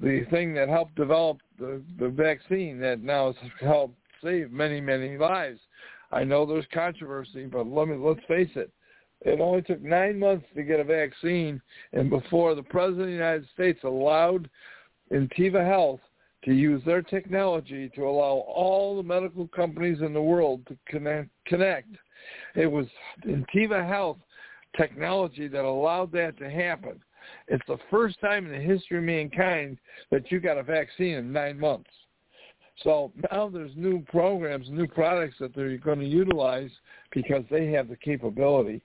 the 0.00 0.24
thing 0.30 0.54
that 0.54 0.68
helped 0.68 0.94
develop 0.94 1.38
the, 1.58 1.82
the 1.98 2.08
vaccine 2.08 2.80
that 2.80 3.02
now 3.02 3.32
has 3.32 3.50
helped 3.60 3.96
save 4.22 4.50
many, 4.50 4.80
many 4.80 5.18
lives. 5.18 5.60
I 6.10 6.24
know 6.24 6.44
there's 6.44 6.66
controversy, 6.72 7.46
but 7.46 7.66
let 7.66 7.88
me 7.88 7.96
let's 7.96 8.24
face 8.26 8.50
it. 8.54 8.70
It 9.24 9.40
only 9.40 9.62
took 9.62 9.80
nine 9.80 10.18
months 10.18 10.46
to 10.54 10.62
get 10.62 10.80
a 10.80 10.84
vaccine, 10.84 11.60
and 11.92 12.10
before 12.10 12.54
the 12.54 12.62
president 12.62 13.02
of 13.02 13.06
the 13.06 13.12
United 13.12 13.48
States 13.54 13.80
allowed 13.84 14.48
Intiva 15.12 15.66
Health 15.66 16.00
to 16.44 16.52
use 16.52 16.82
their 16.84 17.02
technology 17.02 17.88
to 17.94 18.02
allow 18.02 18.44
all 18.48 18.96
the 18.96 19.02
medical 19.02 19.46
companies 19.48 20.00
in 20.00 20.12
the 20.12 20.22
world 20.22 20.66
to 20.66 20.76
connect. 20.86 21.28
connect. 21.46 21.88
It 22.54 22.66
was 22.66 22.86
Intiva 23.26 23.86
Health 23.86 24.18
technology 24.76 25.48
that 25.48 25.64
allowed 25.64 26.12
that 26.12 26.38
to 26.38 26.50
happen. 26.50 27.00
It's 27.48 27.64
the 27.68 27.78
first 27.90 28.20
time 28.20 28.46
in 28.46 28.52
the 28.52 28.58
history 28.58 28.98
of 28.98 29.04
mankind 29.04 29.78
that 30.10 30.30
you 30.32 30.40
got 30.40 30.58
a 30.58 30.62
vaccine 30.62 31.14
in 31.14 31.32
nine 31.32 31.58
months. 31.58 31.90
So 32.82 33.12
now 33.30 33.48
there's 33.48 33.72
new 33.76 34.00
programs, 34.08 34.68
new 34.70 34.88
products 34.88 35.36
that 35.40 35.54
they're 35.54 35.76
going 35.76 36.00
to 36.00 36.06
utilize 36.06 36.70
because 37.12 37.44
they 37.50 37.70
have 37.72 37.88
the 37.88 37.96
capability. 37.96 38.82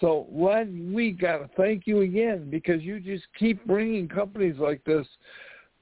So 0.00 0.26
Len, 0.30 0.92
we 0.94 1.12
got 1.12 1.38
to 1.38 1.50
thank 1.56 1.86
you 1.86 2.00
again 2.02 2.50
because 2.50 2.82
you 2.82 3.00
just 3.00 3.24
keep 3.38 3.64
bringing 3.66 4.08
companies 4.08 4.56
like 4.58 4.84
this 4.84 5.06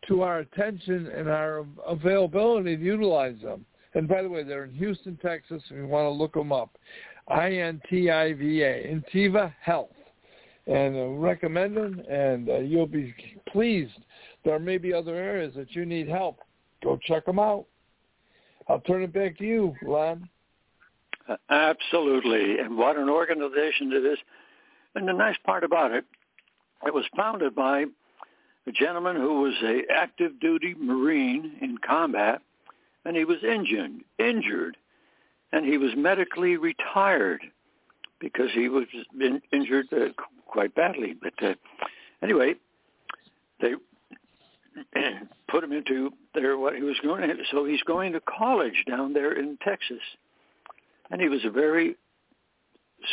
to 0.08 0.22
our 0.22 0.38
attention 0.40 1.08
and 1.08 1.28
our 1.28 1.66
availability 1.86 2.76
to 2.76 2.82
utilize 2.82 3.40
them. 3.42 3.64
And 3.94 4.06
by 4.06 4.22
the 4.22 4.28
way, 4.28 4.42
they're 4.42 4.64
in 4.64 4.74
Houston, 4.74 5.16
Texas, 5.22 5.62
and 5.70 5.78
you 5.78 5.86
want 5.86 6.04
to 6.04 6.10
look 6.10 6.34
them 6.34 6.52
up. 6.52 6.76
I-N-T-I-V-A, 7.28 9.02
Intiva 9.16 9.52
Health. 9.60 9.90
And 10.66 10.96
uh, 10.96 11.06
recommend 11.10 11.76
them, 11.76 12.02
and 12.10 12.48
uh, 12.48 12.58
you'll 12.58 12.88
be 12.88 13.14
pleased. 13.48 13.98
There 14.44 14.58
may 14.58 14.78
be 14.78 14.92
other 14.92 15.14
areas 15.14 15.54
that 15.54 15.70
you 15.76 15.86
need 15.86 16.08
help. 16.08 16.40
Go 16.82 16.98
check 17.06 17.24
them 17.24 17.38
out. 17.38 17.66
I'll 18.68 18.80
turn 18.80 19.02
it 19.04 19.12
back 19.12 19.38
to 19.38 19.44
you. 19.44 19.74
Uh, 21.28 21.36
absolutely. 21.50 22.58
And 22.58 22.76
what 22.76 22.96
an 22.96 23.08
organization 23.08 23.92
it 23.92 24.04
is. 24.04 24.18
And 24.96 25.06
the 25.06 25.12
nice 25.12 25.36
part 25.44 25.62
about 25.62 25.92
it, 25.92 26.04
it 26.84 26.92
was 26.92 27.04
founded 27.16 27.54
by 27.54 27.84
a 28.66 28.72
gentleman 28.72 29.16
who 29.16 29.42
was 29.42 29.54
a 29.62 29.82
active 29.92 30.40
duty 30.40 30.74
Marine 30.78 31.56
in 31.60 31.78
combat, 31.78 32.42
and 33.04 33.16
he 33.16 33.24
was 33.24 33.38
injured, 33.42 33.92
injured, 34.18 34.76
and 35.52 35.64
he 35.64 35.78
was 35.78 35.92
medically 35.96 36.56
retired 36.56 37.40
because 38.18 38.50
he 38.52 38.68
was 38.68 38.86
in, 39.20 39.40
injured 39.52 39.86
uh, 39.92 40.08
quite 40.46 40.74
badly. 40.74 41.14
But 41.20 41.34
uh, 41.42 41.54
anyway, 42.22 42.54
they 43.60 43.74
put 45.48 45.62
him 45.62 45.72
into 45.72 46.10
there 46.34 46.58
what 46.58 46.74
he 46.74 46.82
was 46.82 46.96
going 47.02 47.28
to. 47.28 47.34
So 47.50 47.64
he's 47.64 47.82
going 47.82 48.12
to 48.14 48.20
college 48.20 48.84
down 48.88 49.12
there 49.12 49.32
in 49.32 49.58
Texas, 49.64 50.02
and 51.10 51.20
he 51.20 51.28
was 51.28 51.44
a 51.44 51.50
very 51.50 51.96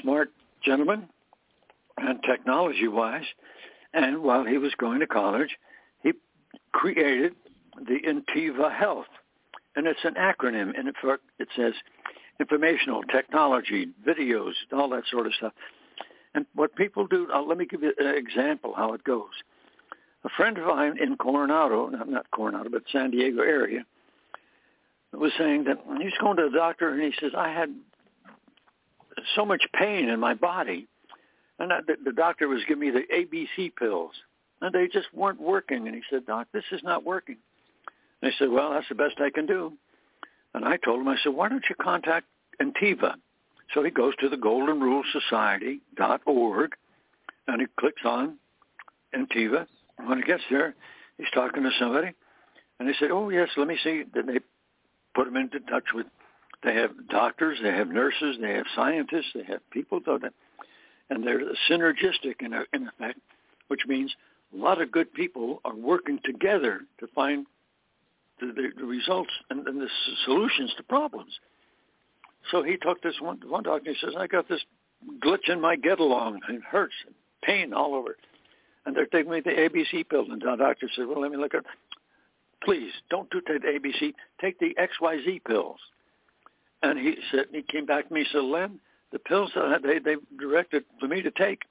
smart 0.01 0.31
gentleman, 0.65 1.09
and 1.97 2.19
technology-wise 2.23 3.25
and 3.93 4.23
while 4.23 4.45
he 4.45 4.57
was 4.57 4.73
going 4.77 4.99
to 4.99 5.07
college, 5.07 5.57
he 6.01 6.13
created 6.71 7.33
the 7.77 7.99
Intiva 7.99 8.75
Health. 8.75 9.07
And 9.75 9.87
it's 9.87 10.03
an 10.03 10.15
acronym, 10.15 10.77
and 10.77 10.87
it, 10.87 11.47
says 11.55 11.73
informational 12.39 13.03
technology, 13.03 13.87
videos, 14.07 14.53
all 14.71 14.89
that 14.89 15.03
sort 15.09 15.27
of 15.27 15.33
stuff. 15.33 15.53
And 16.35 16.45
what 16.53 16.75
people 16.75 17.07
do, 17.07 17.27
uh, 17.33 17.41
let 17.41 17.57
me 17.57 17.65
give 17.65 17.83
you 17.83 17.93
an 17.97 18.15
example 18.15 18.73
how 18.75 18.93
it 18.93 19.03
goes. 19.03 19.31
A 20.23 20.29
friend 20.29 20.57
of 20.57 20.65
mine 20.65 20.97
in 21.01 21.17
Coronado, 21.17 21.89
not, 21.89 22.09
not 22.09 22.31
Coronado, 22.31 22.69
but 22.69 22.83
San 22.91 23.11
Diego 23.11 23.41
area, 23.41 23.85
was 25.11 25.31
saying 25.37 25.65
that 25.65 25.77
he's 26.01 26.13
going 26.19 26.37
to 26.37 26.49
the 26.51 26.57
doctor 26.57 26.89
and 26.89 27.01
he 27.01 27.13
says, 27.19 27.31
I 27.37 27.49
had 27.49 27.69
so 29.35 29.45
much 29.45 29.63
pain 29.73 30.09
in 30.09 30.19
my 30.19 30.33
body 30.33 30.87
and 31.59 31.71
I, 31.71 31.79
the, 31.85 31.95
the 32.03 32.11
doctor 32.11 32.47
was 32.47 32.61
giving 32.67 32.81
me 32.81 32.91
the 32.91 33.03
ABC 33.13 33.75
pills, 33.75 34.11
and 34.61 34.73
they 34.73 34.87
just 34.87 35.13
weren't 35.13 35.41
working. 35.41 35.87
And 35.87 35.95
he 35.95 36.01
said, 36.09 36.25
Doc, 36.25 36.47
this 36.53 36.63
is 36.71 36.81
not 36.83 37.03
working. 37.03 37.37
And 38.21 38.31
I 38.31 38.37
said, 38.37 38.49
well, 38.49 38.71
that's 38.71 38.89
the 38.89 38.95
best 38.95 39.15
I 39.19 39.29
can 39.29 39.45
do. 39.45 39.73
And 40.53 40.65
I 40.65 40.77
told 40.77 41.01
him, 41.01 41.07
I 41.07 41.17
said, 41.23 41.33
why 41.33 41.49
don't 41.49 41.65
you 41.69 41.75
contact 41.81 42.27
Intiva? 42.61 43.15
So 43.73 43.83
he 43.83 43.91
goes 43.91 44.13
to 44.17 44.29
the 44.29 44.37
Golden 44.37 44.79
Rule 44.79 45.03
Society.org, 45.11 46.71
and 47.47 47.61
he 47.61 47.67
clicks 47.79 48.01
on 48.05 48.37
Intiva. 49.15 49.65
When 50.05 50.17
he 50.17 50.23
gets 50.23 50.43
there, 50.49 50.75
he's 51.17 51.27
talking 51.33 51.63
to 51.63 51.71
somebody, 51.79 52.11
and 52.79 52.87
they 52.87 52.93
said, 52.99 53.11
oh, 53.11 53.29
yes, 53.29 53.49
let 53.57 53.67
me 53.67 53.77
see. 53.83 54.03
Then 54.13 54.27
they 54.27 54.39
put 55.15 55.27
him 55.27 55.37
into 55.37 55.59
touch 55.61 55.85
with, 55.93 56.07
they 56.63 56.75
have 56.75 56.91
doctors, 57.09 57.59
they 57.61 57.71
have 57.71 57.87
nurses, 57.87 58.37
they 58.41 58.53
have 58.53 58.65
scientists, 58.75 59.31
they 59.35 59.43
have 59.43 59.59
people. 59.71 59.99
That, 60.05 60.33
and 61.09 61.25
they're 61.25 61.41
synergistic 61.69 62.41
in, 62.41 62.53
in 62.73 62.87
effect, 62.87 63.19
which 63.67 63.81
means 63.87 64.13
a 64.53 64.57
lot 64.57 64.81
of 64.81 64.91
good 64.91 65.13
people 65.13 65.61
are 65.65 65.75
working 65.75 66.19
together 66.23 66.81
to 66.99 67.07
find 67.07 67.45
the, 68.39 68.47
the, 68.47 68.69
the 68.77 68.85
results 68.85 69.31
and, 69.49 69.67
and 69.67 69.81
the 69.81 69.87
solutions 70.25 70.73
to 70.77 70.83
problems. 70.83 71.33
So 72.51 72.61
he 72.63 72.77
took 72.77 73.01
this 73.01 73.15
one, 73.19 73.39
one 73.47 73.63
doctor 73.63 73.91
he 73.91 73.97
says, 74.01 74.13
I 74.17 74.27
got 74.27 74.49
this 74.49 74.61
glitch 75.23 75.49
in 75.49 75.61
my 75.61 75.75
get 75.75 75.99
along 75.99 76.39
it 76.49 76.61
hurts, 76.63 76.93
pain 77.43 77.73
all 77.73 77.95
over. 77.95 78.17
And 78.85 78.95
they're 78.95 79.05
taking 79.05 79.31
me 79.31 79.39
the 79.39 79.51
ABC 79.51 80.09
pill. 80.09 80.25
And 80.29 80.41
the 80.41 80.55
doctor 80.57 80.89
said, 80.93 81.07
well, 81.07 81.21
let 81.21 81.31
me 81.31 81.37
look 81.37 81.53
at 81.53 81.63
Please, 82.63 82.91
don't 83.09 83.29
do 83.29 83.41
the 83.45 83.59
ABC. 83.59 84.13
Take 84.39 84.59
the 84.59 84.75
XYZ 84.79 85.43
pills. 85.45 85.79
And 86.81 86.97
he 86.97 87.15
said, 87.31 87.45
he 87.51 87.61
came 87.61 87.85
back 87.85 88.07
to 88.07 88.13
me 88.13 88.21
and 88.21 88.29
said, 88.31 88.43
Len, 88.43 88.79
the 89.13 89.19
pills 89.19 89.51
that 89.55 89.83
they 89.83 89.99
they 89.99 90.15
directed 90.37 90.83
for 90.99 91.07
me 91.07 91.21
to 91.21 91.31
take, 91.31 91.61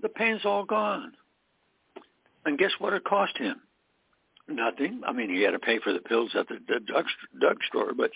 the 0.00 0.08
pain's 0.08 0.44
all 0.44 0.64
gone. 0.64 1.12
And 2.44 2.58
guess 2.58 2.72
what 2.78 2.92
it 2.92 3.04
cost 3.04 3.36
him? 3.36 3.60
Nothing. 4.48 5.02
I 5.06 5.12
mean, 5.12 5.30
he 5.30 5.42
had 5.42 5.52
to 5.52 5.58
pay 5.58 5.78
for 5.78 5.92
the 5.92 6.00
pills 6.00 6.30
at 6.38 6.48
the, 6.48 6.58
the 6.68 6.80
drug, 6.80 7.06
drugstore, 7.38 7.92
but 7.96 8.10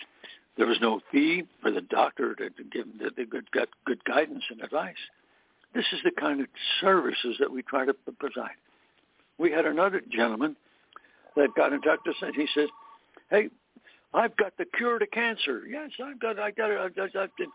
there 0.57 0.67
was 0.67 0.77
no 0.81 1.01
fee 1.11 1.43
for 1.61 1.71
the 1.71 1.81
doctor 1.81 2.35
to, 2.35 2.49
to 2.49 2.63
give 2.63 2.85
him 2.85 2.93
the, 2.99 3.11
the 3.15 3.25
good, 3.25 3.49
good, 3.51 3.69
good 3.85 4.03
guidance 4.05 4.43
and 4.49 4.61
advice. 4.61 4.95
This 5.73 5.85
is 5.91 5.99
the 6.03 6.11
kind 6.11 6.41
of 6.41 6.47
services 6.81 7.35
that 7.39 7.51
we 7.51 7.61
try 7.61 7.85
to 7.85 7.93
provide. 8.19 8.55
we 9.37 9.51
had 9.51 9.65
another 9.65 10.01
gentleman 10.11 10.55
that 11.35 11.49
got 11.55 11.73
in 11.73 11.81
touch 11.81 11.99
with 12.05 12.15
us, 12.15 12.21
and 12.21 12.35
he 12.35 12.47
says, 12.53 12.69
"Hey, 13.29 13.49
I've 14.13 14.35
got 14.37 14.53
the 14.57 14.65
cure 14.77 14.99
to 14.99 15.07
cancer. 15.07 15.63
Yes, 15.67 15.91
I've 16.03 16.19
got, 16.19 16.39
I 16.39 16.51
got 16.51 16.71
it. 16.71 16.79
I've 16.79 16.95
got, 16.95 17.15
I've 17.15 17.35
got. 17.37 17.47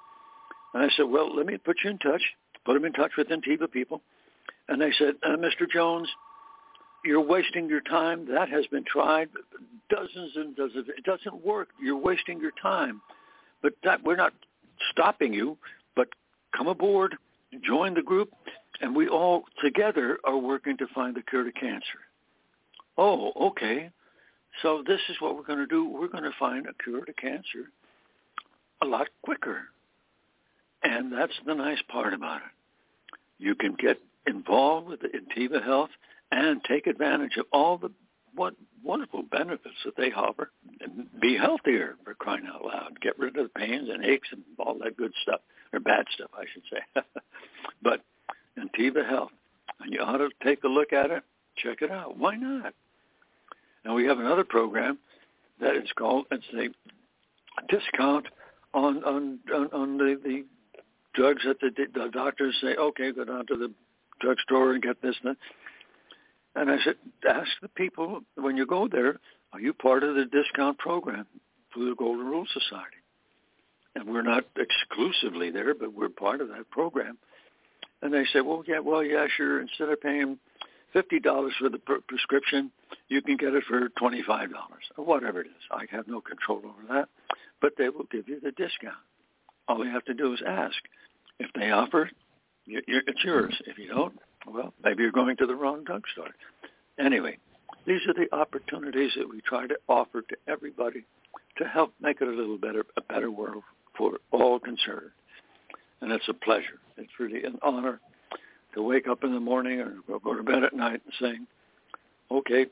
And 0.74 0.82
I 0.82 0.88
said, 0.96 1.04
well, 1.08 1.34
let 1.34 1.46
me 1.46 1.56
put 1.58 1.78
you 1.84 1.90
in 1.90 1.98
touch. 1.98 2.22
Put 2.64 2.76
him 2.76 2.84
in 2.84 2.92
touch 2.92 3.12
with 3.16 3.28
Intiva 3.28 3.70
people. 3.70 4.02
And 4.68 4.80
they 4.80 4.92
said, 4.98 5.14
uh, 5.24 5.36
Mr. 5.36 5.68
Jones, 5.72 6.08
you're 7.04 7.20
wasting 7.20 7.68
your 7.68 7.80
time. 7.80 8.26
That 8.32 8.48
has 8.50 8.66
been 8.66 8.84
tried 8.84 9.28
dozens 9.88 10.32
and 10.36 10.54
dozens. 10.54 10.86
It 10.88 11.04
doesn't 11.04 11.44
work. 11.44 11.68
You're 11.82 11.96
wasting 11.96 12.40
your 12.40 12.52
time. 12.62 13.00
But 13.62 13.72
that 13.84 14.02
we're 14.04 14.16
not 14.16 14.32
stopping 14.92 15.32
you. 15.32 15.56
But 15.96 16.08
come 16.56 16.68
aboard, 16.68 17.16
join 17.64 17.94
the 17.94 18.02
group, 18.02 18.30
and 18.80 18.94
we 18.94 19.08
all 19.08 19.44
together 19.62 20.18
are 20.24 20.38
working 20.38 20.76
to 20.78 20.86
find 20.94 21.16
the 21.16 21.22
cure 21.22 21.44
to 21.44 21.52
cancer. 21.52 22.00
Oh, 22.96 23.32
okay. 23.48 23.90
So 24.62 24.82
this 24.86 25.00
is 25.08 25.16
what 25.20 25.36
we're 25.36 25.44
going 25.44 25.58
to 25.58 25.66
do. 25.66 25.88
We're 25.88 26.08
going 26.08 26.24
to 26.24 26.32
find 26.38 26.66
a 26.66 26.82
cure 26.82 27.04
to 27.04 27.12
cancer 27.14 27.70
a 28.82 28.86
lot 28.86 29.08
quicker. 29.22 29.64
And 30.82 31.12
that's 31.12 31.32
the 31.46 31.54
nice 31.54 31.82
part 31.88 32.14
about 32.14 32.38
it. 32.38 33.14
You 33.38 33.54
can 33.54 33.74
get 33.74 34.00
involved 34.26 34.88
with 34.88 35.00
Intiva 35.00 35.62
Health 35.62 35.90
and 36.30 36.62
take 36.64 36.86
advantage 36.86 37.36
of 37.38 37.46
all 37.52 37.78
the 37.78 37.90
what 38.34 38.54
wonderful 38.84 39.22
benefits 39.22 39.74
that 39.84 39.96
they 39.96 40.12
offer 40.12 40.50
be 41.20 41.36
healthier 41.36 41.96
for 42.04 42.14
crying 42.14 42.46
out 42.46 42.64
loud. 42.64 43.00
Get 43.00 43.18
rid 43.18 43.36
of 43.36 43.44
the 43.44 43.60
pains 43.60 43.88
and 43.92 44.04
aches 44.04 44.28
and 44.30 44.42
all 44.58 44.78
that 44.82 44.96
good 44.96 45.12
stuff, 45.22 45.40
or 45.72 45.80
bad 45.80 46.06
stuff, 46.14 46.30
I 46.34 46.44
should 46.52 46.62
say. 46.70 47.02
but 47.82 48.02
Intiva 48.56 49.08
Health, 49.08 49.32
and 49.80 49.92
you 49.92 50.00
ought 50.00 50.18
to 50.18 50.28
take 50.44 50.62
a 50.64 50.68
look 50.68 50.92
at 50.92 51.10
it. 51.10 51.22
Check 51.56 51.82
it 51.82 51.90
out. 51.90 52.16
Why 52.16 52.36
not? 52.36 52.72
And 53.84 53.94
we 53.94 54.04
have 54.06 54.18
another 54.18 54.44
program 54.44 54.98
that 55.60 55.76
is 55.76 55.90
called 55.96 56.26
it's 56.30 56.44
a 56.54 56.68
discount 57.68 58.26
on 58.72 59.02
on 59.04 59.38
on, 59.52 59.66
on 59.72 59.98
the, 59.98 60.20
the 60.22 60.44
drugs 61.14 61.42
that 61.44 61.60
the, 61.60 61.70
the 61.92 62.08
doctors 62.12 62.56
say, 62.60 62.76
okay, 62.76 63.12
go 63.12 63.24
down 63.24 63.46
to 63.46 63.56
the 63.56 63.72
drugstore 64.20 64.72
and 64.72 64.82
get 64.82 65.02
this 65.02 65.16
and 65.22 65.36
that. 65.36 66.60
And 66.60 66.70
I 66.70 66.78
said, 66.84 66.96
ask 67.28 67.48
the 67.62 67.68
people 67.68 68.22
when 68.34 68.56
you 68.56 68.66
go 68.66 68.88
there, 68.88 69.20
are 69.52 69.60
you 69.60 69.72
part 69.72 70.02
of 70.02 70.14
the 70.14 70.24
discount 70.24 70.78
program 70.78 71.26
through 71.72 71.90
the 71.90 71.96
Golden 71.96 72.26
Rule 72.26 72.46
Society? 72.52 72.96
And 73.94 74.08
we're 74.08 74.22
not 74.22 74.44
exclusively 74.56 75.50
there, 75.50 75.74
but 75.74 75.92
we're 75.92 76.08
part 76.08 76.40
of 76.40 76.48
that 76.48 76.70
program. 76.70 77.18
And 78.02 78.12
they 78.12 78.24
said, 78.32 78.42
well, 78.42 78.62
yeah, 78.66 78.78
well, 78.78 79.02
yeah, 79.02 79.26
sure. 79.36 79.60
Instead 79.60 79.88
of 79.90 80.00
paying 80.00 80.38
fifty 80.92 81.20
dollars 81.20 81.52
for 81.58 81.68
the 81.68 81.78
prescription, 81.78 82.70
you 83.08 83.20
can 83.20 83.36
get 83.36 83.54
it 83.54 83.64
for 83.68 83.88
twenty-five 83.90 84.50
dollars 84.52 84.84
or 84.96 85.04
whatever 85.04 85.40
it 85.40 85.48
is. 85.48 85.62
I 85.70 85.84
have 85.90 86.08
no 86.08 86.20
control 86.20 86.62
over 86.64 86.94
that, 86.94 87.08
but 87.60 87.72
they 87.76 87.88
will 87.88 88.06
give 88.10 88.28
you 88.28 88.40
the 88.40 88.52
discount. 88.52 88.94
All 89.68 89.84
you 89.84 89.90
have 89.92 90.04
to 90.06 90.14
do 90.14 90.32
is 90.32 90.40
ask. 90.46 90.78
If 91.40 91.50
they 91.54 91.70
offer, 91.70 92.10
you, 92.66 92.82
you, 92.86 93.00
it's 93.06 93.24
yours. 93.24 93.54
If 93.66 93.78
you 93.78 93.88
don't, 93.88 94.14
well, 94.46 94.74
maybe 94.84 95.02
you're 95.02 95.10
going 95.10 95.36
to 95.38 95.46
the 95.46 95.54
wrong 95.54 95.84
drugstore. 95.84 96.30
Anyway, 96.98 97.38
these 97.86 98.00
are 98.06 98.12
the 98.12 98.32
opportunities 98.36 99.12
that 99.16 99.28
we 99.28 99.40
try 99.40 99.66
to 99.66 99.76
offer 99.88 100.20
to 100.20 100.36
everybody 100.46 101.04
to 101.56 101.64
help 101.64 101.94
make 102.00 102.20
it 102.20 102.28
a 102.28 102.30
little 102.30 102.58
better, 102.58 102.84
a 102.98 103.00
better 103.00 103.30
world 103.30 103.62
for 103.96 104.18
all 104.30 104.58
concerned. 104.60 105.10
And 106.02 106.12
it's 106.12 106.28
a 106.28 106.34
pleasure. 106.34 106.78
It's 106.98 107.18
really 107.18 107.42
an 107.44 107.58
honor 107.62 108.00
to 108.74 108.82
wake 108.82 109.08
up 109.08 109.24
in 109.24 109.32
the 109.32 109.40
morning 109.40 109.80
or 109.80 109.94
go 110.20 110.34
to 110.34 110.42
bed 110.42 110.62
at 110.62 110.74
night 110.74 111.00
and 111.04 111.14
saying, 111.20 111.46
okay, 112.30 112.66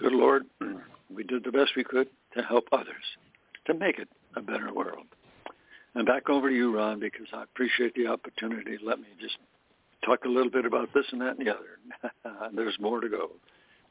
good 0.00 0.12
Lord, 0.12 0.44
we 1.14 1.22
did 1.22 1.44
the 1.44 1.52
best 1.52 1.70
we 1.76 1.84
could 1.84 2.08
to 2.36 2.42
help 2.42 2.64
others, 2.72 3.04
to 3.66 3.74
make 3.74 4.00
it 4.00 4.08
a 4.34 4.42
better 4.42 4.74
world. 4.74 5.06
And 5.94 6.06
back 6.06 6.28
over 6.28 6.48
to 6.48 6.54
you, 6.54 6.76
Ron, 6.76 7.00
because 7.00 7.26
I 7.32 7.42
appreciate 7.42 7.94
the 7.94 8.06
opportunity. 8.06 8.76
Let 8.82 9.00
me 9.00 9.06
just 9.20 9.36
talk 10.04 10.24
a 10.24 10.28
little 10.28 10.50
bit 10.50 10.64
about 10.64 10.92
this 10.94 11.06
and 11.12 11.20
that 11.20 11.38
and 11.38 11.46
the 11.46 11.54
other. 11.54 12.50
There's 12.54 12.78
more 12.78 13.00
to 13.00 13.08
go. 13.08 13.30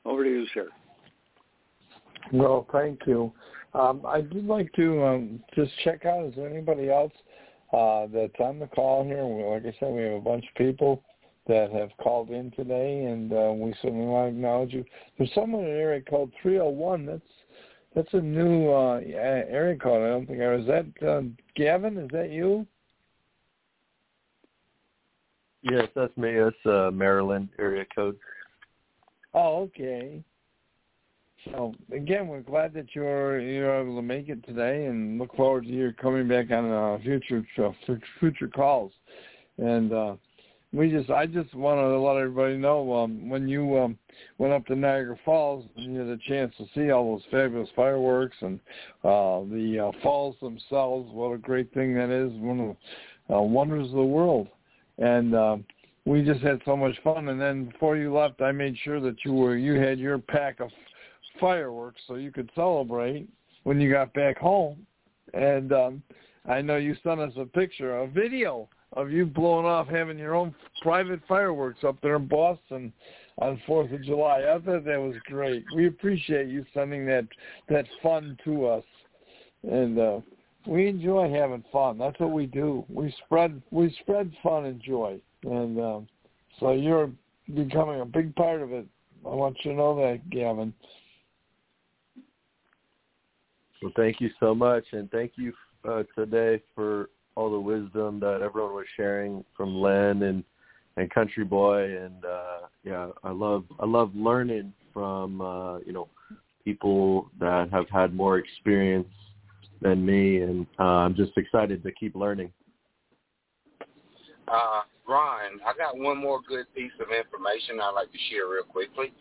Over 0.05 0.23
to 0.23 0.29
you, 0.29 0.45
sir. 0.53 0.69
Well, 2.31 2.67
thank 2.71 3.01
you. 3.05 3.31
Um, 3.73 4.01
I 4.05 4.19
would 4.19 4.45
like 4.45 4.71
to 4.73 5.05
um, 5.05 5.43
just 5.55 5.71
check 5.83 6.05
out, 6.05 6.25
is 6.25 6.35
there 6.35 6.49
anybody 6.49 6.89
else 6.89 7.13
uh, 7.73 8.07
that's 8.13 8.39
on 8.39 8.59
the 8.59 8.67
call 8.67 9.03
here? 9.03 9.23
Like 9.23 9.65
I 9.65 9.77
said, 9.79 9.93
we 9.93 10.03
have 10.03 10.13
a 10.13 10.21
bunch 10.21 10.45
of 10.47 10.55
people 10.55 11.03
that 11.47 11.71
have 11.71 11.89
called 12.01 12.29
in 12.29 12.51
today, 12.51 13.05
and 13.05 13.31
uh, 13.31 13.53
we 13.55 13.73
certainly 13.81 14.05
want 14.05 14.31
to 14.31 14.35
acknowledge 14.35 14.73
you. 14.73 14.85
There's 15.17 15.33
someone 15.33 15.63
in 15.63 15.71
area 15.71 16.01
code 16.01 16.31
301. 16.41 17.05
That's 17.05 17.21
that's 17.97 18.13
a 18.13 18.21
new 18.21 18.71
uh, 18.71 19.01
area 19.03 19.75
code. 19.75 20.03
I 20.03 20.09
don't 20.09 20.27
think 20.27 20.39
I 20.39 20.53
was. 20.53 20.61
Is 20.61 20.67
that 20.67 21.07
uh, 21.07 21.21
Gavin? 21.55 21.97
Is 21.97 22.09
that 22.13 22.29
you? 22.29 22.67
Yes, 25.63 25.87
that's 25.95 26.15
me. 26.15 26.35
That's 26.37 26.65
uh, 26.67 26.91
Maryland 26.91 27.49
area 27.57 27.85
code. 27.95 28.15
Oh, 29.33 29.63
okay. 29.63 30.23
So 31.45 31.73
again, 31.91 32.27
we're 32.27 32.41
glad 32.41 32.71
that 32.75 32.93
you're 32.93 33.39
you're 33.39 33.81
able 33.81 33.95
to 33.95 34.03
make 34.03 34.29
it 34.29 34.45
today, 34.45 34.85
and 34.85 35.17
look 35.17 35.35
forward 35.35 35.63
to 35.63 35.69
your 35.69 35.93
coming 35.93 36.27
back 36.27 36.51
on 36.51 36.71
uh, 36.71 36.99
future 37.01 37.43
uh, 37.57 37.71
future 38.19 38.47
calls. 38.47 38.91
And 39.57 39.91
uh, 39.91 40.15
we 40.73 40.89
just 40.89 41.09
I 41.09 41.25
just 41.25 41.53
want 41.53 41.79
to 41.79 41.99
let 41.99 42.17
everybody 42.17 42.57
know 42.57 42.93
um, 42.93 43.29
when 43.29 43.47
you 43.47 43.77
um, 43.77 43.97
went 44.37 44.53
up 44.53 44.65
to 44.67 44.75
Niagara 44.75 45.17
Falls 45.23 45.65
you 45.75 45.97
had 45.97 46.07
a 46.07 46.17
chance 46.27 46.53
to 46.57 46.65
see 46.75 46.91
all 46.91 47.13
those 47.13 47.23
fabulous 47.31 47.69
fireworks 47.75 48.35
and 48.41 48.59
uh, 49.03 49.41
the 49.51 49.89
uh, 49.89 50.03
falls 50.03 50.35
themselves. 50.41 51.09
What 51.11 51.33
a 51.33 51.37
great 51.37 51.73
thing 51.73 51.93
that 51.95 52.09
is! 52.09 52.31
One 52.33 52.59
of 52.59 52.67
the 52.67 52.75
uh, 53.29 53.41
wonders 53.41 53.87
of 53.87 53.95
the 53.95 54.03
world. 54.03 54.47
And 54.97 55.35
uh, 55.35 55.57
we 56.05 56.23
just 56.23 56.41
had 56.41 56.61
so 56.65 56.75
much 56.75 56.95
fun. 57.03 57.29
And 57.29 57.39
then 57.39 57.65
before 57.65 57.97
you 57.97 58.13
left, 58.13 58.41
I 58.41 58.51
made 58.51 58.77
sure 58.83 58.99
that 59.01 59.17
you 59.25 59.33
were 59.33 59.57
you 59.57 59.79
had 59.79 59.99
your 59.99 60.17
pack 60.17 60.59
of 60.59 60.69
fireworks 61.39 62.01
so 62.07 62.15
you 62.15 62.31
could 62.31 62.49
celebrate 62.55 63.27
when 63.63 63.79
you 63.79 63.91
got 63.91 64.13
back 64.13 64.37
home. 64.37 64.85
And 65.33 65.73
um, 65.73 66.03
I 66.47 66.61
know 66.61 66.77
you 66.77 66.95
sent 67.03 67.19
us 67.19 67.33
a 67.37 67.45
picture, 67.45 67.99
a 67.99 68.07
video 68.07 68.69
of 68.93 69.11
you 69.11 69.25
blowing 69.25 69.65
off 69.65 69.87
having 69.87 70.17
your 70.17 70.35
own 70.35 70.55
private 70.81 71.19
fireworks 71.27 71.83
up 71.83 71.97
there 72.01 72.15
in 72.15 72.27
Boston 72.27 72.93
on 73.39 73.61
Fourth 73.67 73.91
of 73.91 74.03
July. 74.03 74.39
I 74.49 74.59
thought 74.59 74.85
that 74.85 74.99
was 74.99 75.15
great. 75.25 75.63
We 75.75 75.87
appreciate 75.87 76.47
you 76.47 76.65
sending 76.73 77.05
that 77.07 77.27
that 77.69 77.85
fun 78.01 78.37
to 78.45 78.67
us, 78.67 78.83
and 79.63 79.99
uh, 79.99 80.19
we 80.65 80.87
enjoy 80.87 81.31
having 81.31 81.63
fun. 81.71 81.97
That's 81.97 82.19
what 82.19 82.31
we 82.31 82.45
do. 82.45 82.85
We 82.89 83.13
spread 83.25 83.61
we 83.71 83.95
spread 84.01 84.31
fun 84.41 84.65
and 84.65 84.81
joy, 84.81 85.19
and 85.43 85.79
um, 85.79 86.07
so 86.59 86.71
you're 86.71 87.11
becoming 87.53 88.01
a 88.01 88.05
big 88.05 88.35
part 88.35 88.61
of 88.61 88.71
it. 88.71 88.85
I 89.25 89.29
want 89.29 89.57
you 89.63 89.71
to 89.71 89.77
know 89.77 89.95
that, 89.97 90.29
Gavin. 90.29 90.73
Well, 93.81 93.91
thank 93.95 94.19
you 94.19 94.29
so 94.39 94.55
much, 94.55 94.85
and 94.91 95.09
thank 95.11 95.33
you 95.35 95.53
uh, 95.87 96.03
today 96.15 96.61
for 96.73 97.09
all 97.37 97.51
the 97.51 97.59
wisdom 97.59 98.19
that 98.19 98.41
everyone 98.41 98.73
was 98.73 98.87
sharing 98.97 99.45
from 99.55 99.79
Len 99.79 100.23
and 100.23 100.43
and 100.97 101.11
Country 101.11 101.43
Boy, 101.43 101.95
and 101.95 102.25
uh, 102.25 102.61
yeah, 102.83 103.09
I 103.23 103.29
love 103.29 103.65
I 103.79 103.85
love 103.85 104.11
learning 104.15 104.73
from 104.91 105.39
uh, 105.39 105.77
you 105.79 105.93
know 105.93 106.09
people 106.65 107.29
that 107.39 107.69
have 107.71 107.87
had 107.89 108.15
more 108.15 108.39
experience 108.39 109.07
than 109.79 110.03
me, 110.03 110.41
and 110.41 110.65
uh, 110.79 111.05
I'm 111.05 111.13
just 111.13 111.37
excited 111.37 111.83
to 111.83 111.91
keep 111.91 112.15
learning. 112.15 112.51
Uh, 114.47 114.81
Ron, 115.07 115.59
I 115.63 115.77
got 115.77 115.95
one 115.95 116.17
more 116.17 116.41
good 116.47 116.65
piece 116.73 116.91
of 116.99 117.07
information 117.11 117.79
I'd 117.79 117.91
like 117.91 118.11
to 118.11 118.17
share 118.31 118.49
real 118.49 118.63
quickly. 118.63 119.13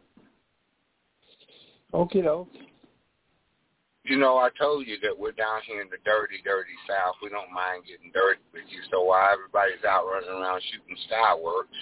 Okay, 1.92 2.22
though. 2.22 2.48
You 4.06 4.16
know, 4.18 4.38
I 4.38 4.50
told 4.54 4.86
you 4.86 4.98
that 5.02 5.18
we're 5.18 5.34
down 5.34 5.66
here 5.66 5.82
in 5.82 5.90
the 5.90 5.98
dirty, 6.04 6.38
dirty 6.44 6.78
South. 6.86 7.18
We 7.20 7.28
don't 7.28 7.50
mind 7.50 7.90
getting 7.90 8.14
dirty 8.14 8.38
with 8.54 8.62
you. 8.70 8.78
So 8.88 9.02
while 9.02 9.34
everybody's 9.34 9.82
out 9.82 10.06
running 10.06 10.30
around 10.30 10.62
shooting 10.70 10.94
fireworks, 11.10 11.74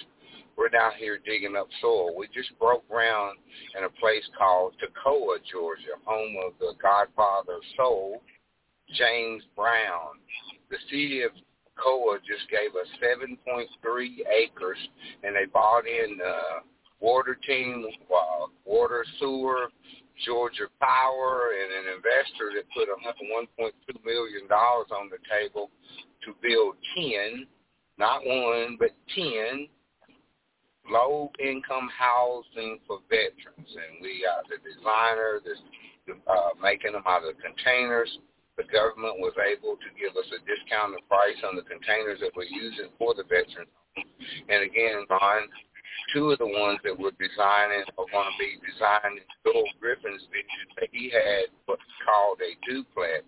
we're 0.57 0.73
down 0.73 0.97
here 0.97 1.19
digging 1.21 1.55
up 1.55 1.67
soil. 1.81 2.17
We 2.17 2.25
just 2.33 2.57
broke 2.57 2.81
ground 2.89 3.37
in 3.77 3.83
a 3.83 3.93
place 4.01 4.25
called 4.35 4.73
Toccoa, 4.81 5.37
Georgia, 5.45 6.01
home 6.05 6.33
of 6.47 6.53
the 6.57 6.73
godfather 6.81 7.61
of 7.61 7.65
soul, 7.77 8.23
James 8.97 9.43
Brown. 9.55 10.17
The 10.71 10.81
city 10.89 11.21
of 11.21 11.29
Toccoa 11.77 12.17
just 12.25 12.49
gave 12.49 12.73
us 12.73 12.89
7.3 13.05 13.69
acres, 14.33 14.81
and 15.21 15.35
they 15.35 15.45
bought 15.45 15.85
in 15.85 16.17
the 16.17 16.65
water 16.99 17.37
team, 17.45 17.85
uh, 18.09 18.47
water, 18.65 19.05
sewer, 19.19 19.69
Georgia 20.23 20.71
Power 20.79 21.51
and 21.51 21.69
an 21.73 21.85
investor 21.97 22.55
that 22.55 22.65
put 22.71 22.87
$1.2 22.87 24.05
million 24.05 24.45
on 24.47 25.09
the 25.09 25.19
table 25.27 25.69
to 26.23 26.35
build 26.41 26.75
10, 26.95 27.47
not 27.97 28.21
one, 28.25 28.77
but 28.79 28.91
10 29.15 29.67
low 30.89 31.31
income 31.41 31.89
housing 31.89 32.79
for 32.85 33.01
veterans, 33.09 33.69
and 33.73 34.01
we 34.01 34.21
got 34.21 34.45
the 34.45 34.61
designer 34.61 35.41
that's 35.41 35.61
uh, 36.29 36.53
making 36.61 36.93
them 36.93 37.03
out 37.07 37.25
of 37.25 37.33
containers. 37.41 38.09
The 38.57 38.69
government 38.69 39.19
was 39.19 39.33
able 39.41 39.75
to 39.75 39.89
give 39.97 40.15
us 40.15 40.29
a 40.31 40.39
discounted 40.45 41.03
price 41.09 41.39
on 41.43 41.57
the 41.57 41.65
containers 41.65 42.21
that 42.21 42.31
we're 42.37 42.47
using 42.47 42.93
for 42.97 43.13
the 43.17 43.25
veterans. 43.25 43.73
And 44.47 44.63
again, 44.63 45.03
Ron, 45.09 45.49
two 46.13 46.31
of 46.31 46.39
the 46.39 46.47
ones 46.47 46.79
that 46.83 46.97
we're 46.97 47.15
designing 47.19 47.83
are 47.97 48.09
going 48.11 48.29
to 48.29 48.37
be 48.39 48.59
designed 48.63 49.19
in 49.19 49.27
Bill 49.43 49.65
Griffin's 49.79 50.23
vision 50.31 50.67
that 50.79 50.89
he 50.91 51.09
had 51.09 51.51
what's 51.65 51.81
called 52.03 52.39
a 52.41 52.55
duplex, 52.67 53.23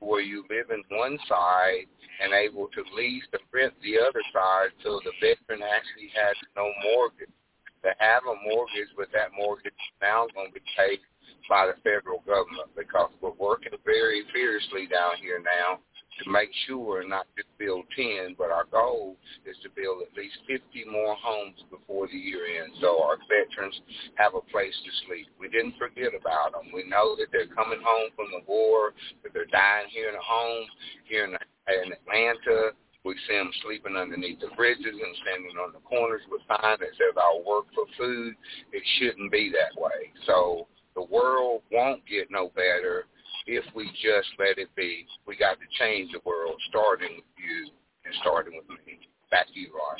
where 0.00 0.22
you 0.22 0.44
live 0.50 0.70
in 0.70 0.82
one 0.96 1.18
side 1.28 1.86
and 2.22 2.34
able 2.34 2.68
to 2.74 2.82
lease 2.94 3.26
and 3.32 3.42
rent 3.54 3.74
the 3.82 3.98
other 3.98 4.22
side 4.34 4.74
so 4.82 5.00
the 5.06 5.14
veteran 5.22 5.62
actually 5.62 6.10
has 6.14 6.34
no 6.56 6.70
mortgage. 6.82 7.32
To 7.86 7.94
have 8.02 8.26
a 8.26 8.34
mortgage, 8.42 8.90
but 8.98 9.06
that 9.14 9.30
mortgage 9.38 9.70
is 9.70 9.96
now 10.02 10.26
going 10.34 10.50
to 10.50 10.58
be 10.58 10.66
paid 10.74 10.98
by 11.46 11.70
the 11.70 11.78
federal 11.86 12.26
government 12.26 12.74
because 12.74 13.14
we're 13.22 13.38
working 13.38 13.70
very 13.86 14.26
fiercely 14.34 14.90
down 14.90 15.14
here 15.22 15.38
now 15.38 15.78
to 16.24 16.30
make 16.30 16.50
sure 16.66 17.06
not 17.06 17.26
just 17.36 17.48
build 17.58 17.84
10, 17.96 18.36
but 18.36 18.50
our 18.50 18.64
goal 18.70 19.16
is 19.46 19.56
to 19.62 19.70
build 19.70 20.02
at 20.02 20.16
least 20.16 20.36
50 20.46 20.90
more 20.90 21.16
homes 21.18 21.58
before 21.70 22.06
the 22.08 22.18
year 22.18 22.42
ends 22.62 22.76
so 22.80 23.02
our 23.02 23.18
veterans 23.28 23.74
have 24.16 24.34
a 24.34 24.44
place 24.50 24.74
to 24.84 24.90
sleep. 25.06 25.28
We 25.38 25.48
didn't 25.48 25.78
forget 25.78 26.12
about 26.14 26.52
them. 26.52 26.70
We 26.72 26.88
know 26.88 27.16
that 27.16 27.30
they're 27.32 27.50
coming 27.50 27.80
home 27.82 28.10
from 28.16 28.28
the 28.32 28.44
war, 28.46 28.94
that 29.22 29.32
they're 29.32 29.50
dying 29.50 29.88
here 29.90 30.08
in 30.08 30.14
a 30.14 30.24
home, 30.24 30.66
here 31.04 31.24
in, 31.24 31.34
in 31.34 31.92
Atlanta. 31.92 32.74
We 33.04 33.14
see 33.26 33.38
them 33.38 33.50
sleeping 33.62 33.96
underneath 33.96 34.40
the 34.40 34.52
bridges 34.56 34.92
and 34.92 35.14
standing 35.22 35.56
on 35.56 35.72
the 35.72 35.82
corners 35.86 36.22
with 36.30 36.42
signs 36.48 36.80
that 36.80 36.92
says, 36.98 37.14
I'll 37.16 37.46
work 37.46 37.66
for 37.74 37.86
food. 37.96 38.34
It 38.72 38.82
shouldn't 38.98 39.32
be 39.32 39.52
that 39.54 39.80
way. 39.80 40.12
So 40.26 40.66
the 40.94 41.06
world 41.06 41.62
won't 41.70 42.02
get 42.06 42.30
no 42.30 42.50
better 42.54 43.06
if 43.48 43.64
we 43.74 43.86
just 43.86 44.28
let 44.38 44.58
it 44.58 44.68
be. 44.76 45.06
We 45.26 45.36
got 45.36 45.58
to 45.58 45.66
change 45.78 46.12
the 46.12 46.20
world, 46.24 46.60
starting 46.68 47.16
with 47.16 47.24
you 47.38 47.70
and 48.04 48.14
starting 48.20 48.60
with 48.68 48.68
me. 48.86 48.98
Back 49.30 49.46
to 49.46 49.58
you, 49.58 49.70
Ron. 49.74 49.98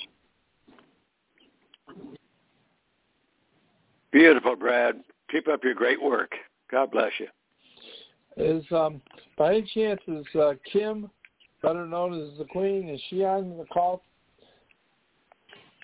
Beautiful, 4.12 4.54
Brad. 4.54 4.96
Keep 5.30 5.48
up 5.48 5.64
your 5.64 5.74
great 5.74 6.00
work. 6.00 6.32
God 6.70 6.90
bless 6.90 7.12
you. 7.18 7.26
Is 8.36 8.64
um 8.70 9.00
by 9.36 9.54
any 9.54 9.70
chance 9.74 10.00
is 10.06 10.24
uh, 10.38 10.52
Kim, 10.72 11.10
better 11.62 11.86
known 11.86 12.12
as 12.14 12.38
the 12.38 12.44
Queen, 12.44 12.88
is 12.88 13.00
she 13.08 13.24
on 13.24 13.56
the 13.58 13.64
call? 13.64 14.02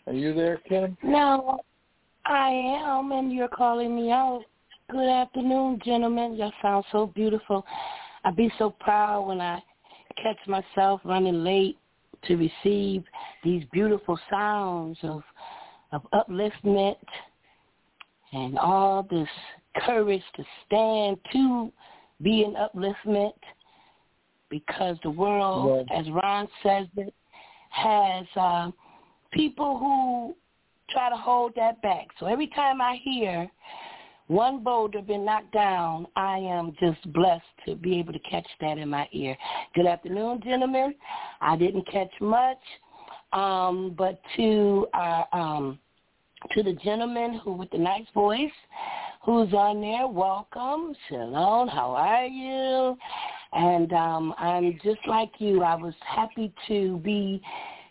Are 0.07 0.13
you 0.13 0.35
there, 0.35 0.59
Kim? 0.69 0.97
No, 1.03 1.59
I 2.27 2.51
am, 2.51 3.11
and 3.13 3.33
you're 3.33 3.49
calling 3.49 3.97
me 3.97 4.13
out. 4.13 4.45
Good 4.95 5.09
afternoon, 5.09 5.81
gentlemen. 5.85 6.37
Y'all 6.37 6.53
sound 6.63 6.85
so 6.93 7.09
beautiful. 7.09 7.67
I 8.25 8.31
be 8.31 8.49
so 8.59 8.71
proud 8.71 9.27
when 9.27 9.41
I 9.41 9.61
catch 10.23 10.37
myself 10.47 11.01
running 11.03 11.43
late 11.43 11.77
to 12.27 12.37
receive 12.37 13.03
these 13.43 13.65
beautiful 13.73 14.17
sounds 14.31 14.97
of 15.03 15.25
of 15.91 16.07
upliftment 16.15 16.95
and 18.33 18.57
all 18.57 19.05
this 19.11 19.27
courage 19.79 20.23
to 20.37 20.45
stand 20.65 21.17
to 21.33 21.73
be 22.23 22.45
an 22.45 22.55
upliftment 22.55 23.35
because 24.49 24.97
the 25.03 25.11
world, 25.11 25.89
as 25.93 26.09
Ron 26.09 26.47
says 26.63 26.87
it, 26.97 27.13
has 27.71 28.27
uh, 28.37 28.71
people 29.33 29.77
who 29.77 30.37
try 30.89 31.11
to 31.11 31.17
hold 31.17 31.53
that 31.57 31.83
back. 31.83 32.07
So 32.21 32.27
every 32.27 32.47
time 32.47 32.81
I 32.81 33.01
hear 33.03 33.51
one 34.27 34.63
boulder 34.63 35.03
been 35.03 35.25
knocked 35.25 35.53
down, 35.53 36.07
I 36.17 36.39
am 36.39 36.75
just 36.81 37.13
blessed 37.13 37.43
to 37.67 37.75
be 37.75 37.99
able 37.99 38.13
to 38.13 38.19
catch 38.21 38.47
that 38.61 38.79
in 38.79 38.89
my 38.89 39.09
ear. 39.13 39.37
Good 39.75 39.87
afternoon, 39.87 40.41
gentlemen. 40.43 40.95
I 41.41 41.57
didn't 41.57 41.87
catch 41.91 42.13
much, 42.21 42.59
um, 43.33 43.95
but 43.97 44.21
to 44.37 44.87
our 44.95 45.27
um, 45.33 45.79
to 46.53 46.63
the 46.63 46.75
gentleman 46.85 47.41
who 47.43 47.53
with 47.53 47.71
the 47.71 47.79
nice 47.79 48.07
voice 48.13 48.51
who's 49.25 49.53
on 49.55 49.81
there, 49.81 50.07
welcome. 50.07 50.95
Shalom, 51.09 51.69
how 51.69 51.93
are 51.93 52.27
you? 52.27 52.97
And 53.53 53.93
um, 53.93 54.35
I'm 54.37 54.79
just 54.85 55.01
like 55.07 55.33
you. 55.39 55.63
I 55.63 55.75
was 55.75 55.95
happy 56.01 56.53
to 56.69 56.99
be 56.99 57.41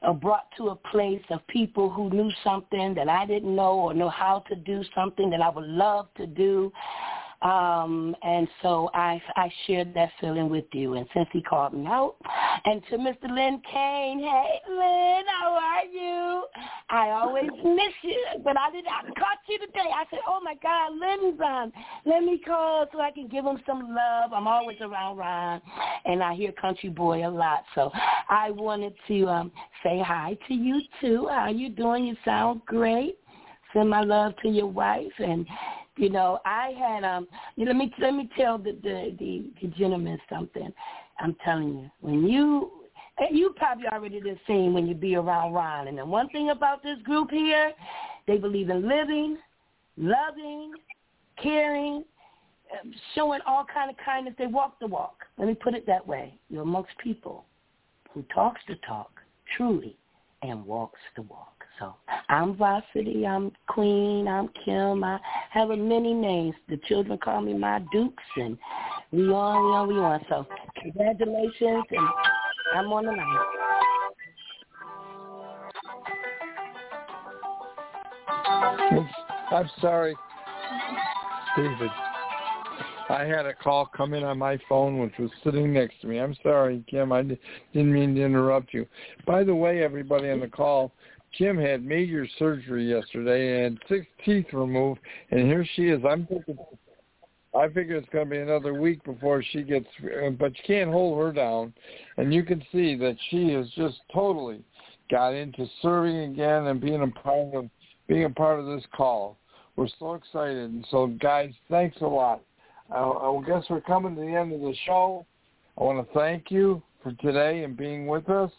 uh, 0.03 0.13
brought 0.13 0.47
to 0.57 0.69
a 0.69 0.75
place 0.75 1.23
of 1.29 1.45
people 1.47 1.89
who 1.89 2.09
knew 2.09 2.29
something 2.43 2.93
that 2.93 3.09
I 3.09 3.25
didn't 3.25 3.55
know 3.55 3.73
or 3.73 3.93
know 3.93 4.09
how 4.09 4.43
to 4.49 4.55
do 4.55 4.83
something 4.93 5.29
that 5.29 5.41
I 5.41 5.49
would 5.49 5.67
love 5.67 6.07
to 6.17 6.27
do. 6.27 6.71
Um, 7.43 8.15
and 8.23 8.47
so 8.61 8.89
I, 8.93 9.21
I 9.35 9.51
shared 9.67 9.93
that 9.95 10.11
feeling 10.21 10.49
with 10.49 10.63
you. 10.71 10.93
And 10.93 11.05
since 11.13 11.27
he 11.33 11.41
called 11.41 11.73
me 11.73 11.85
out, 11.85 12.15
and 12.63 12.81
to 12.89 12.97
Mr. 12.97 13.29
Lynn 13.29 13.61
Kaine, 13.69 14.19
hey 14.19 14.59
Lynn, 14.69 15.23
how 15.27 15.51
are 15.51 15.85
you? 15.85 16.45
I 16.89 17.09
always 17.09 17.49
miss 17.63 17.93
you, 18.01 18.25
but 18.45 18.57
I 18.57 18.71
did. 18.71 18.85
I 18.87 19.03
caught 19.19 19.39
you 19.49 19.59
today. 19.59 19.89
I 19.93 20.05
said, 20.09 20.19
oh 20.25 20.39
my 20.41 20.55
God, 20.63 20.93
Lynn's 20.93 21.39
on. 21.41 21.73
Let 22.05 22.23
me 22.23 22.39
call 22.45 22.87
so 22.93 23.01
I 23.01 23.11
can 23.11 23.27
give 23.27 23.43
him 23.43 23.61
some 23.65 23.93
love. 23.93 24.31
I'm 24.33 24.47
always 24.47 24.77
around 24.79 25.17
Ron, 25.17 25.61
and 26.05 26.23
I 26.23 26.35
hear 26.35 26.53
Country 26.53 26.89
Boy 26.89 27.27
a 27.27 27.29
lot. 27.29 27.63
So 27.75 27.91
I 28.29 28.51
wanted 28.51 28.93
to 29.09 29.27
um, 29.27 29.51
say 29.83 30.01
hi 30.05 30.37
to 30.47 30.53
you 30.53 30.79
too. 31.01 31.27
How 31.29 31.49
you 31.49 31.69
doing? 31.69 32.05
You 32.05 32.15
sound 32.23 32.61
great. 32.65 33.17
Send 33.73 33.89
my 33.89 34.01
love 34.01 34.33
to 34.43 34.49
your 34.49 34.67
wife 34.67 35.11
and 35.17 35.47
you 35.97 36.09
know, 36.09 36.39
I 36.45 36.73
had 36.77 37.03
um. 37.03 37.27
You 37.55 37.65
know, 37.65 37.71
let 37.71 37.77
me 37.77 37.93
let 37.99 38.13
me 38.13 38.29
tell 38.37 38.57
the 38.57 38.71
the 38.83 39.15
the, 39.19 39.51
the 39.61 39.67
gentleman 39.75 40.17
something. 40.29 40.73
I'm 41.19 41.35
telling 41.43 41.69
you, 41.69 41.91
when 42.01 42.27
you 42.27 42.71
you 43.31 43.53
probably 43.55 43.85
already 43.87 44.19
done 44.19 44.39
seen 44.47 44.73
when 44.73 44.87
you 44.87 44.95
be 44.95 45.15
around 45.15 45.53
Ron. 45.53 45.87
And 45.87 45.97
the 45.97 46.05
one 46.05 46.29
thing 46.29 46.49
about 46.49 46.81
this 46.83 46.97
group 47.03 47.29
here, 47.29 47.71
they 48.27 48.37
believe 48.37 48.69
in 48.69 48.87
living, 48.87 49.37
loving, 49.97 50.73
caring, 51.41 52.03
um, 52.73 52.93
showing 53.13 53.39
all 53.45 53.65
kind 53.71 53.89
of 53.89 53.95
kindness. 54.03 54.33
They 54.37 54.47
walk 54.47 54.79
the 54.79 54.87
walk. 54.87 55.25
Let 55.37 55.47
me 55.47 55.53
put 55.53 55.75
it 55.75 55.85
that 55.87 56.05
way. 56.05 56.33
You're 56.49 56.63
amongst 56.63 56.97
people 57.03 57.45
who 58.11 58.23
talks 58.33 58.61
the 58.67 58.75
talk 58.87 59.11
truly 59.57 59.95
and 60.41 60.65
walks 60.65 60.99
the 61.15 61.21
walk. 61.23 61.52
So 61.79 61.95
I'm 62.29 62.55
Varsity, 62.55 63.25
I'm 63.25 63.51
Queen, 63.67 64.27
I'm 64.27 64.49
Kim. 64.63 65.03
I 65.03 65.19
have 65.49 65.71
a 65.71 65.77
many 65.77 66.13
names. 66.13 66.53
The 66.69 66.77
children 66.87 67.17
call 67.17 67.41
me 67.41 67.53
my 67.55 67.81
Dukes, 67.91 68.23
and 68.35 68.57
we 69.11 69.27
on, 69.29 69.65
we 69.65 69.71
on, 69.71 69.87
we 69.87 69.95
on. 69.99 70.23
So 70.29 70.45
congratulations, 70.79 71.85
and 71.91 72.07
I'm 72.75 72.93
on 72.93 73.05
the 73.05 73.11
line. 73.11 73.37
I'm 79.51 79.69
sorry, 79.81 80.15
David. 81.57 81.89
I 83.09 83.25
had 83.25 83.45
a 83.45 83.53
call 83.53 83.85
come 83.85 84.13
in 84.13 84.23
on 84.23 84.39
my 84.39 84.57
phone, 84.69 84.97
which 84.97 85.13
was 85.19 85.29
sitting 85.43 85.73
next 85.73 86.01
to 86.01 86.07
me. 86.07 86.19
I'm 86.19 86.35
sorry, 86.41 86.83
Kim. 86.89 87.11
I 87.11 87.21
didn't 87.21 87.93
mean 87.93 88.15
to 88.15 88.23
interrupt 88.23 88.73
you. 88.73 88.87
By 89.27 89.43
the 89.43 89.53
way, 89.53 89.83
everybody 89.83 90.29
on 90.29 90.39
the 90.39 90.47
call, 90.47 90.93
Kim 91.37 91.57
had 91.57 91.83
major 91.83 92.27
surgery 92.37 92.89
yesterday 92.89 93.65
and 93.65 93.79
six 93.89 94.05
teeth 94.23 94.45
removed, 94.53 94.99
and 95.31 95.41
here 95.41 95.65
she 95.75 95.89
is. 95.89 96.01
I'm 96.07 96.27
thinking, 96.27 96.57
I 97.55 97.67
figure 97.67 97.95
it's 97.95 98.09
going 98.09 98.25
to 98.25 98.31
be 98.31 98.39
another 98.39 98.73
week 98.73 99.03
before 99.03 99.43
she 99.51 99.63
gets, 99.63 99.87
but 100.39 100.51
you 100.57 100.63
can't 100.65 100.91
hold 100.91 101.23
her 101.23 101.31
down, 101.31 101.73
and 102.17 102.33
you 102.33 102.43
can 102.43 102.63
see 102.71 102.95
that 102.97 103.15
she 103.29 103.49
has 103.53 103.67
just 103.71 103.97
totally 104.13 104.63
got 105.11 105.33
into 105.33 105.67
serving 105.81 106.31
again 106.31 106.67
and 106.67 106.81
being 106.81 107.01
a 107.01 107.07
part 107.07 107.53
of 107.53 107.69
being 108.07 108.25
a 108.25 108.29
part 108.29 108.59
of 108.59 108.65
this 108.65 108.83
call. 108.95 109.37
We're 109.75 109.87
so 109.99 110.13
excited, 110.13 110.69
and 110.69 110.85
so 110.91 111.07
guys, 111.07 111.51
thanks 111.69 111.97
a 112.01 112.07
lot. 112.07 112.41
I, 112.91 112.99
I 112.99 113.41
guess 113.45 113.63
we're 113.69 113.81
coming 113.81 114.15
to 114.15 114.21
the 114.21 114.27
end 114.27 114.53
of 114.53 114.61
the 114.61 114.75
show. 114.85 115.25
I 115.77 115.83
want 115.83 116.05
to 116.05 116.13
thank 116.13 116.51
you 116.51 116.83
for 117.01 117.11
today 117.13 117.63
and 117.63 117.75
being 117.75 118.07
with 118.07 118.29
us. 118.29 118.51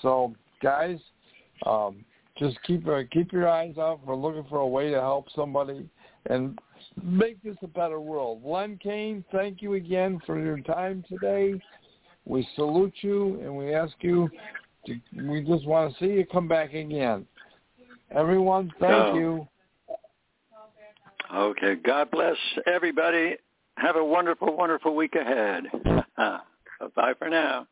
So, 0.00 0.34
guys, 0.62 0.98
um, 1.66 2.04
just 2.38 2.56
keep 2.62 2.86
uh, 2.88 3.02
keep 3.10 3.32
your 3.32 3.48
eyes 3.48 3.76
out 3.78 4.00
for 4.04 4.16
looking 4.16 4.44
for 4.48 4.58
a 4.58 4.66
way 4.66 4.90
to 4.90 5.00
help 5.00 5.26
somebody 5.34 5.88
and 6.26 6.58
make 7.02 7.42
this 7.42 7.56
a 7.62 7.66
better 7.66 8.00
world. 8.00 8.42
Len 8.44 8.78
Kaine, 8.82 9.24
thank 9.32 9.62
you 9.62 9.74
again 9.74 10.20
for 10.26 10.38
your 10.38 10.58
time 10.60 11.04
today. 11.08 11.60
We 12.24 12.46
salute 12.54 12.94
you 13.00 13.40
and 13.42 13.56
we 13.56 13.74
ask 13.74 13.94
you. 14.00 14.30
To, 14.86 14.94
we 15.28 15.42
just 15.42 15.66
want 15.66 15.92
to 15.92 15.98
see 16.04 16.12
you 16.12 16.26
come 16.26 16.48
back 16.48 16.74
again. 16.74 17.26
Everyone, 18.10 18.72
thank 18.80 19.14
Oh. 19.14 19.14
you. 19.14 19.48
Okay. 21.34 21.76
God 21.76 22.10
bless 22.10 22.36
everybody. 22.66 23.36
Have 23.78 23.96
a 23.96 24.04
wonderful, 24.04 24.54
wonderful 24.56 24.94
week 24.94 25.14
ahead. 25.14 25.64
Bye 26.16 27.14
for 27.18 27.28
now. 27.28 27.66